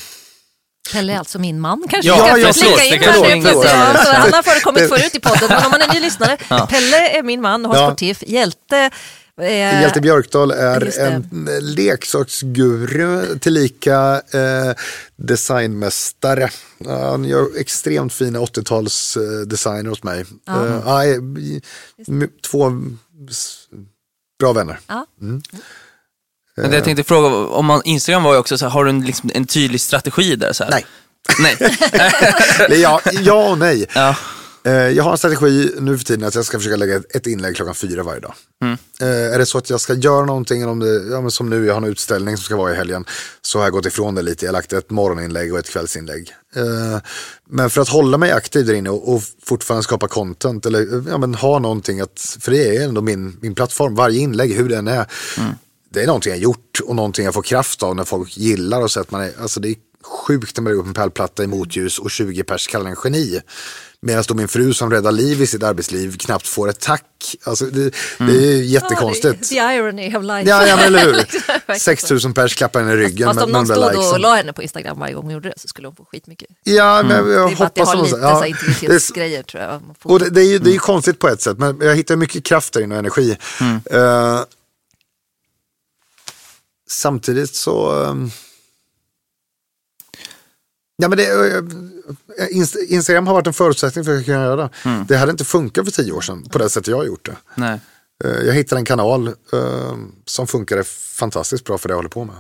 Pelle 0.92 1.14
är 1.14 1.18
alltså 1.18 1.40
min 1.40 1.60
man 1.60 1.84
kanske 1.90 2.10
ja, 2.10 2.54
ska 2.54 2.54
flika 2.54 2.96
in 2.96 3.46
här 3.46 3.94
nu. 3.94 4.10
Han 4.14 4.34
har 4.34 4.44
förekommit 4.44 4.90
förut 4.90 5.16
i 5.16 5.20
podden, 5.20 5.50
men 5.50 5.66
om 5.66 5.72
man 5.72 5.82
är 5.82 5.94
ny 5.94 6.00
lyssnare. 6.00 6.38
Ja. 6.50 6.68
Pelle 6.72 7.18
är 7.18 7.24
min 7.24 7.42
man, 7.42 7.66
har 7.66 7.76
ja. 7.76 7.88
sportif. 7.88 8.24
Hjälte 8.28 8.90
Eh, 9.42 9.82
Hjalte 9.82 10.02
Björkdal 10.02 10.52
är 10.52 11.00
en 11.00 11.48
leksaksguru 11.62 13.40
tillika 13.40 14.22
eh, 14.34 14.74
designmästare. 15.16 16.50
Han 16.86 17.26
gör 17.26 17.48
extremt 17.60 18.14
fina 18.14 18.40
80-talsdesigner 18.40 19.90
hos 19.90 20.04
mig. 20.04 20.26
Ja. 20.46 21.06
Eh, 21.06 21.18
två 22.42 22.72
bra 24.40 24.54
vänner. 24.54 24.80
Ja. 24.88 25.06
Mm. 25.22 25.42
Men 26.56 26.70
det 26.70 26.78
jag 26.78 26.84
tänkte 26.84 27.04
fråga, 27.04 27.28
om 27.36 27.66
man, 27.66 27.82
Instagram 27.86 28.24
var 28.24 28.34
ju 28.34 28.40
också 28.40 28.58
så 28.58 28.66
här, 28.66 28.72
har 28.72 28.84
du 28.84 28.90
en, 28.90 29.02
liksom, 29.02 29.32
en 29.34 29.46
tydlig 29.46 29.82
strategi 29.82 30.36
där? 30.36 30.54
Så 30.54 30.64
här? 30.64 30.72
Nej. 30.72 30.86
nej. 31.40 31.58
ja, 32.82 33.02
ja 33.12 33.50
och 33.52 33.58
nej. 33.58 33.86
Ja. 33.96 34.16
Eh, 34.66 34.74
jag 34.74 35.04
har 35.04 35.12
en 35.12 35.18
strategi 35.18 35.72
nu 35.80 35.98
för 35.98 36.06
tiden 36.06 36.28
att 36.28 36.36
jag 36.36 36.46
ska 36.46 36.58
försöka 36.58 36.76
lägga 36.76 37.02
ett 37.10 37.28
inlägg 37.28 37.56
klockan 37.56 37.76
fyra 37.76 38.04
varje 38.04 38.20
dag. 38.20 38.34
Mm. 38.62 38.78
Är 39.34 39.40
det 39.40 39.46
så 39.46 39.58
att 39.58 39.70
jag 39.70 39.82
ska 39.82 39.94
göra 39.94 40.26
någonting, 40.26 40.68
om 40.68 40.80
det, 40.80 41.04
ja, 41.12 41.30
som 41.30 41.50
nu, 41.50 41.66
jag 41.66 41.74
har 41.74 41.82
en 41.82 41.88
utställning 41.88 42.38
som 42.38 42.44
ska 42.44 42.56
vara 42.56 42.74
i 42.74 42.76
helgen, 42.76 43.06
så 43.42 43.58
har 43.58 43.66
jag 43.66 43.74
gått 43.74 43.86
ifrån 43.86 44.16
det 44.16 44.22
lite. 44.22 44.46
Jag 44.46 44.50
har 44.50 44.54
lagt 44.54 44.74
ett 44.74 44.90
morgoninlägg 44.90 45.54
och 45.54 45.60
ett 45.60 45.70
kvällsinlägg. 45.70 46.34
Eh, 46.56 47.02
men 47.50 47.70
för 47.70 47.82
att 47.82 47.90
hålla 47.90 48.18
mig 48.18 48.32
aktiv 48.32 48.66
där 48.66 48.74
inne 48.74 48.90
och, 48.90 49.22
fortfarande 49.44 49.84
skapa 49.84 50.08
content, 50.08 50.66
eller 50.66 51.10
ja, 51.10 51.18
men 51.18 51.36
ha 51.36 51.60
någonting 51.60 52.00
att, 52.00 52.38
för 52.40 52.52
det 52.52 52.78
är 52.78 52.84
ändå 52.84 53.02
min, 53.02 53.38
min 53.42 53.56
plattform, 53.56 53.96
varje 53.96 54.20
inlägg, 54.20 54.54
hur 54.54 54.70
den 54.70 54.88
är. 54.88 55.06
Mm. 55.38 55.52
Det 55.90 56.04
är 56.04 56.08
någonting 56.08 56.32
jag 56.32 56.40
gjort 56.40 56.80
och 56.84 56.96
någonting 56.96 57.26
jag 57.26 57.34
får 57.34 57.42
kraft 57.42 57.84
av 57.84 57.96
när 57.96 58.04
folk 58.04 58.38
gillar 58.38 58.82
och 58.82 58.92
så 58.92 59.00
att 59.00 59.12
man 59.12 59.22
är, 59.22 59.32
alltså 59.42 59.60
det 59.60 59.70
är 59.70 59.76
sjukt 60.04 60.58
när 60.58 60.62
man 60.62 60.72
lägger 60.72 60.82
upp 60.82 60.88
en 60.88 60.94
pärlplatta 60.94 61.44
i 61.44 61.48
motljus 61.48 62.00
och 62.00 62.12
20 62.12 62.44
pers 62.44 62.68
kallar 62.68 62.90
en 62.90 62.96
geni. 63.04 63.42
Medan 64.04 64.24
då 64.28 64.34
min 64.34 64.48
fru 64.48 64.74
som 64.74 64.92
räddar 64.92 65.12
liv 65.12 65.42
i 65.42 65.48
sitt 65.48 65.64
arbetsliv 65.64 66.18
knappt 66.18 66.48
får 66.48 66.70
ett 66.70 66.80
tack. 66.80 67.36
Alltså 67.44 67.66
det, 67.66 67.82
mm. 68.20 68.34
det 68.34 68.48
är 68.48 68.62
jättekonstigt. 68.62 69.42
Oh, 69.42 69.48
the 69.48 69.56
irony 69.56 70.16
of 70.16 70.24
life. 70.24 70.50
Ja, 70.50 70.68
ja 70.68 70.76
men 70.76 70.86
eller 70.86 71.26
hur. 71.68 71.74
6000 71.80 72.34
pers 72.34 72.56
klappar 72.56 72.80
henne 72.80 72.94
i 72.94 72.96
ryggen. 72.96 73.28
Fast 73.28 73.42
om 73.42 73.52
någon 73.52 73.66
stod 73.66 74.14
och 74.14 74.20
la 74.20 74.36
henne 74.36 74.54
på 74.54 74.64
Instagram 74.64 75.00
varje 75.00 75.14
gång 75.14 75.24
hon 75.24 75.34
gjorde 75.34 75.50
det 75.50 75.56
så 75.58 75.68
skulle 75.68 75.88
hon 75.88 75.96
få 75.96 76.06
skitmycket. 76.06 76.50
Ja, 76.64 77.00
mm. 77.00 77.26
men 77.26 77.34
jag 77.34 77.50
hoppas 77.50 77.74
det 77.74 77.98
har 77.98 78.04
lite 78.04 78.18
ja, 78.22 78.46
integritetsgrejer 78.46 79.44
tror 79.44 79.64
jag. 79.64 79.82
Och 80.04 80.20
det, 80.20 80.30
det, 80.30 80.42
är 80.42 80.46
ju 80.46 80.60
det 80.60 80.76
är 80.76 80.78
konstigt 80.78 81.20
på 81.20 81.28
ett 81.28 81.42
sätt, 81.42 81.58
men 81.58 81.80
jag 81.82 81.96
hittar 81.96 82.16
mycket 82.16 82.44
kraft 82.46 82.74
där 82.74 82.82
inne 82.82 82.96
och 82.96 83.00
energi. 83.00 83.38
Mm. 83.62 83.82
Uh, 83.94 84.42
samtidigt 86.90 87.56
så 87.56 87.92
um, 87.92 88.32
Ja, 90.98 91.08
men 91.08 91.18
det, 91.18 91.26
eh, 91.26 91.58
eh, 92.38 92.94
Instagram 92.94 93.28
har 93.28 93.34
varit 93.34 93.48
en 93.48 93.54
förutsättning 93.54 94.06
för 94.06 94.18
att 94.18 94.26
kunna 94.26 94.44
göra 94.44 94.56
det. 94.56 94.70
Mm. 94.86 95.06
Det 95.08 95.18
hade 95.18 95.32
inte 95.32 95.46
funkat 95.46 95.86
för 95.86 95.92
tio 95.92 96.12
år 96.12 96.22
sedan 96.22 96.44
på 96.50 96.58
det 96.58 96.70
sättet 96.70 96.88
jag 96.88 96.98
har 96.98 97.06
gjort 97.06 97.26
det. 97.26 97.36
Nej. 97.56 97.80
Eh, 98.24 98.32
jag 98.32 98.54
hittade 98.54 98.80
en 98.80 98.86
kanal 98.86 99.28
uh, 99.28 99.94
som 100.26 100.48
funkade 100.48 100.84
fantastiskt 101.16 101.66
bra 101.66 101.78
för 101.78 101.88
det 101.88 101.92
jag 101.92 101.98
håller 101.98 102.10
på 102.10 102.24
med. 102.26 102.36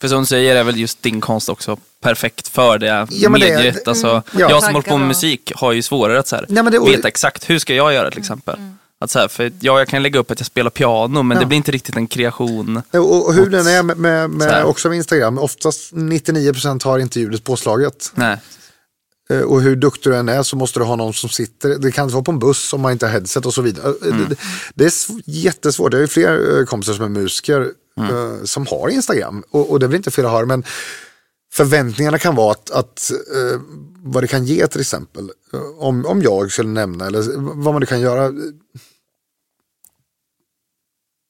För 0.00 0.08
som 0.08 0.20
du 0.20 0.26
säger 0.26 0.56
är 0.56 0.64
väl 0.64 0.78
just 0.78 1.02
din 1.02 1.20
konst 1.20 1.48
också 1.48 1.78
perfekt 2.02 2.48
för 2.48 2.78
det 2.78 3.06
ja, 3.10 3.30
mediet. 3.30 3.84
Det, 3.84 3.90
alltså, 3.90 4.08
mm, 4.08 4.22
ja. 4.32 4.50
Jag 4.50 4.62
som 4.62 4.74
håller 4.74 4.88
på 4.88 4.96
med 4.96 5.08
musik 5.08 5.52
har 5.54 5.72
ju 5.72 5.82
svårare 5.82 6.18
att 6.18 6.28
så 6.28 6.36
här, 6.36 6.46
ja, 6.48 6.62
det, 6.62 6.78
veta 6.78 7.08
exakt 7.08 7.50
hur 7.50 7.58
ska 7.58 7.74
jag 7.74 7.94
göra 7.94 8.10
till 8.10 8.20
exempel. 8.20 8.54
Mm. 8.54 8.78
Att 9.00 9.10
så 9.10 9.18
här, 9.18 9.28
för 9.28 9.52
ja, 9.60 9.78
jag 9.78 9.88
kan 9.88 10.02
lägga 10.02 10.20
upp 10.20 10.30
att 10.30 10.40
jag 10.40 10.46
spelar 10.46 10.70
piano 10.70 11.22
men 11.22 11.36
ja. 11.36 11.40
det 11.40 11.46
blir 11.46 11.56
inte 11.56 11.72
riktigt 11.72 11.96
en 11.96 12.06
kreation. 12.06 12.82
Och, 12.90 13.26
och 13.26 13.34
hur 13.34 13.42
mot, 13.42 13.50
den 13.50 13.66
är 13.66 13.82
med, 13.82 13.98
med, 13.98 14.30
med 14.30 14.64
också 14.64 14.88
med 14.88 14.96
Instagram, 14.96 15.38
oftast 15.38 15.92
99% 15.92 16.84
har 16.84 16.98
inte 16.98 17.20
ljudet 17.20 17.44
påslaget. 17.44 18.12
Nej. 18.14 18.38
Eh, 19.30 19.40
och 19.40 19.62
hur 19.62 19.76
duktig 19.76 20.12
du 20.12 20.16
än 20.16 20.28
är 20.28 20.42
så 20.42 20.56
måste 20.56 20.80
du 20.80 20.84
ha 20.84 20.96
någon 20.96 21.14
som 21.14 21.30
sitter, 21.30 21.68
det 21.78 21.92
kan 21.92 22.04
inte 22.04 22.14
vara 22.14 22.24
på 22.24 22.30
en 22.30 22.38
buss 22.38 22.72
om 22.72 22.80
man 22.80 22.92
inte 22.92 23.06
har 23.06 23.12
headset 23.12 23.46
och 23.46 23.54
så 23.54 23.62
vidare. 23.62 23.94
Eh, 24.02 24.08
mm. 24.08 24.28
Det, 24.28 24.36
det, 24.74 24.84
är 24.84 24.92
jättesvårt, 25.24 25.92
jag 25.92 25.98
har 25.98 26.02
ju 26.02 26.08
fler 26.08 26.58
eh, 26.58 26.64
kompisar 26.64 26.92
som 26.92 27.04
är 27.04 27.08
musiker 27.08 27.70
mm. 28.00 28.46
som 28.46 28.66
har 28.66 28.88
Instagram 28.88 29.42
och, 29.50 29.70
och 29.70 29.80
det 29.80 29.86
väl 29.86 29.96
inte 29.96 30.10
fel 30.10 30.26
att 30.26 30.30
ha 30.30 30.46
men 30.46 30.64
förväntningarna 31.52 32.18
kan 32.18 32.34
vara 32.34 32.50
att, 32.52 32.70
att 32.70 33.10
vad 34.02 34.22
det 34.22 34.26
kan 34.26 34.44
ge 34.44 34.66
till 34.66 34.80
exempel. 34.80 35.30
Om, 35.78 36.06
om 36.06 36.22
jag 36.22 36.52
skulle 36.52 36.68
nämna 36.68 37.06
eller 37.06 37.24
vad 37.36 37.74
man 37.74 37.86
kan 37.86 38.00
göra 38.00 38.32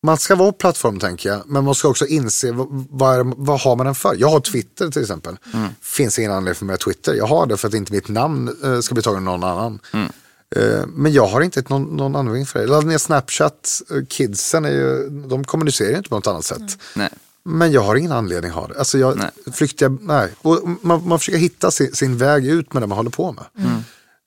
man 0.02 0.18
ska 0.18 0.36
vara 0.36 0.52
plattform 0.52 0.98
tänker 0.98 1.28
jag, 1.28 1.42
men 1.46 1.64
man 1.64 1.74
ska 1.74 1.88
också 1.88 2.06
inse 2.06 2.52
vad, 2.52 2.66
vad, 2.90 3.34
vad 3.36 3.60
har 3.60 3.76
man 3.76 3.86
den 3.86 3.94
för? 3.94 4.16
Jag 4.18 4.28
har 4.28 4.40
Twitter 4.40 4.90
till 4.90 5.02
exempel. 5.02 5.36
Mm. 5.54 5.68
Finns 5.82 6.18
ingen 6.18 6.32
anledning 6.32 6.54
för 6.54 6.64
mig 6.64 6.74
att 6.74 6.80
Twitter. 6.80 7.14
Jag 7.14 7.26
har 7.26 7.46
det 7.46 7.56
för 7.56 7.68
att 7.68 7.74
inte 7.74 7.92
mitt 7.92 8.08
namn 8.08 8.56
uh, 8.64 8.80
ska 8.80 8.94
bli 8.94 9.02
taget 9.02 9.16
av 9.16 9.22
någon 9.22 9.44
annan. 9.44 9.80
Mm. 9.92 10.08
Uh, 10.56 10.86
men 10.86 11.12
jag 11.12 11.26
har 11.26 11.40
inte 11.40 11.62
någon, 11.68 11.82
någon 11.82 12.16
användning 12.16 12.46
för 12.46 12.58
det. 12.58 12.64
Jag 12.64 12.70
laddade 12.70 12.88
ner 12.88 12.98
Snapchat, 12.98 13.82
uh, 13.92 14.04
kidsen 14.04 14.64
är 14.64 14.70
ju, 14.70 15.08
de 15.08 15.44
kommunicerar 15.44 15.96
inte 15.96 16.08
på 16.08 16.14
något 16.14 16.26
annat 16.26 16.44
sätt. 16.44 16.78
Mm. 16.96 17.08
Men 17.44 17.72
jag 17.72 17.80
har 17.80 17.96
ingen 17.96 18.12
anledning 18.12 18.50
att 18.50 18.56
ha 18.56 18.66
det. 18.66 18.78
Alltså 18.78 18.98
jag 18.98 19.16
nej. 19.16 19.30
flyktiga, 19.52 19.88
nej. 20.00 20.32
Och 20.38 20.68
man, 20.82 21.08
man 21.08 21.18
försöker 21.18 21.38
hitta 21.38 21.70
sin, 21.70 21.94
sin, 21.94 22.18
väg 22.18 22.46
ut 22.46 22.72
med 22.72 22.82
det 22.82 22.86
man 22.86 22.96
håller 22.96 23.10
på 23.10 23.32
med. 23.32 23.44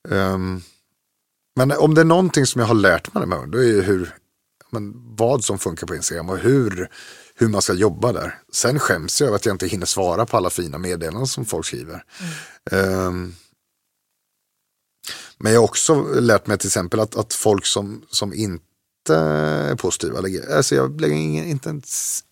Um, 0.09 0.61
men 1.55 1.71
om 1.71 1.93
det 1.93 2.01
är 2.01 2.05
någonting 2.05 2.45
som 2.45 2.61
jag 2.61 2.67
har 2.67 2.75
lärt 2.75 3.13
mig 3.13 3.25
med, 3.25 3.49
då 3.49 3.57
är 3.57 3.73
det 3.73 3.81
hur, 3.81 4.15
men 4.71 5.15
vad 5.15 5.43
som 5.43 5.59
funkar 5.59 5.87
på 5.87 5.95
Instagram 5.95 6.29
och 6.29 6.37
hur, 6.37 6.89
hur 7.35 7.47
man 7.47 7.61
ska 7.61 7.73
jobba 7.73 8.11
där. 8.11 8.39
Sen 8.53 8.79
skäms 8.79 9.21
jag 9.21 9.27
över 9.27 9.35
att 9.35 9.45
jag 9.45 9.53
inte 9.53 9.67
hinner 9.67 9.85
svara 9.85 10.25
på 10.25 10.37
alla 10.37 10.49
fina 10.49 10.77
meddelanden 10.77 11.27
som 11.27 11.45
folk 11.45 11.65
skriver. 11.65 12.03
Mm. 12.71 13.07
Um, 13.07 13.35
men 15.37 15.53
jag 15.53 15.59
har 15.59 15.67
också 15.67 16.01
lärt 16.03 16.47
mig 16.47 16.57
till 16.57 16.67
exempel 16.67 16.99
att, 16.99 17.15
att 17.15 17.33
folk 17.33 17.65
som, 17.65 18.05
som 18.09 18.33
inte 18.33 19.15
är 19.15 19.75
positiva, 19.75 20.21
lägger, 20.21 20.55
alltså 20.55 20.75
jag 20.75 21.01
lägger 21.01 21.15
ingen, 21.15 21.45
inte 21.45 21.69
en 21.69 21.81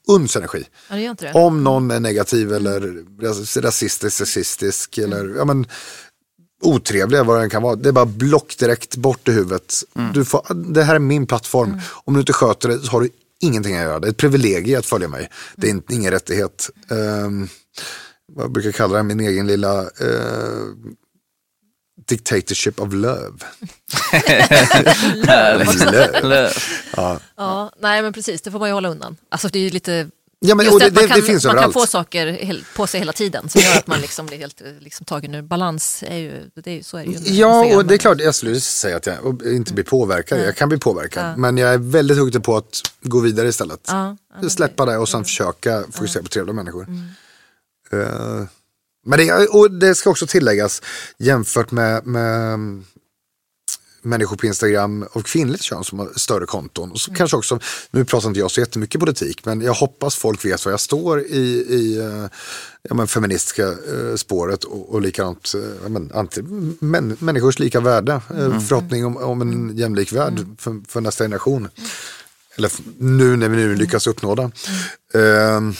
uns 0.07 0.35
energi. 0.35 0.65
Ja, 0.89 0.95
Om 1.33 1.63
någon 1.63 1.91
är 1.91 1.99
negativ 1.99 2.53
eller 2.53 3.05
rasistisk, 3.61 4.17
sexistisk 4.17 4.97
eller 4.97 5.35
ja, 5.37 5.45
men, 5.45 5.65
otrevliga 6.61 7.23
vad 7.23 7.39
den 7.39 7.49
kan 7.49 7.63
vara. 7.63 7.75
Det 7.75 7.89
är 7.89 7.93
bara 7.93 8.05
block 8.05 8.57
direkt 8.57 8.95
bort 8.95 9.27
i 9.27 9.31
huvudet. 9.31 9.73
Mm. 9.95 10.13
Du 10.13 10.25
får, 10.25 10.73
det 10.73 10.83
här 10.83 10.95
är 10.95 10.99
min 10.99 11.27
plattform. 11.27 11.69
Mm. 11.69 11.79
Om 11.89 12.13
du 12.13 12.19
inte 12.19 12.33
sköter 12.33 12.69
det 12.69 12.79
så 12.79 12.91
har 12.91 13.01
du 13.01 13.09
ingenting 13.39 13.75
att 13.75 13.81
göra. 13.81 13.99
Det 13.99 14.07
är 14.07 14.11
ett 14.11 14.17
privilegium 14.17 14.79
att 14.79 14.85
följa 14.85 15.07
mig. 15.07 15.19
Mm. 15.19 15.31
Det 15.55 15.67
är 15.67 15.71
inte, 15.71 15.93
ingen 15.93 16.11
rättighet. 16.11 16.69
Um, 16.89 17.49
vad 18.33 18.51
brukar 18.51 18.67
jag 18.67 18.75
kalla 18.75 18.97
det? 18.97 19.03
Min 19.03 19.19
egen 19.19 19.47
lilla 19.47 19.81
uh, 19.81 20.75
dictatorship 22.07 22.79
of 22.79 22.93
love. 22.93 23.33
love. 25.15 26.21
love. 26.21 26.51
Ja. 26.95 27.19
ja, 27.35 27.71
nej 27.79 28.01
men 28.01 28.13
precis, 28.13 28.41
det 28.41 28.51
får 28.51 28.59
man 28.59 28.69
ju 28.69 28.73
hålla 28.73 28.89
undan. 28.89 29.17
Alltså 29.29 29.47
det 29.47 29.59
är 29.59 29.63
ju 29.63 29.69
lite 29.69 30.09
Ja, 30.41 30.55
men, 30.55 30.65
det, 30.65 30.89
det, 30.89 31.07
kan, 31.07 31.19
det, 31.19 31.27
man 31.27 31.35
överallt. 31.35 31.61
kan 31.61 31.73
få 31.73 31.85
saker 31.85 32.63
på 32.75 32.87
sig 32.87 32.99
hela 32.99 33.13
tiden 33.13 33.49
som 33.49 33.61
gör 33.61 33.77
att 33.77 33.87
man 33.87 34.01
liksom 34.01 34.25
blir 34.25 34.37
helt 34.37 34.61
liksom, 34.79 35.05
tagen 35.05 35.35
ur 35.35 35.41
balans. 35.41 36.03
Är 36.07 36.17
ju, 36.17 36.49
det 36.63 36.79
är, 36.79 36.83
så 36.83 36.97
är 36.97 37.05
det 37.05 37.11
ju. 37.11 37.35
Ja, 37.35 37.75
och 37.75 37.85
det 37.85 37.93
är 37.93 37.97
klart, 37.97 38.21
jag 38.21 38.35
skulle 38.35 38.59
säga 38.59 38.97
att 38.97 39.05
jag 39.05 39.41
inte 39.45 39.73
blir 39.73 39.83
påverkad. 39.83 40.37
Mm. 40.37 40.45
Jag 40.45 40.55
kan 40.55 40.69
bli 40.69 40.77
påverkad. 40.77 41.25
Ja. 41.25 41.37
Men 41.37 41.57
jag 41.57 41.73
är 41.73 41.77
väldigt 41.77 42.17
duktig 42.17 42.43
på 42.43 42.57
att 42.57 42.81
gå 43.01 43.19
vidare 43.19 43.47
istället. 43.47 43.79
Ja, 43.87 44.17
ja, 44.41 44.49
Släppa 44.49 44.85
det 44.85 44.97
och 44.97 45.09
sen 45.09 45.23
försöka 45.23 45.83
fokusera 45.91 46.23
på 46.23 46.29
trevliga 46.29 46.53
människor. 46.53 46.83
Mm. 46.87 47.03
Uh, 47.93 48.47
men 49.05 49.19
det, 49.19 49.47
och 49.47 49.71
det 49.71 49.95
ska 49.95 50.09
också 50.09 50.27
tilläggas 50.27 50.81
jämfört 51.17 51.71
med, 51.71 52.05
med 52.05 52.59
människor 54.01 54.35
på 54.35 54.45
Instagram 54.45 55.05
av 55.11 55.21
kvinnligt 55.21 55.63
kön 55.63 55.83
som 55.83 55.99
har 55.99 56.09
större 56.15 56.45
konton. 56.45 56.91
Och 56.91 56.99
så 56.99 57.11
mm. 57.11 57.17
kanske 57.17 57.37
också, 57.37 57.59
nu 57.91 58.05
pratar 58.05 58.27
inte 58.27 58.39
jag 58.39 58.51
så 58.51 58.59
jättemycket 58.59 58.99
politik, 58.99 59.45
men 59.45 59.61
jag 59.61 59.73
hoppas 59.73 60.15
folk 60.15 60.45
vet 60.45 60.65
var 60.65 60.71
jag 60.71 60.79
står 60.79 61.21
i, 61.21 61.65
i 61.69 61.99
uh, 61.99 62.27
ja, 62.81 62.95
men 62.95 63.07
feministiska 63.07 63.67
uh, 63.67 64.15
spåret 64.15 64.63
och, 64.63 64.93
och 64.93 65.01
likadant 65.01 65.51
uh, 65.55 65.63
ja, 65.83 65.89
men, 65.89 66.11
anti, 66.13 66.41
män, 66.79 67.17
människors 67.19 67.59
lika 67.59 67.79
värde. 67.79 68.21
Mm. 68.29 68.61
förhoppning 68.61 69.05
om, 69.05 69.17
om 69.17 69.41
en 69.41 69.77
jämlik 69.77 70.13
värld 70.13 70.39
mm. 70.39 70.57
för, 70.57 70.81
för, 70.87 71.01
nästa 71.01 71.23
generation. 71.23 71.57
Mm. 71.57 71.89
Eller 72.57 72.71
nu 72.97 73.35
när 73.35 73.49
vi 73.49 73.57
nu 73.57 73.75
lyckas 73.75 74.07
uppnå 74.07 74.35
det. 74.35 74.51
Ehm, 75.19 75.73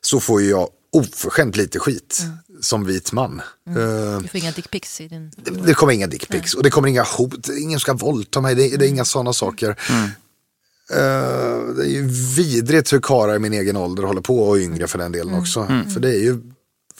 så 0.00 0.20
får 0.20 0.42
jag 0.42 0.68
oförskämt 0.92 1.56
lite 1.56 1.78
skit 1.78 2.22
som 2.64 2.86
vit 2.86 3.12
man. 3.12 3.42
Mm. 3.66 3.82
Uh, 3.82 4.20
du 4.20 4.28
får 4.28 4.40
inga 4.40 4.52
dickpics 4.52 5.00
i 5.00 5.08
din... 5.08 5.32
Det, 5.36 5.50
det 5.50 5.74
kommer 5.74 5.92
inga 5.92 6.06
dickpics 6.06 6.54
och 6.54 6.62
det 6.62 6.70
kommer 6.70 6.88
inga 6.88 7.02
hot. 7.02 7.48
Ingen 7.48 7.80
ska 7.80 7.92
våldta 7.92 8.40
mig, 8.40 8.54
det, 8.54 8.76
det 8.76 8.86
är 8.86 8.88
inga 8.88 9.04
sådana 9.04 9.32
saker. 9.32 9.76
Mm. 9.90 10.04
Uh, 10.04 11.74
det 11.74 11.82
är 11.82 11.90
ju 11.90 12.08
vidrigt 12.36 12.92
hur 12.92 13.00
karlar 13.00 13.36
i 13.36 13.38
min 13.38 13.52
egen 13.52 13.76
ålder 13.76 14.02
håller 14.02 14.20
på 14.20 14.38
och 14.38 14.56
yngre 14.56 14.86
för 14.86 14.98
den 14.98 15.12
delen 15.12 15.28
mm. 15.28 15.40
också. 15.40 15.60
Mm. 15.60 15.90
För 15.90 16.00
det 16.00 16.08
är 16.08 16.22
ju 16.22 16.40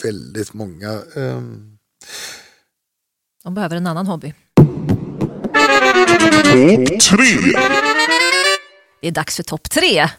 väldigt 0.03 0.53
många. 0.53 0.99
Um... 1.15 1.77
De 3.43 3.53
behöver 3.53 3.75
en 3.75 3.87
annan 3.87 4.07
hobby. 4.07 4.33
Topp 6.51 6.99
tre. 7.01 7.53
Det 9.05 9.09
är 9.09 9.11
dags 9.11 9.35
för 9.35 9.43
topp 9.43 9.69
tre. 9.69 9.99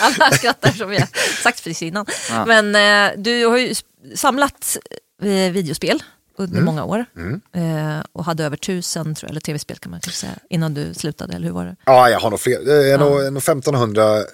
Alla 0.00 0.30
skrattar 0.30 0.70
som 0.70 0.92
jag 0.92 1.08
sagt 1.42 1.64
precis 1.64 1.82
innan. 1.82 2.06
Ja. 2.30 2.44
Men 2.46 2.74
eh, 2.74 3.18
du 3.18 3.46
har 3.46 3.58
ju 3.58 3.74
samlat 4.14 4.76
eh, 5.22 5.52
videospel 5.52 6.02
under 6.42 6.56
mm. 6.56 6.64
många 6.64 6.84
år. 6.84 7.04
Mm. 7.16 7.40
Eh, 7.52 8.04
och 8.12 8.24
hade 8.24 8.44
över 8.44 8.56
tusen, 8.56 9.14
tror 9.14 9.28
jag, 9.28 9.30
eller 9.30 9.40
tv-spel 9.40 9.76
kan 9.76 9.90
man 9.90 10.00
kanske 10.00 10.20
säga, 10.20 10.32
innan 10.50 10.74
du 10.74 10.94
slutade, 10.94 11.34
eller 11.34 11.46
hur 11.46 11.54
var 11.54 11.64
det? 11.64 11.76
Ja, 11.84 12.10
jag 12.10 12.20
har 12.20 12.30
nog 12.30 12.40
fler. 12.40 12.64
Det 12.64 12.86
är 12.86 12.90
ja. 12.90 12.98
nog, 12.98 13.32
nog 13.32 13.42
1500 13.42 14.16
eh, 14.18 14.24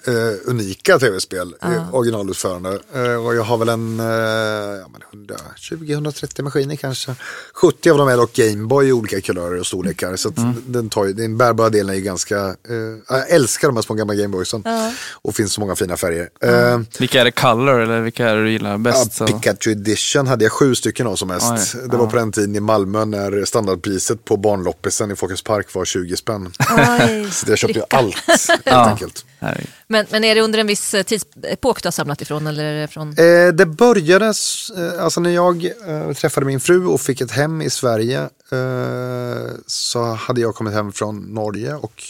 unika 0.45 0.99
tv-spel, 0.99 1.55
ja. 1.61 1.73
Eh, 1.73 1.95
originalutförande. 1.95 2.79
Eh, 2.93 3.25
och 3.25 3.35
jag 3.35 3.43
har 3.43 3.57
väl 3.57 3.69
en 3.69 3.99
eh, 3.99 4.05
ja, 4.05 4.87
120-130 5.69 6.41
maskiner 6.41 6.75
kanske. 6.75 7.15
70 7.53 7.91
av 7.91 7.97
dem 7.97 8.07
är 8.07 8.17
dock 8.17 8.33
Gameboy 8.33 8.87
i 8.87 8.91
olika 8.91 9.21
kulörer 9.21 9.59
och 9.59 9.67
storlekar. 9.67 10.15
Så 10.15 10.33
mm. 10.37 10.63
den, 10.67 10.89
tar, 10.89 11.05
den 11.05 11.37
bärbara 11.37 11.69
delen 11.69 11.89
är 11.89 11.97
ju 11.97 12.01
ganska, 12.01 12.37
eh, 12.37 12.75
jag 13.09 13.29
älskar 13.29 13.67
de 13.67 13.75
här 13.75 13.81
små 13.81 13.95
gamla 13.95 14.15
Gameboysen. 14.15 14.61
Ja. 14.65 14.91
Och 15.11 15.35
finns 15.35 15.53
så 15.53 15.61
många 15.61 15.75
fina 15.75 15.97
färger. 15.97 16.29
Mm. 16.41 16.85
vilka 16.99 17.21
är 17.21 17.25
det 17.25 17.31
color 17.31 17.79
eller 17.79 18.01
vilka 18.01 18.29
är 18.29 18.35
det 18.35 18.43
du 18.43 18.51
gillar 18.51 18.77
bäst? 18.77 19.19
Ja, 19.19 19.25
Pikachu 19.25 19.71
Edition 19.71 20.27
hade 20.27 20.45
jag 20.45 20.51
sju 20.51 20.75
stycken 20.75 21.07
av 21.07 21.15
som 21.15 21.27
mest. 21.27 21.75
Det 21.97 22.03
var 22.03 22.09
på 22.11 22.17
den 22.17 22.31
tiden 22.31 22.55
i 22.55 22.59
Malmö 22.59 23.05
när 23.05 23.45
standardpriset 23.45 24.25
på 24.25 24.37
barnloppisen 24.37 25.11
i 25.11 25.15
Folkets 25.15 25.43
Park 25.43 25.73
var 25.75 25.85
20 25.85 26.17
spänn. 26.17 26.51
Oj, 26.77 27.27
så 27.31 27.51
jag 27.51 27.57
köpte 27.57 27.79
ju 27.79 27.85
allt 27.89 28.15
helt 28.27 28.49
ja. 28.63 28.89
enkelt. 28.89 29.25
Men, 29.87 30.05
men 30.09 30.23
är 30.23 30.35
det 30.35 30.41
under 30.41 30.59
en 30.59 30.67
viss 30.67 30.93
eh, 30.93 31.03
tidsepok 31.03 31.83
du 31.83 31.87
har 31.87 31.91
samlat 31.91 32.21
ifrån? 32.21 32.47
Eller 32.47 32.87
från... 32.87 33.09
Eh, 33.09 33.53
det 33.53 33.65
började, 33.65 34.25
eh, 34.25 35.03
alltså 35.03 35.21
när 35.21 35.29
jag 35.29 35.65
eh, 35.65 36.13
träffade 36.13 36.45
min 36.45 36.59
fru 36.59 36.85
och 36.85 37.01
fick 37.01 37.21
ett 37.21 37.31
hem 37.31 37.61
i 37.61 37.69
Sverige 37.69 38.21
eh, 38.51 39.51
så 39.67 40.03
hade 40.03 40.41
jag 40.41 40.55
kommit 40.55 40.73
hem 40.73 40.91
från 40.91 41.19
Norge 41.19 41.75
och 41.75 42.03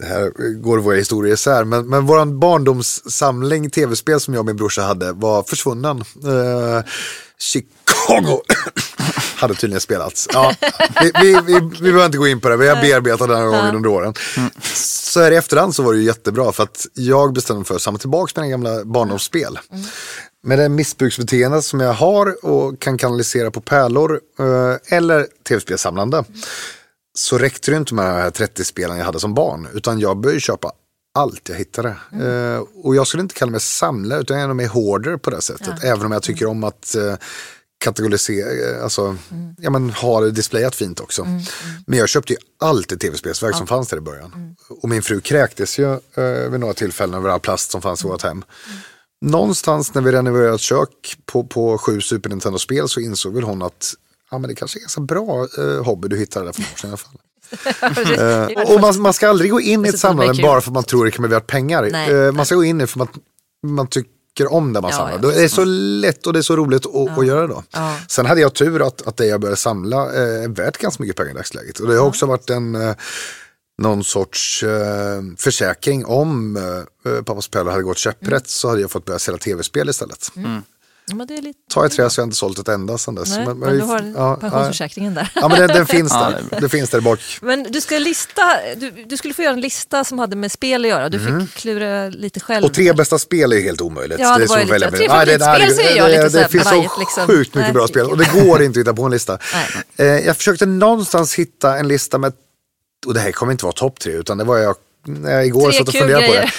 det 0.00 0.06
här 0.06 0.52
går 0.60 0.78
våra 0.78 0.96
historier 0.96 1.34
isär, 1.34 1.64
men, 1.64 1.88
men 1.88 2.06
vår 2.06 2.24
barndomssamling 2.24 3.70
tv-spel 3.70 4.20
som 4.20 4.34
jag 4.34 4.40
och 4.40 4.46
min 4.46 4.56
brorsa 4.56 4.82
hade 4.82 5.12
var 5.12 5.42
försvunnen. 5.42 6.04
Eh, 6.24 6.84
Chicago 7.40 8.42
hade 9.36 9.54
tydligen 9.54 9.80
spelats. 9.80 10.28
Ja, 10.32 10.54
vi, 11.00 11.12
vi, 11.22 11.40
vi, 11.46 11.54
vi 11.60 11.80
behöver 11.80 12.06
inte 12.06 12.18
gå 12.18 12.28
in 12.28 12.40
på 12.40 12.48
det, 12.48 12.56
vi 12.56 12.68
har 12.68 12.82
bearbetat 12.82 13.28
den 13.28 13.36
här 13.38 13.46
gången 13.46 13.76
under 13.76 13.90
åren. 13.90 14.14
Så 14.74 15.20
här 15.20 15.32
i 15.32 15.36
efterhand 15.36 15.74
så 15.74 15.82
var 15.82 15.92
det 15.92 15.98
ju 15.98 16.04
jättebra 16.04 16.52
för 16.52 16.62
att 16.62 16.86
jag 16.94 17.32
bestämde 17.32 17.58
mig 17.58 17.66
för 17.66 17.74
att 17.74 17.82
samla 17.82 17.98
tillbaka 17.98 18.40
mina 18.40 18.50
gamla 18.50 18.84
barndomsspel. 18.84 19.58
Mm. 19.70 19.84
Med 20.42 20.58
det 20.58 20.68
missbruksbeteende 20.68 21.62
som 21.62 21.80
jag 21.80 21.92
har 21.92 22.44
och 22.44 22.80
kan 22.80 22.98
kanalisera 22.98 23.50
på 23.50 23.60
pärlor 23.60 24.20
eh, 24.38 24.96
eller 24.98 25.26
tv-spelsamlande 25.48 26.24
så 27.14 27.38
räckte 27.38 27.70
det 27.70 27.76
inte 27.76 27.94
med 27.94 28.04
de 28.04 28.10
här 28.10 28.30
30 28.30 28.64
spelen 28.64 28.98
jag 28.98 29.04
hade 29.04 29.20
som 29.20 29.34
barn 29.34 29.68
utan 29.74 30.00
jag 30.00 30.16
började 30.20 30.40
köpa 30.40 30.72
allt 31.14 31.48
jag 31.48 31.56
hittade. 31.56 31.96
Mm. 32.12 32.26
Uh, 32.26 32.64
och 32.74 32.96
jag 32.96 33.06
skulle 33.06 33.20
inte 33.20 33.34
kalla 33.34 33.50
mig 33.50 33.60
samlare 33.60 34.20
utan 34.20 34.40
jag 34.40 34.50
är 34.50 34.54
mer 34.54 34.68
hoarder 34.68 35.16
på 35.16 35.30
det 35.30 35.40
sättet. 35.40 35.74
Ja. 35.82 35.88
Även 35.88 36.06
om 36.06 36.12
jag 36.12 36.22
tycker 36.22 36.46
om 36.46 36.64
att 36.64 36.94
uh, 36.98 37.14
kategorisera, 37.84 38.82
alltså, 38.82 39.16
mm. 39.30 39.54
ja 39.58 39.70
men 39.70 39.90
ha 39.90 40.20
det 40.20 40.30
displayat 40.30 40.74
fint 40.74 41.00
också. 41.00 41.22
Mm, 41.22 41.34
mm. 41.34 41.44
Men 41.86 41.98
jag 41.98 42.08
köpte 42.08 42.32
ju 42.32 42.38
alltid 42.60 43.00
tv-spelsverk 43.00 43.54
ja. 43.54 43.58
som 43.58 43.66
fanns 43.66 43.88
där 43.88 43.96
i 43.96 44.00
början. 44.00 44.32
Mm. 44.34 44.56
Och 44.82 44.88
min 44.88 45.02
fru 45.02 45.20
kräktes 45.20 45.78
ju 45.78 45.92
eh, 45.92 46.50
vid 46.50 46.60
några 46.60 46.74
tillfällen 46.74 47.14
över 47.14 47.30
all 47.30 47.40
plast 47.40 47.70
som 47.70 47.82
fanns 47.82 48.04
i 48.04 48.08
vårt 48.08 48.22
hem. 48.22 48.32
Mm. 48.32 48.44
Någonstans 49.24 49.94
när 49.94 50.02
vi 50.02 50.12
renoverade 50.12 50.54
ett 50.54 50.60
kök 50.60 51.16
på, 51.26 51.44
på 51.44 51.78
sju 51.78 52.00
Super 52.00 52.30
Nintendo-spel 52.30 52.88
så 52.88 53.00
insåg 53.00 53.34
väl 53.34 53.44
hon 53.44 53.62
att 53.62 53.94
ja, 54.30 54.38
men 54.38 54.48
det 54.48 54.54
kanske 54.54 54.78
är 54.78 54.80
en 54.80 54.82
ganska 54.82 55.00
bra 55.00 55.46
eh, 55.58 55.84
hobby 55.84 56.08
du 56.08 56.18
hittade 56.18 56.44
där 56.44 56.52
för 56.52 56.60
några 56.60 56.72
år 56.72 56.76
sedan 56.76 56.88
i 56.88 56.90
alla 56.90 56.96
fall. 56.96 57.20
Uh, 58.18 58.72
och 58.74 58.80
man, 58.80 59.00
man, 59.00 59.12
ska 59.12 59.28
aldrig 59.28 59.50
gå 59.50 59.60
in 59.60 59.86
i 59.86 59.88
ett 59.88 59.98
samlande 59.98 60.42
bara 60.42 60.60
för 60.60 60.70
att 60.70 60.74
man 60.74 60.84
tror 60.84 61.04
det 61.04 61.10
kan 61.10 61.22
bli 61.22 61.34
värt 61.34 61.46
pengar. 61.46 61.88
Nej, 61.92 62.14
uh, 62.14 62.32
man 62.32 62.46
ska 62.46 62.54
gå 62.54 62.64
in 62.64 62.80
i 62.80 62.86
för 62.86 63.02
att 63.02 63.14
man, 63.62 63.74
man 63.74 63.86
tycker 63.86 64.52
om 64.52 64.72
det 64.72 64.80
man 64.80 64.90
ja, 64.90 64.96
samlar. 64.96 65.18
Ja, 65.22 65.36
det 65.36 65.44
är 65.44 65.48
så 65.48 65.64
lätt 65.64 66.26
och 66.26 66.32
det 66.32 66.38
är 66.38 66.42
så 66.42 66.56
roligt 66.56 66.86
att, 66.86 66.92
ja. 66.94 67.20
att 67.20 67.26
göra 67.26 67.46
då. 67.46 67.62
Ja. 67.70 67.96
Sen 68.08 68.26
hade 68.26 68.40
jag 68.40 68.54
tur 68.54 68.86
att, 68.86 69.06
att 69.06 69.16
det 69.16 69.26
jag 69.26 69.40
började 69.40 69.56
samla 69.56 69.96
eh, 69.96 70.44
är 70.44 70.48
värt 70.48 70.78
ganska 70.78 71.02
mycket 71.02 71.16
pengar 71.16 71.30
i 71.30 71.34
dagsläget. 71.34 71.78
Och 71.78 71.88
det 71.88 71.96
har 71.96 72.06
också 72.06 72.26
varit 72.26 72.50
en 72.50 72.74
eh, 72.74 72.94
någon 73.80 74.04
sorts 74.04 74.62
eh, 74.62 75.22
försäkring 75.38 76.04
om 76.04 76.56
eh, 76.56 77.12
eh 77.12 77.22
pappas 77.22 77.48
Pelle 77.48 77.70
hade 77.70 77.82
gått 77.82 77.98
käpprätt 77.98 78.30
mm. 78.30 78.42
så 78.44 78.68
hade 78.68 78.80
jag 78.80 78.90
fått 78.90 79.04
börja 79.04 79.18
sälja 79.18 79.38
tv-spel 79.38 79.88
istället. 79.88 80.32
Mm. 80.36 80.62
Men 81.14 81.26
det 81.26 81.34
är 81.34 81.42
lite... 81.42 81.58
Ta 81.70 81.86
ett 81.86 81.92
trä 81.92 82.10
så 82.10 82.20
har 82.20 82.22
jag 82.22 82.26
inte 82.26 82.36
sålt 82.36 82.58
ett 82.58 82.68
enda 82.68 82.98
sedan 82.98 83.14
dess. 83.14 83.28
Nej, 83.28 83.46
men, 83.46 83.58
men, 83.58 83.78
du 83.78 83.82
har 83.82 84.12
ja, 84.16 84.36
pensionsförsäkringen 84.36 85.14
där. 85.14 85.32
Ja, 85.34 85.48
men 85.48 85.58
den, 85.58 85.68
den 85.68 85.86
finns 85.86 86.12
där. 86.50 86.60
det 86.60 86.68
finns 86.68 86.90
där 86.90 87.00
bak. 87.00 87.20
Men 87.42 87.62
du, 87.62 87.80
ska 87.80 87.98
lista, 87.98 88.42
du, 88.76 88.90
du, 88.90 89.16
skulle 89.16 89.34
få 89.34 89.42
göra 89.42 89.52
en 89.52 89.60
lista 89.60 90.04
som 90.04 90.18
hade 90.18 90.36
med 90.36 90.52
spel 90.52 90.84
att 90.84 90.88
göra. 90.88 91.08
Du 91.08 91.18
mm. 91.18 91.46
fick 91.46 91.56
klura 91.56 92.08
lite 92.08 92.40
själv. 92.40 92.64
Och 92.64 92.74
tre 92.74 92.92
bästa 92.92 93.18
spel 93.18 93.52
är 93.52 93.60
helt 93.60 93.80
omöjligt. 93.80 94.20
Ja, 94.20 94.32
det, 94.32 94.38
det 94.38 94.44
är 94.44 94.66
så 94.66 94.74
lite, 94.74 94.90
tre 94.90 95.08
favoritspel 95.08 95.74
säger 95.74 95.96
jag 95.96 96.10
lite 96.10 96.22
Det, 96.22 96.42
det 96.42 96.48
finns 96.48 96.68
så 96.68 96.98
liksom. 96.98 97.26
sjukt 97.26 97.54
mycket 97.54 97.66
Nej, 97.66 97.72
bra 97.72 97.88
spel 97.88 98.06
och 98.06 98.18
det 98.18 98.32
går 98.32 98.62
inte 98.62 98.80
att 98.80 98.86
hitta 98.86 98.94
på 98.94 99.04
en 99.04 99.10
lista. 99.10 99.38
Eh, 99.96 100.06
jag 100.06 100.36
försökte 100.36 100.66
någonstans 100.66 101.34
hitta 101.34 101.78
en 101.78 101.88
lista 101.88 102.18
med, 102.18 102.32
och 103.06 103.14
det 103.14 103.20
här 103.20 103.32
kommer 103.32 103.52
inte 103.52 103.64
vara 103.64 103.72
topp 103.72 104.00
tre, 104.00 104.12
utan 104.12 104.38
det 104.38 104.44
var 104.44 104.58
jag 104.58 104.76
när 105.06 105.42
igår 105.42 105.70
satt 105.70 105.88
och 105.88 105.94
funderade 105.94 106.26
på 106.26 106.32
det. 106.32 106.50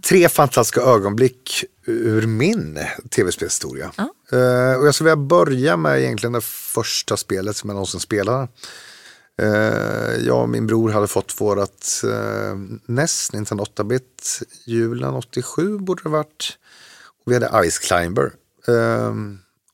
Tre 0.08 0.28
fantastiska 0.28 0.80
ögonblick 0.80 1.64
ur 1.86 2.26
min 2.26 2.78
tv-spelshistoria. 3.10 3.92
Ja. 3.96 4.02
Uh, 4.32 4.80
och 4.80 4.86
jag 4.86 4.94
skulle 4.94 5.10
vilja 5.10 5.26
börja 5.26 5.76
med 5.76 6.00
egentligen 6.00 6.32
det 6.32 6.40
första 6.44 7.16
spelet 7.16 7.56
som 7.56 7.70
jag 7.70 7.74
någonsin 7.74 8.00
spelade. 8.00 8.48
Uh, 9.42 10.26
jag 10.26 10.42
och 10.42 10.48
min 10.48 10.66
bror 10.66 10.90
hade 10.90 11.06
fått 11.06 11.40
vårat 11.40 12.02
uh, 12.04 12.56
NES, 12.86 13.32
Nintendo 13.32 13.64
8-bit, 13.64 14.42
julen 14.64 15.14
87 15.14 15.78
borde 15.78 16.02
det 16.02 16.08
varit. 16.08 16.58
Och 17.24 17.32
vi 17.32 17.34
hade 17.34 17.70
Ice 17.70 17.78
Climber. 17.78 18.32
Uh, 18.68 19.14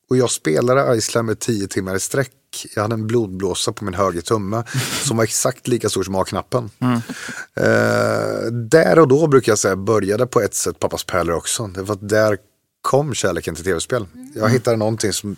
och 0.09 0.17
jag 0.17 0.29
spelade 0.29 1.01
Ice 1.01 1.07
Climber 1.07 1.35
10 1.35 1.67
timmar 1.67 1.95
i 1.95 1.99
sträck 1.99 2.31
jag 2.75 2.81
hade 2.81 2.93
en 2.93 3.07
blodblåsa 3.07 3.71
på 3.71 3.85
min 3.85 3.93
höger 3.93 4.21
tumme 4.21 4.63
som 5.03 5.17
var 5.17 5.23
exakt 5.23 5.67
lika 5.67 5.89
stor 5.89 6.03
som 6.03 6.15
A-knappen. 6.15 6.69
Mm. 6.79 6.95
Uh, 6.95 8.51
där 8.51 8.99
och 8.99 9.07
då 9.07 9.27
brukar 9.27 9.51
jag 9.51 9.59
säga 9.59 9.75
började 9.75 10.27
på 10.27 10.41
ett 10.41 10.55
sätt 10.55 10.79
pappas 10.79 11.03
pärlor 11.03 11.35
också. 11.35 11.67
Det 11.67 11.81
var 11.81 11.95
där 12.01 12.37
kom 12.81 13.13
kärleken 13.13 13.55
till 13.55 13.63
tv-spel. 13.63 14.05
Mm. 14.13 14.31
Jag 14.35 14.49
hittade 14.49 14.77
någonting 14.77 15.13
som 15.13 15.35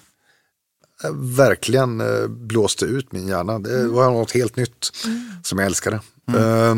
eh, 1.03 1.11
verkligen 1.13 2.01
uh, 2.01 2.27
blåste 2.27 2.85
ut 2.85 3.11
min 3.11 3.27
hjärna. 3.27 3.59
Det 3.59 3.79
mm. 3.79 3.93
var 3.93 4.05
något 4.05 4.31
helt 4.31 4.55
nytt 4.55 4.91
mm. 5.05 5.31
som 5.43 5.59
jag 5.59 5.65
älskade. 5.65 5.99
Uh, 6.35 6.75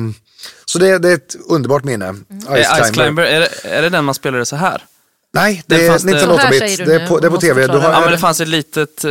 så 0.66 0.80
det, 0.80 0.98
det, 0.98 1.10
är 1.10 1.16
ett 1.16 1.36
underbart 1.50 1.84
minne. 1.84 2.06
Mm. 2.06 2.24
Ice, 2.42 2.46
Climber. 2.46 2.84
Ice 2.84 2.92
Climber, 2.92 3.24
är 3.24 3.40
det, 3.40 3.50
är 3.64 3.82
det 3.82 3.90
den 3.90 4.06
man 4.06 4.16
spelade 4.16 4.46
så 4.46 4.56
här? 4.56 4.86
Nej, 5.32 5.64
det, 5.68 5.78
det 5.78 5.88
är 5.88 5.98
1908-bit. 5.98 6.78
Det, 6.78 6.86
det, 6.86 6.96
är 6.96 7.08
på, 7.08 7.20
det 7.20 7.28
är 7.28 7.32
på 7.32 7.38
tv. 7.38 7.68
Du 7.68 7.78
har, 7.78 7.92
ja, 7.92 8.02
men 8.02 8.12
det 8.12 8.18
fanns 8.18 8.42
ett 8.42 8.48
litet 8.48 9.06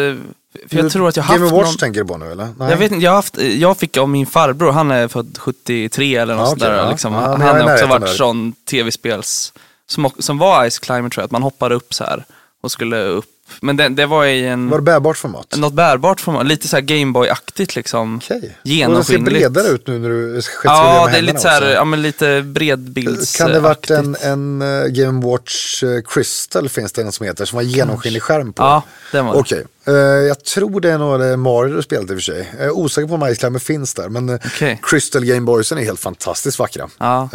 för 0.68 0.76
jag 0.76 0.92
tror 0.92 1.08
att 1.08 1.16
jag 1.16 1.24
haft 1.24 1.40
Game 1.40 1.52
Watch 1.52 1.66
någon... 1.66 1.76
tänker 1.76 2.00
du 2.00 2.06
på 2.06 2.16
nu 2.16 2.32
eller? 2.32 2.48
Nej. 2.58 2.70
Jag 2.70 2.76
vet 2.76 2.92
inte, 2.92 3.04
jag, 3.04 3.12
haft, 3.12 3.38
jag 3.38 3.78
fick 3.78 3.96
av 3.96 4.08
min 4.08 4.26
farbror, 4.26 4.72
han 4.72 4.90
är 4.90 5.08
född 5.08 5.38
73 5.38 6.16
eller 6.16 6.34
något 6.34 6.48
ah, 6.48 6.52
okay, 6.52 6.68
där. 6.68 6.90
Liksom. 6.90 7.12
Ja, 7.12 7.20
han 7.20 7.40
har 7.40 7.72
också 7.72 7.86
varit 7.86 8.00
där. 8.00 8.12
sån 8.12 8.52
tv-spels, 8.70 9.52
som, 9.86 10.10
som 10.18 10.38
var 10.38 10.70
Ice 10.70 10.78
Climber 10.78 11.10
tror 11.10 11.22
jag, 11.22 11.24
att 11.24 11.30
man 11.30 11.42
hoppade 11.42 11.74
upp 11.74 11.94
så 11.94 12.04
här 12.04 12.24
och 12.60 12.72
skulle 12.72 13.04
upp 13.04 13.38
men 13.60 13.76
det, 13.76 13.88
det, 13.88 14.06
var 14.06 14.24
i 14.24 14.46
en... 14.46 14.70
Var 14.70 14.78
det 14.78 14.82
bärbart 14.82 15.16
format? 15.16 15.54
Något 15.56 15.72
bärbart 15.72 16.20
format, 16.20 16.46
lite 16.46 16.68
såhär 16.68 16.82
Gameboy-aktigt 16.82 17.76
liksom. 17.76 18.16
Okej. 18.16 18.58
Genomskinligt. 18.62 19.28
Och 19.28 19.32
det 19.32 19.40
ser 19.40 19.50
bredare 19.50 19.74
ut 19.74 19.86
nu 19.86 19.98
när 19.98 20.08
du 20.08 20.40
Ja, 20.64 21.02
med 21.04 21.14
det 21.14 21.18
är 21.18 21.22
lite 21.22 21.38
såhär, 21.38 21.62
ja 21.62 21.84
men 21.84 22.02
lite 22.02 22.42
bredbilds 22.42 23.36
Kan 23.36 23.50
det 23.50 23.60
varit 23.60 23.90
en, 23.90 24.16
en 24.20 24.62
uh, 24.62 24.86
Game 24.86 25.26
Watch 25.26 25.82
uh, 25.82 26.00
Crystal 26.02 26.68
finns 26.68 26.92
det 26.92 27.02
en 27.02 27.12
som 27.12 27.26
heter, 27.26 27.44
som 27.44 27.56
har 27.56 27.62
genomskinlig 27.62 28.22
skärm 28.22 28.52
på? 28.52 28.62
Ja, 28.62 28.82
den 29.12 29.26
var 29.26 29.32
det. 29.32 29.40
Okej. 29.40 29.64
Eh, 29.86 29.94
jag 29.94 30.44
tror 30.44 30.80
det 30.80 30.90
är 30.90 30.98
nog 30.98 31.38
Mario 31.38 31.76
du 31.76 31.82
spelat 31.82 32.10
i 32.10 32.12
och 32.12 32.16
för 32.16 32.20
sig. 32.20 32.54
Jag 32.58 32.66
är 32.66 32.70
osäker 32.70 33.08
på 33.08 33.14
om 33.14 33.34
Ice 33.34 33.38
Climber 33.38 33.60
finns 33.60 33.94
där, 33.94 34.08
men 34.08 34.30
okay. 34.30 34.78
Crystal 34.82 35.24
Gameboysen 35.24 35.78
är 35.78 35.82
helt 35.82 36.00
fantastiskt 36.00 36.58
vackra. 36.58 36.88
Ja. 36.98 37.28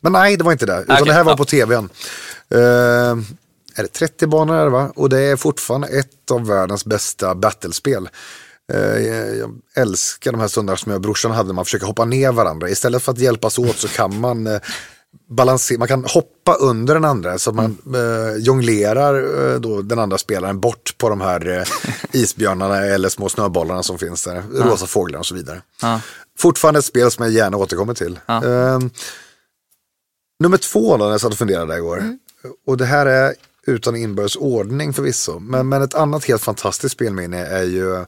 men 0.00 0.12
nej, 0.12 0.36
det 0.36 0.44
var 0.44 0.52
inte 0.52 0.66
det, 0.66 0.82
utan 0.82 0.94
okay. 0.94 1.04
det 1.08 1.12
här 1.12 1.24
var 1.24 1.36
på 1.36 1.44
tvn 1.44 1.88
är 3.74 3.82
det 3.82 3.88
30 3.88 4.26
banor 4.26 4.56
är 4.56 4.64
det 4.64 4.70
va? 4.70 4.92
Och 4.96 5.08
det 5.08 5.20
är 5.20 5.36
fortfarande 5.36 5.88
ett 5.88 6.30
av 6.30 6.46
världens 6.46 6.84
bästa 6.84 7.34
battlespel. 7.34 8.08
Eh, 8.72 8.98
jag 9.38 9.60
älskar 9.74 10.32
de 10.32 10.40
här 10.40 10.48
stunderna 10.48 10.76
som 10.76 10.90
jag 10.90 10.96
och 10.96 11.02
brorsan 11.02 11.30
hade, 11.30 11.52
man 11.52 11.64
försöker 11.64 11.86
hoppa 11.86 12.04
ner 12.04 12.32
varandra. 12.32 12.68
Istället 12.68 13.02
för 13.02 13.12
att 13.12 13.18
hjälpas 13.18 13.58
åt 13.58 13.76
så 13.76 13.88
kan 13.88 14.20
man 14.20 14.46
eh, 14.46 14.60
balansera, 15.28 15.78
man 15.78 15.88
kan 15.88 16.04
hoppa 16.04 16.54
under 16.54 16.94
den 16.94 17.04
andra 17.04 17.38
så 17.38 17.50
att 17.50 17.56
man 17.56 17.78
mm. 17.86 18.28
eh, 18.28 18.36
jonglerar 18.36 19.14
eh, 19.52 19.60
då 19.60 19.82
den 19.82 19.98
andra 19.98 20.18
spelaren 20.18 20.60
bort 20.60 20.94
på 20.98 21.08
de 21.08 21.20
här 21.20 21.48
eh, 21.48 21.66
isbjörnarna 22.12 22.84
eller 22.84 23.08
små 23.08 23.28
snöbollarna 23.28 23.82
som 23.82 23.98
finns 23.98 24.24
där, 24.24 24.42
ja. 24.54 24.64
rosa 24.64 24.86
fåglar 24.86 25.18
och 25.18 25.26
så 25.26 25.34
vidare. 25.34 25.62
Ja. 25.82 26.00
Fortfarande 26.38 26.78
ett 26.78 26.84
spel 26.84 27.10
som 27.10 27.24
jag 27.24 27.34
gärna 27.34 27.56
återkommer 27.56 27.94
till. 27.94 28.18
Ja. 28.26 28.44
Eh, 28.44 28.78
nummer 30.40 30.56
två 30.56 30.96
då, 30.96 31.04
när 31.04 31.10
jag 31.10 31.20
satt 31.20 31.32
och 31.32 31.38
funderade 31.38 31.76
igår. 31.76 31.98
Mm. 31.98 32.18
Och 32.66 32.76
det 32.76 32.84
här 32.84 33.06
är 33.06 33.34
utan 33.66 33.96
inbördes 33.96 34.36
ordning 34.36 34.92
förvisso. 34.92 35.38
Men, 35.38 35.68
men 35.68 35.82
ett 35.82 35.94
annat 35.94 36.24
helt 36.24 36.42
fantastiskt 36.42 36.92
spelminne 36.92 37.46
är 37.46 37.62
ju 37.62 38.04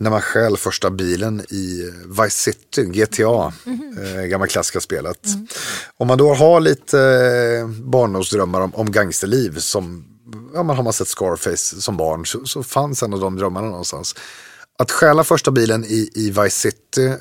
när 0.00 0.10
man 0.10 0.20
stjäl 0.20 0.56
första 0.56 0.90
bilen 0.90 1.40
i 1.40 1.92
Vice 2.06 2.30
City, 2.30 2.84
GTA, 2.84 3.52
mm. 3.66 3.98
eh, 3.98 4.22
gamla 4.22 4.46
klassiska 4.46 4.80
spelet. 4.80 5.26
Mm. 5.26 5.46
Om 5.96 6.08
man 6.08 6.18
då 6.18 6.34
har 6.34 6.60
lite 6.60 7.00
eh, 7.00 7.68
barndomsdrömmar 7.68 8.60
om, 8.60 8.74
om 8.74 8.92
gangsterliv, 8.92 9.58
som 9.58 10.04
ja, 10.54 10.62
man 10.62 10.76
har 10.76 10.82
man 10.82 10.92
sett 10.92 11.08
Scarface 11.08 11.80
som 11.80 11.96
barn, 11.96 12.26
så, 12.26 12.44
så 12.44 12.62
fanns 12.62 13.02
en 13.02 13.14
av 13.14 13.20
de 13.20 13.36
drömmarna 13.36 13.68
någonstans. 13.68 14.14
Att 14.78 14.90
stjäla 14.90 15.24
första 15.24 15.50
bilen 15.50 15.84
i, 15.84 16.10
i 16.14 16.30
Vice 16.30 16.50
City 16.50 17.14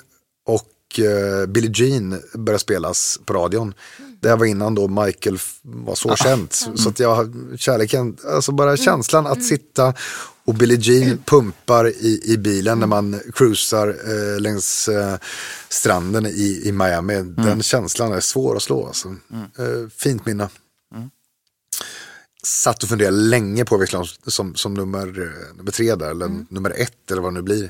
och 0.46 1.00
eh, 1.00 1.46
Billie 1.46 1.72
Jean 1.76 2.22
börjar 2.34 2.58
spelas 2.58 3.20
på 3.26 3.34
radion. 3.34 3.74
Det 4.22 4.30
här 4.30 4.38
var 4.38 4.46
innan 4.46 4.76
då 4.76 4.88
Michael 4.88 5.38
var 5.62 5.96
så 5.96 6.12
ah. 6.12 6.16
känd. 6.16 6.54
Mm. 6.66 6.78
Så 6.78 6.90
att 6.90 7.00
jag, 7.00 7.34
kärleken, 7.58 8.18
alltså 8.28 8.52
bara 8.52 8.70
mm. 8.70 8.78
känslan 8.78 9.26
mm. 9.26 9.32
att 9.32 9.46
sitta 9.46 9.94
och 10.46 10.54
Billie 10.54 10.78
Jean 10.82 11.04
mm. 11.04 11.18
pumpar 11.18 11.88
i, 11.88 12.22
i 12.24 12.38
bilen 12.38 12.80
när 12.80 12.88
man 12.88 13.20
cruisar 13.34 13.88
eh, 13.88 14.40
längs 14.40 14.88
eh, 14.88 15.18
stranden 15.70 16.26
i, 16.26 16.62
i 16.66 16.72
Miami. 16.72 17.14
Mm. 17.14 17.36
Den 17.36 17.64
känslan 17.64 18.14
är 18.14 18.20
svår 18.20 18.56
att 18.56 18.64
slå. 18.64 18.88
Alltså. 18.88 19.08
Eh, 19.58 19.90
fint 19.98 20.26
minne. 20.26 20.50
Satt 22.44 22.84
och 22.84 22.90
funderade 22.90 23.18
länge 23.18 23.66
på 23.66 23.78
vilken 23.78 24.06
som, 24.28 24.56
som 24.56 24.74
nummer, 24.74 25.22
eh, 25.22 25.58
nummer 25.58 25.72
tre 25.72 25.96
där, 25.96 26.12
eller 26.12 26.46
nummer 26.50 26.74
ett 26.78 27.12
eller 27.12 27.22
vad 27.22 27.34
det 27.34 27.38
nu 27.38 27.42
blir. 27.42 27.70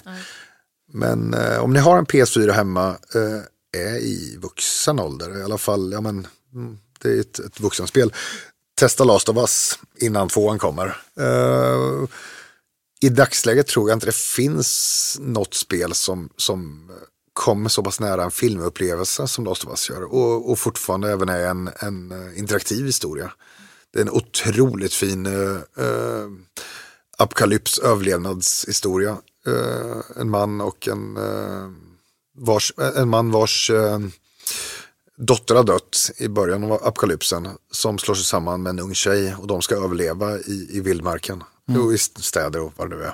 Men 0.94 1.34
eh, 1.34 1.58
om 1.58 1.74
ni 1.74 1.80
har 1.80 1.98
en 1.98 2.06
PS4 2.06 2.52
hemma, 2.52 2.90
eh, 3.16 3.82
är 3.82 3.98
i 3.98 4.38
vuxen 4.40 5.00
ålder, 5.00 5.40
i 5.40 5.44
alla 5.44 5.58
fall, 5.58 5.92
ja 5.92 6.02
men 6.02 6.16
Mm, 6.16 6.28
Mm, 6.58 6.78
det 7.00 7.10
är 7.10 7.20
ett, 7.20 7.40
ett 7.40 7.60
vuxenspel. 7.60 8.14
Testa 8.80 9.04
Last 9.04 9.30
of 9.30 9.38
Us 9.38 9.80
innan 9.96 10.30
tvåan 10.30 10.60
kommer. 10.60 11.02
Uh, 11.20 12.08
I 13.02 13.10
dagsläget 13.10 13.68
tror 13.68 13.90
jag 13.90 13.96
inte 13.96 14.06
det 14.06 14.16
finns 14.16 15.18
något 15.20 15.54
spel 15.54 15.94
som, 15.94 16.30
som 16.38 16.92
kommer 17.34 17.70
så 17.70 17.84
pass 17.84 18.00
nära 18.00 18.24
en 18.24 18.32
filmupplevelse 18.32 19.28
som 19.28 19.46
Last 19.46 19.64
of 19.64 19.70
Us 19.70 19.90
gör. 19.90 20.04
Och, 20.04 20.52
och 20.52 20.60
fortfarande 20.60 21.12
även 21.12 21.30
är 21.30 21.48
en, 21.48 21.70
en 21.80 22.12
eh, 22.12 22.40
interaktiv 22.40 22.86
historia. 22.86 23.32
Det 23.94 24.00
är 24.00 24.04
en 24.04 24.12
otroligt 24.12 24.94
fin 24.94 25.26
uh, 25.26 25.60
apokalyps 27.18 27.80
överlevnadshistoria. 27.80 29.18
Uh, 29.48 30.02
en 30.16 30.30
man 30.30 30.62
och 30.62 30.88
en, 30.88 31.18
uh, 31.18 31.72
vars, 32.38 32.74
en 32.96 33.10
man 33.10 33.32
vars 33.32 33.72
dotter 35.18 35.56
har 35.56 35.64
dött 35.64 36.12
i 36.18 36.28
början 36.28 36.64
av 36.64 36.74
apokalypsen 36.74 37.48
som 37.72 37.98
slår 37.98 38.16
sig 38.16 38.26
samman 38.26 38.64
med 38.64 38.70
en 38.70 38.80
ung 38.80 38.94
tjej 38.94 39.36
och 39.36 39.48
de 39.48 39.62
ska 39.62 39.76
överleva 39.76 40.38
i, 40.38 40.68
i 40.72 40.80
vildmarken. 40.80 41.44
Mm. 41.70 41.82
Och 41.82 41.94
i 41.94 41.98
städer 41.98 42.62
och 42.62 42.74
vad 42.76 42.90
det 42.90 42.96
nu 42.96 43.04
är. 43.04 43.14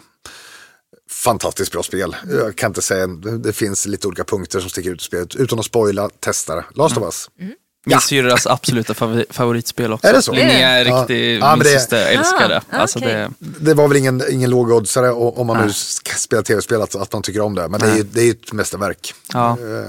Fantastiskt 1.09 1.71
bra 1.71 1.83
spel. 1.83 2.15
Jag 2.29 2.55
kan 2.55 2.69
inte 2.69 2.81
säga, 2.81 3.07
det 3.07 3.53
finns 3.53 3.85
lite 3.85 4.07
olika 4.07 4.23
punkter 4.23 4.59
som 4.59 4.69
sticker 4.69 4.89
ut 4.89 5.01
i 5.01 5.05
spelet. 5.05 5.35
Utan 5.35 5.59
att 5.59 5.65
spoila, 5.65 6.09
testa 6.09 6.55
det. 6.55 6.65
Last 6.75 6.97
mm. 6.97 7.07
of 7.07 7.13
Us. 7.13 7.29
Mm. 7.39 7.53
Min 7.85 7.99
syrras 7.99 8.47
absoluta 8.47 8.93
favoritspel 9.29 9.93
också. 9.93 10.07
Är 10.07 10.13
det 10.13 10.21
så? 10.21 10.31
Linnea 10.31 10.69
är 10.69 10.85
riktig, 10.85 11.39
ja. 11.39 11.55
min 11.55 11.65
syster 11.65 12.07
älskar 12.07 12.49
det. 12.49 12.61
Ah, 12.69 12.77
alltså 12.77 12.99
okay. 12.99 13.11
det. 13.11 13.31
Det 13.39 13.73
var 13.73 13.87
väl 13.87 13.97
ingen, 13.97 14.23
ingen 14.29 14.49
lågoddsare 14.49 15.11
om 15.11 15.47
man 15.47 15.65
nu 15.67 15.73
spelar 16.17 16.43
tv-spel 16.43 16.81
att, 16.81 16.95
att 16.95 17.13
man 17.13 17.21
tycker 17.21 17.41
om 17.41 17.55
det. 17.55 17.67
Men 17.67 17.79
det 17.79 17.87
är 17.87 17.95
ju 17.95 18.03
det 18.03 18.21
är 18.21 18.31
ett 18.31 18.53
mästerverk. 18.53 19.13
Ja. 19.33 19.57
Uh, 19.61 19.85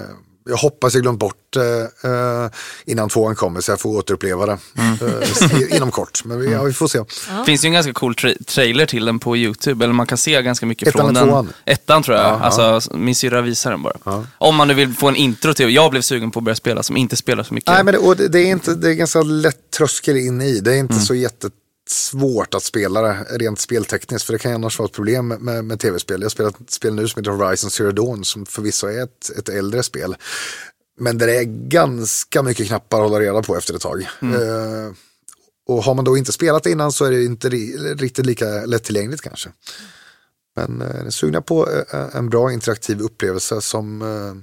jag 0.48 0.56
hoppas 0.56 0.94
jag 0.94 1.02
glömt 1.02 1.18
bort 1.18 1.56
eh, 1.56 2.10
eh, 2.10 2.50
innan 2.84 3.08
tvåan 3.08 3.36
kommer 3.36 3.60
så 3.60 3.72
jag 3.72 3.80
får 3.80 3.98
återuppleva 3.98 4.46
det 4.46 4.58
mm. 4.78 4.98
eh, 5.62 5.76
inom 5.76 5.90
kort. 5.90 6.24
Men 6.24 6.40
vi, 6.40 6.52
ja, 6.52 6.62
vi 6.62 6.72
får 6.72 6.88
se. 6.88 6.98
Det 6.98 7.44
finns 7.46 7.64
ju 7.64 7.66
en 7.66 7.72
ganska 7.72 7.92
cool 7.92 8.14
tra 8.14 8.30
trailer 8.46 8.86
till 8.86 9.04
den 9.04 9.18
på 9.18 9.36
YouTube, 9.36 9.84
eller 9.84 9.94
man 9.94 10.06
kan 10.06 10.18
se 10.18 10.42
ganska 10.42 10.66
mycket 10.66 10.88
Ettan 10.88 11.00
från 11.00 11.14
den. 11.14 11.28
Tvåan. 11.28 11.52
Ettan 11.64 12.02
tror 12.02 12.16
jag, 12.16 12.26
ja, 12.26 12.40
alltså 12.40 12.90
ja. 12.90 12.96
min 12.96 13.14
syrra 13.14 13.40
visar 13.40 13.70
den 13.70 13.82
bara. 13.82 13.96
Ja. 14.04 14.26
Om 14.38 14.56
man 14.56 14.68
nu 14.68 14.74
vill 14.74 14.94
få 14.94 15.08
en 15.08 15.16
intro 15.16 15.54
till, 15.54 15.74
jag 15.74 15.90
blev 15.90 16.02
sugen 16.02 16.30
på 16.30 16.38
att 16.38 16.44
börja 16.44 16.56
spela 16.56 16.82
som 16.82 16.96
inte 16.96 17.16
spelar 17.16 17.42
så 17.42 17.54
mycket. 17.54 17.70
Nej 17.70 17.84
men 17.84 17.94
det, 17.94 17.98
och 17.98 18.16
det, 18.16 18.28
det 18.28 18.38
är, 18.38 18.46
inte, 18.46 18.74
det 18.74 18.90
är 18.90 18.94
ganska 18.94 19.22
lätt 19.22 19.70
tröskel 19.70 20.16
in 20.16 20.40
i, 20.40 20.60
det 20.60 20.74
är 20.74 20.78
inte 20.78 20.94
mm. 20.94 21.04
så 21.04 21.14
jätte 21.14 21.50
svårt 21.88 22.54
att 22.54 22.62
spela 22.62 23.02
det 23.02 23.26
rent 23.30 23.60
speltekniskt 23.60 24.26
för 24.26 24.32
det 24.32 24.38
kan 24.38 24.50
ju 24.50 24.54
annars 24.54 24.78
vara 24.78 24.86
ett 24.86 24.92
problem 24.92 25.28
med, 25.28 25.64
med 25.64 25.80
tv-spel. 25.80 26.22
Jag 26.22 26.32
spelar 26.32 26.50
ett 26.50 26.70
spel 26.70 26.94
nu 26.94 27.08
som 27.08 27.20
heter 27.20 27.30
Horizon 27.30 27.70
Zero 27.70 27.92
Dawn 27.92 28.24
som 28.24 28.46
förvisso 28.46 28.86
är 28.86 29.02
ett, 29.02 29.30
ett 29.38 29.48
äldre 29.48 29.82
spel. 29.82 30.16
Men 30.98 31.18
det 31.18 31.36
är 31.36 31.44
ganska 31.68 32.42
mycket 32.42 32.66
knappar 32.66 32.98
att 32.98 33.10
hålla 33.10 33.20
reda 33.24 33.42
på 33.42 33.56
efter 33.56 33.74
ett 33.74 33.80
tag. 33.80 34.08
Mm. 34.22 34.42
Uh, 34.42 34.92
och 35.66 35.84
har 35.84 35.94
man 35.94 36.04
då 36.04 36.16
inte 36.16 36.32
spelat 36.32 36.62
det 36.62 36.70
innan 36.70 36.92
så 36.92 37.04
är 37.04 37.10
det 37.10 37.24
inte 37.24 37.48
riktigt 37.48 38.26
lika 38.26 38.46
lättillgängligt 38.46 39.22
kanske. 39.22 39.48
Men 40.56 40.82
uh, 40.82 41.08
sugna 41.08 41.40
på 41.40 41.66
uh, 41.66 42.16
en 42.16 42.30
bra 42.30 42.52
interaktiv 42.52 43.00
upplevelse 43.00 43.60
som 43.60 44.02
uh, 44.02 44.34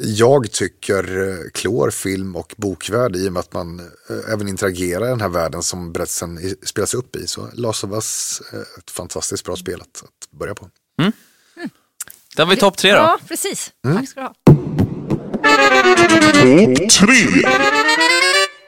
jag 0.00 0.52
tycker 0.52 1.28
eh, 1.28 1.50
klår 1.54 1.90
film 1.90 2.36
och 2.36 2.54
bokvärld 2.56 3.16
i 3.16 3.28
och 3.28 3.32
med 3.32 3.40
att 3.40 3.52
man 3.52 3.80
eh, 3.80 4.32
även 4.32 4.48
interagerar 4.48 5.06
i 5.06 5.08
den 5.08 5.20
här 5.20 5.28
världen 5.28 5.62
som 5.62 5.92
berättelsen 5.92 6.56
spelas 6.62 6.94
upp 6.94 7.16
i. 7.16 7.26
Så 7.26 7.48
Last 7.52 7.84
of 7.84 7.90
Us 7.90 8.42
är 8.52 8.60
ett 8.78 8.90
fantastiskt 8.90 9.44
bra 9.44 9.56
spel 9.56 9.80
att, 9.80 10.02
att 10.04 10.38
börja 10.38 10.54
på. 10.54 10.68
Mm. 10.98 11.12
Mm. 11.56 11.70
Där 12.36 12.44
har 12.44 12.50
vi 12.50 12.56
topp 12.56 12.76
tre 12.76 12.90
då. 12.92 12.96
Ja, 12.96 13.18
precis. 13.28 13.72
Mm. 13.84 13.96
Tack 13.96 14.08
ska 14.08 14.20
du 14.20 14.26
ha. 14.26 14.34
Topp 16.76 16.90
tre. 16.90 17.48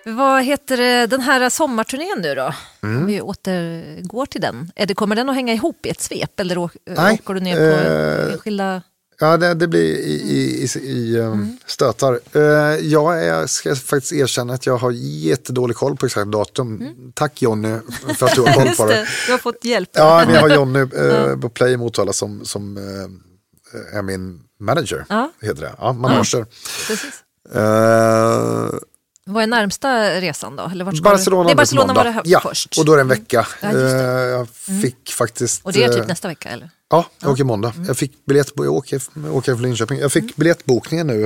Vad 0.07 0.45
heter 0.45 1.07
den 1.07 1.21
här 1.21 1.51
sommarturnén 1.51 2.21
nu 2.23 2.35
då? 2.35 2.55
Mm. 2.83 3.01
Om 3.01 3.07
vi 3.07 3.21
återgår 3.21 4.27
till 4.27 4.41
den. 4.41 4.73
Är 4.77 4.87
det, 4.87 4.95
kommer 4.95 5.17
den 5.17 5.29
att 5.29 5.35
hänga 5.35 5.55
ihop 5.55 5.87
i 5.87 5.89
ett 5.89 6.01
svep 6.01 6.41
eller 6.41 6.59
åker 6.59 7.35
du 7.35 7.41
ner 7.41 7.57
på 7.57 7.89
äh, 7.89 8.33
enskilda? 8.33 8.83
Ja, 9.19 9.37
det, 9.37 9.55
det 9.55 9.69
blir 9.69 9.81
i, 9.81 10.13
i, 10.13 10.65
i, 10.65 10.79
i 10.79 11.19
um, 11.19 11.33
mm. 11.33 11.59
stötar. 11.67 12.21
Uh, 12.37 12.43
jag 12.87 13.25
är, 13.25 13.47
ska 13.47 13.77
faktiskt 13.77 14.13
erkänna 14.13 14.55
att 14.55 14.67
jag 14.67 14.77
har 14.77 14.91
jättedålig 14.91 15.77
koll 15.77 15.97
på 15.97 16.07
exakt 16.07 16.31
datum. 16.31 16.81
Mm. 16.81 17.13
Tack 17.15 17.43
Jonny 17.43 17.79
för 18.19 18.27
att 18.27 18.35
du 18.35 18.41
har 18.41 18.53
koll 18.55 18.75
på 18.77 18.87
det. 18.87 19.07
Du 19.27 19.33
har 19.33 19.39
fått 19.39 19.65
hjälp. 19.65 19.91
Ja, 19.93 20.33
jag 20.33 20.41
har 20.41 20.49
Jonny 20.49 20.81
uh, 20.81 21.41
på 21.41 21.49
Play 21.49 21.73
i 21.73 21.77
Motala 21.77 22.13
som, 22.13 22.45
som 22.45 22.77
uh, 22.77 23.99
är 23.99 24.03
min 24.03 24.41
manager. 24.61 25.05
Ja. 25.09 25.33
Heter 25.41 25.63
det. 25.63 25.75
Ja, 25.79 25.93
manager. 25.93 26.47
Ja. 26.89 28.81
Vad 29.27 29.43
är 29.43 29.47
närmsta 29.47 30.21
resan 30.21 30.57
då? 30.57 30.71
Eller 30.73 30.85
Barcelona, 30.85 31.45
det 31.45 31.53
är 31.53 31.57
Barcelona 31.57 31.95
var 31.95 32.05
det 32.05 32.21
ja, 32.25 32.41
först. 32.41 32.79
och 32.79 32.85
då 32.85 32.93
är 32.93 32.97
det 32.97 33.03
en 33.03 33.09
vecka. 33.09 33.47
Ja, 33.61 33.79
jag 33.79 34.49
fick 34.49 34.83
mm. 34.83 35.17
faktiskt... 35.19 35.65
Och 35.65 35.73
det 35.73 35.85
är 35.85 35.93
typ 35.93 36.07
nästa 36.07 36.29
vecka 36.29 36.49
eller? 36.49 36.71
Ja, 36.91 37.07
jag 37.21 37.31
åker 37.31 37.45
måndag. 37.45 37.73
Mm. 37.77 37.87
Jag 37.87 37.97
fick 37.97 38.27
biljett, 38.27 38.53
jag 38.57 38.75
åker, 38.75 39.03
jag 39.15 39.37
åker 39.37 39.55
från 39.55 39.63
Linköping. 39.63 39.99
Jag 39.99 40.13
fick 40.13 40.23
mm. 40.23 40.35
biljettbokningen 40.37 41.07
nu, 41.07 41.25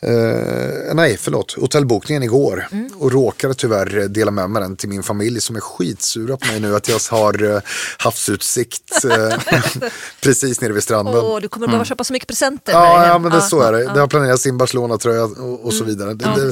eh, 0.00 0.94
nej 0.94 1.16
förlåt, 1.20 1.52
hotellbokningen 1.52 2.22
igår. 2.22 2.68
Mm. 2.72 2.90
Och 2.98 3.12
råkade 3.12 3.54
tyvärr 3.54 4.08
dela 4.08 4.30
med 4.30 4.50
mig 4.50 4.62
den 4.62 4.76
till 4.76 4.88
min 4.88 5.02
familj 5.02 5.40
som 5.40 5.56
är 5.56 5.60
skitsura 5.60 6.36
på 6.36 6.46
mig 6.46 6.60
nu 6.60 6.76
att 6.76 6.88
jag 6.88 6.98
har 7.10 7.54
eh, 7.54 7.60
havsutsikt 7.98 9.04
eh, 9.04 9.38
precis 10.20 10.60
nere 10.60 10.72
vid 10.72 10.82
stranden. 10.82 11.14
Åh, 11.16 11.40
du 11.40 11.48
kommer 11.48 11.66
behöva 11.66 11.78
mm. 11.78 11.86
köpa 11.86 12.04
så 12.04 12.12
mycket 12.12 12.28
presenter. 12.28 12.72
Ja, 12.72 13.06
ja 13.06 13.18
men 13.18 13.32
det, 13.32 13.40
så 13.40 13.60
är 13.60 13.72
det. 13.72 13.84
Det 13.84 14.00
har 14.00 14.06
planerats 14.06 14.46
in 14.46 14.58
Barcelona-tröja 14.58 15.24
och, 15.24 15.64
och 15.64 15.72
så 15.72 15.84
mm. 15.84 15.96
vidare. 15.96 16.14
Det, 16.14 16.24
ja, 16.24 16.42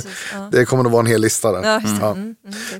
det, 0.51 0.59
det, 0.59 0.65
kommer 0.65 0.83
nog 0.83 0.93
vara 0.93 1.01
en 1.01 1.07
hel 1.07 1.21
lista 1.21 1.53
där. 1.53 1.63
Ja, 1.63 1.81
ja. 2.01 2.17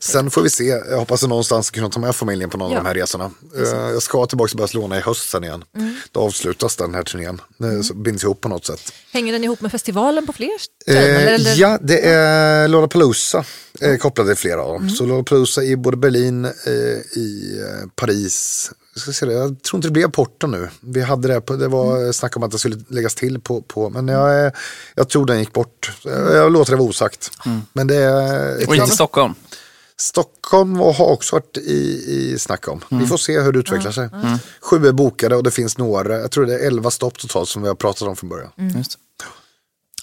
Sen 0.01 0.31
får 0.31 0.43
vi 0.43 0.51
se, 0.51 0.65
jag 0.65 0.99
hoppas 0.99 1.23
att 1.23 1.29
någonstans 1.29 1.71
kunna 1.71 1.89
ta 1.89 2.01
med 2.01 2.17
familjen 2.17 2.51
på 2.51 2.59
någon 2.59 2.71
av 2.71 2.85
de 2.85 2.87
här 2.87 2.95
resorna. 2.95 3.31
Eh, 3.57 3.63
jag 3.69 4.03
ska 4.03 4.27
tillbaka 4.27 4.49
till 4.49 4.59
Barcelona 4.59 4.99
i 4.99 5.01
höst 5.01 5.31
sen 5.31 5.45
igen. 5.45 5.56
Mm. 5.77 5.95
Då 6.13 6.21
avslutas 6.21 6.77
den 6.77 6.95
här 6.95 7.03
turnén. 7.03 7.41
Mm. 7.61 7.83
Så 7.83 7.95
binds 7.95 8.25
ihop 8.25 8.41
på 8.41 8.49
något 8.49 8.67
sätt. 8.67 8.93
Hänger 9.13 9.33
den 9.33 9.45
ihop 9.45 9.61
med 9.61 9.71
festivalen 9.71 10.27
på 10.27 10.33
fler 10.33 10.59
ställen? 10.59 11.47
Eh, 11.47 11.55
ja, 11.55 11.79
det 11.83 12.01
är 12.01 12.69
Lollapalooza 12.69 13.45
eh, 13.81 13.97
kopplade 13.97 14.31
till 14.31 14.39
flera 14.39 14.63
av 14.63 14.73
dem. 14.73 14.83
Mm. 14.83 14.95
Så 14.95 15.07
Lollapalooza 15.07 15.65
i 15.65 15.77
både 15.77 15.97
Berlin, 15.97 16.45
eh, 16.45 17.19
i 17.19 17.61
eh, 17.61 17.89
Paris. 17.95 18.71
Jag, 18.95 19.03
ska 19.03 19.13
se 19.13 19.27
det. 19.27 19.33
jag 19.33 19.63
tror 19.63 19.79
inte 19.79 19.89
det 19.89 19.93
blev 19.93 20.11
Porto 20.11 20.47
nu. 20.47 20.69
Vi 20.81 21.03
hade 21.03 21.29
det, 21.29 21.41
på, 21.41 21.57
det 21.57 21.69
var 21.69 21.97
mm. 21.97 22.13
snack 22.13 22.37
om 22.37 22.43
att 22.43 22.51
det 22.51 22.59
skulle 22.59 22.77
läggas 22.89 23.15
till 23.15 23.41
på, 23.41 23.63
på 23.63 23.91
men 23.91 24.09
jag, 24.09 24.53
jag 24.95 25.09
tror 25.09 25.27
den 25.27 25.39
gick 25.39 25.53
bort. 25.53 25.93
Jag 26.05 26.53
låter 26.53 26.73
det 26.73 26.77
vara 26.77 26.89
osagt. 26.89 27.31
Mm. 27.47 27.61
Men 27.73 27.87
det 27.87 27.97
är 27.97 28.69
Och 28.69 28.77
inte 28.77 28.91
Stockholm? 28.91 29.35
Stockholm 29.99 30.77
har 30.77 31.07
också 31.07 31.37
varit 31.37 31.57
i, 31.57 32.05
i 32.07 32.39
snack 32.39 32.69
om. 32.69 32.81
Mm. 32.91 33.03
Vi 33.03 33.09
får 33.09 33.17
se 33.17 33.41
hur 33.41 33.53
det 33.53 33.59
utvecklar 33.59 33.93
sig. 33.93 34.09
Mm. 34.13 34.39
Sju 34.61 34.87
är 34.87 34.93
bokade 34.93 35.37
och 35.37 35.43
det 35.43 35.51
finns 35.51 35.79
några, 35.79 36.19
jag 36.21 36.31
tror 36.31 36.47
det 36.47 36.55
är 36.55 36.67
elva 36.67 36.91
stopp 36.91 37.19
totalt 37.19 37.49
som 37.49 37.63
vi 37.63 37.69
har 37.69 37.75
pratat 37.75 38.09
om 38.09 38.17
från 38.17 38.29
början. 38.29 38.51
Mm. 38.59 38.83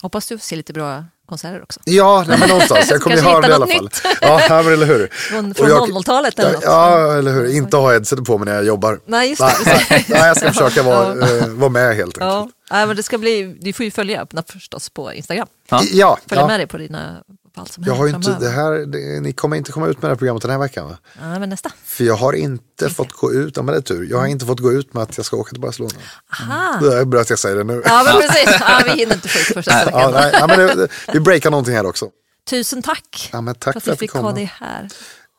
Hoppas 0.02 0.28
du 0.28 0.38
får 0.38 0.44
se 0.44 0.56
lite 0.56 0.74
bra 0.74 1.06
konserter 1.26 1.64
också. 1.64 1.80
Ja, 1.84 2.26
nej, 2.28 2.38
men 2.40 2.50
någonstans. 2.50 2.90
Jag 2.90 3.02
kommer 3.02 3.16
ju 3.16 3.22
höra 3.22 3.42
det 3.42 3.48
i 3.48 3.54
alla 3.54 3.68
fall. 3.68 3.90
Ja, 4.22 4.38
här, 4.38 4.72
eller 4.72 4.86
hur. 4.86 5.08
Från, 5.08 5.54
från 5.54 5.70
00-talet 5.70 6.40
eller 6.40 6.54
något. 6.54 6.64
Ja, 6.64 7.14
eller 7.14 7.34
hur. 7.34 7.56
Inte 7.56 7.78
ha 7.78 7.92
headset 7.92 8.24
på 8.24 8.38
mig 8.38 8.46
när 8.46 8.56
jag 8.56 8.66
jobbar. 8.66 9.00
Nej, 9.06 9.30
just 9.30 9.42
det. 9.42 9.54
Nej, 9.66 10.06
nej, 10.10 10.28
jag 10.28 10.38
ska 10.38 10.48
försöka 10.54 10.84
vara, 10.84 11.16
ja. 11.16 11.46
uh, 11.46 11.48
vara 11.48 11.70
med 11.70 11.96
helt 11.96 12.00
enkelt. 12.00 12.20
Ja, 12.20 12.50
men 12.74 12.96
det 12.96 13.04
ska 13.04 13.18
bli, 13.18 13.58
du 13.62 13.74
får 13.74 13.84
ju 13.84 13.92
följa 13.92 14.28
förstås 14.48 14.90
på 14.90 15.14
Instagram. 15.14 15.48
Ja. 15.70 15.84
ja 15.92 16.20
Följa 16.28 16.42
ja. 16.42 16.48
med 16.48 16.60
dig 16.60 16.68
på 16.68 16.78
dina 16.78 17.24
på 17.56 17.62
allt 17.62 17.72
som 17.72 17.84
jag 17.84 17.94
har 17.94 18.08
inte, 18.08 18.38
det 18.40 18.50
här, 18.50 18.72
det, 18.72 19.22
Ni 19.22 19.34
kommer 19.34 19.58
inte 19.58 19.72
komma 19.72 19.88
ut 19.88 20.02
med 20.02 20.10
det 20.10 20.14
här 20.14 20.16
programmet 20.16 20.42
den 20.42 20.52
här 20.52 20.60
veckan 20.60 20.88
va? 20.88 20.98
Ja, 21.22 21.40
men 21.40 21.50
nästa. 21.50 21.72
För 21.84 22.04
jag 22.04 22.16
har 22.16 22.34
inte 22.34 22.90
fått 22.90 23.12
gå 23.12 23.34
ut, 23.34 23.58
ja 23.58 23.64
men 23.64 23.74
det 23.74 23.80
är 23.80 23.82
tur, 23.82 24.08
jag 24.10 24.18
har 24.18 24.28
inte 24.28 24.46
fått 24.46 24.60
gå 24.60 24.72
ut 24.72 24.94
med 24.94 25.04
att 25.04 25.18
jag 25.18 25.26
ska 25.26 25.38
åka 25.38 25.50
till 25.50 25.62
Barcelona. 25.62 25.94
Aha. 26.42 26.80
Det 26.82 26.98
är 26.98 27.06
bra 27.06 27.22
att 27.22 27.30
jag 27.30 27.40
säger 27.40 27.56
det 27.56 27.64
nu. 27.64 27.82
Ja 27.86 28.04
men 28.06 28.22
precis, 28.22 28.58
ja, 28.60 28.82
vi 28.86 28.92
hinner 28.92 29.16
inte 29.16 29.28
få 29.28 29.40
ut 29.40 29.46
första 29.46 29.86
veckan. 29.86 30.02
Ja, 30.02 30.10
nej, 30.12 30.32
ja, 30.34 30.48
men 30.48 30.58
det, 30.58 30.88
vi 31.14 31.20
breakar 31.20 31.52
någonting 31.52 31.76
här 31.76 31.86
också. 31.86 32.10
Tusen 32.50 32.82
tack, 32.82 33.30
ja, 33.32 33.42
men 33.42 33.56
tack 33.56 33.74
för 33.74 33.80
att 33.80 33.88
vi 33.88 34.00
fick 34.00 34.12
ha 34.12 34.32
dig 34.32 34.54
här. 34.60 34.90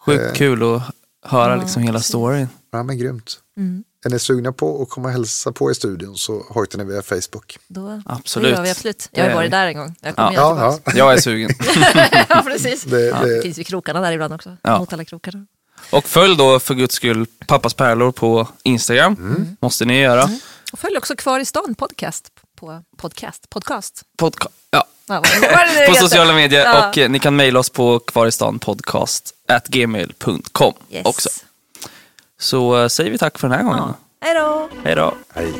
Sjukt 0.06 0.24
eh, 0.24 0.32
kul 0.32 0.76
att 0.76 0.82
höra 1.24 1.56
liksom 1.56 1.82
hela 1.82 2.00
storyn. 2.00 2.48
Ja 2.72 2.82
men 2.82 2.98
grymt. 2.98 3.40
Mm. 3.56 3.84
Är 4.04 4.10
ni 4.10 4.18
sugna 4.18 4.52
på 4.52 4.82
att 4.82 4.88
komma 4.88 5.08
och 5.08 5.12
hälsa 5.12 5.52
på 5.52 5.70
i 5.70 5.74
studion 5.74 6.16
så 6.16 6.46
hojtar 6.48 6.78
ni 6.78 6.84
via 6.84 7.02
Facebook. 7.02 7.58
Då, 7.66 8.02
absolut. 8.06 8.50
Gör 8.50 8.62
vi 8.62 8.70
absolut. 8.70 9.08
Jag 9.12 9.24
har 9.24 9.34
varit 9.34 9.50
där 9.50 9.66
en 9.66 9.76
gång. 9.76 9.94
Jag, 10.00 10.14
ja. 10.16 10.32
Ja, 10.34 10.78
ja. 10.84 10.92
jag 10.94 11.12
är 11.12 11.16
sugen. 11.16 11.50
ja, 12.28 12.42
precis. 12.46 12.82
Det, 12.82 13.00
ja. 13.00 13.18
det 13.18 13.42
finns 13.42 13.58
ju 13.58 13.64
krokarna 13.64 14.00
där 14.00 14.12
ibland 14.12 14.32
också. 14.32 14.56
Ja. 14.62 14.78
Mot 14.78 14.92
alla 14.92 15.04
krokarna. 15.04 15.46
Och 15.90 16.04
följ 16.04 16.36
då 16.36 16.60
för 16.60 16.74
guds 16.74 16.94
skull 16.94 17.26
Pappas 17.46 17.74
pärlor 17.74 18.12
på 18.12 18.48
Instagram. 18.62 19.12
Mm. 19.12 19.56
Måste 19.60 19.84
ni 19.84 20.00
göra. 20.00 20.22
Mm. 20.22 20.38
Och 20.72 20.78
följ 20.78 20.96
också 20.96 21.16
Kvar 21.16 21.40
i 21.40 21.44
stan 21.44 21.74
podcast 21.74 22.30
på 22.56 22.82
podcast. 22.96 23.50
Podcast. 23.50 24.02
Podca 24.16 24.48
ja. 24.70 24.86
ja 25.06 25.22
på 25.88 25.94
sociala 25.94 26.32
medier 26.32 26.64
ja. 26.64 26.88
och 26.88 26.98
eh, 26.98 27.10
ni 27.10 27.18
kan 27.18 27.36
mejla 27.36 27.58
oss 27.58 27.70
på 27.70 27.98
kvaristanpodcast 27.98 29.34
at 29.48 29.66
gmail.com 29.68 30.74
yes. 30.90 31.06
också. 31.06 31.28
Så 32.38 32.82
äh, 32.82 32.88
säger 32.88 33.10
vi 33.10 33.18
tack 33.18 33.38
för 33.38 33.48
den 33.48 33.58
här 33.58 33.64
gången. 33.64 33.78
Ja. 33.78 33.94
Hej 34.20 34.34
då! 34.34 34.68
Hej 34.84 34.94
då! 34.94 35.14
Hej. 35.34 35.52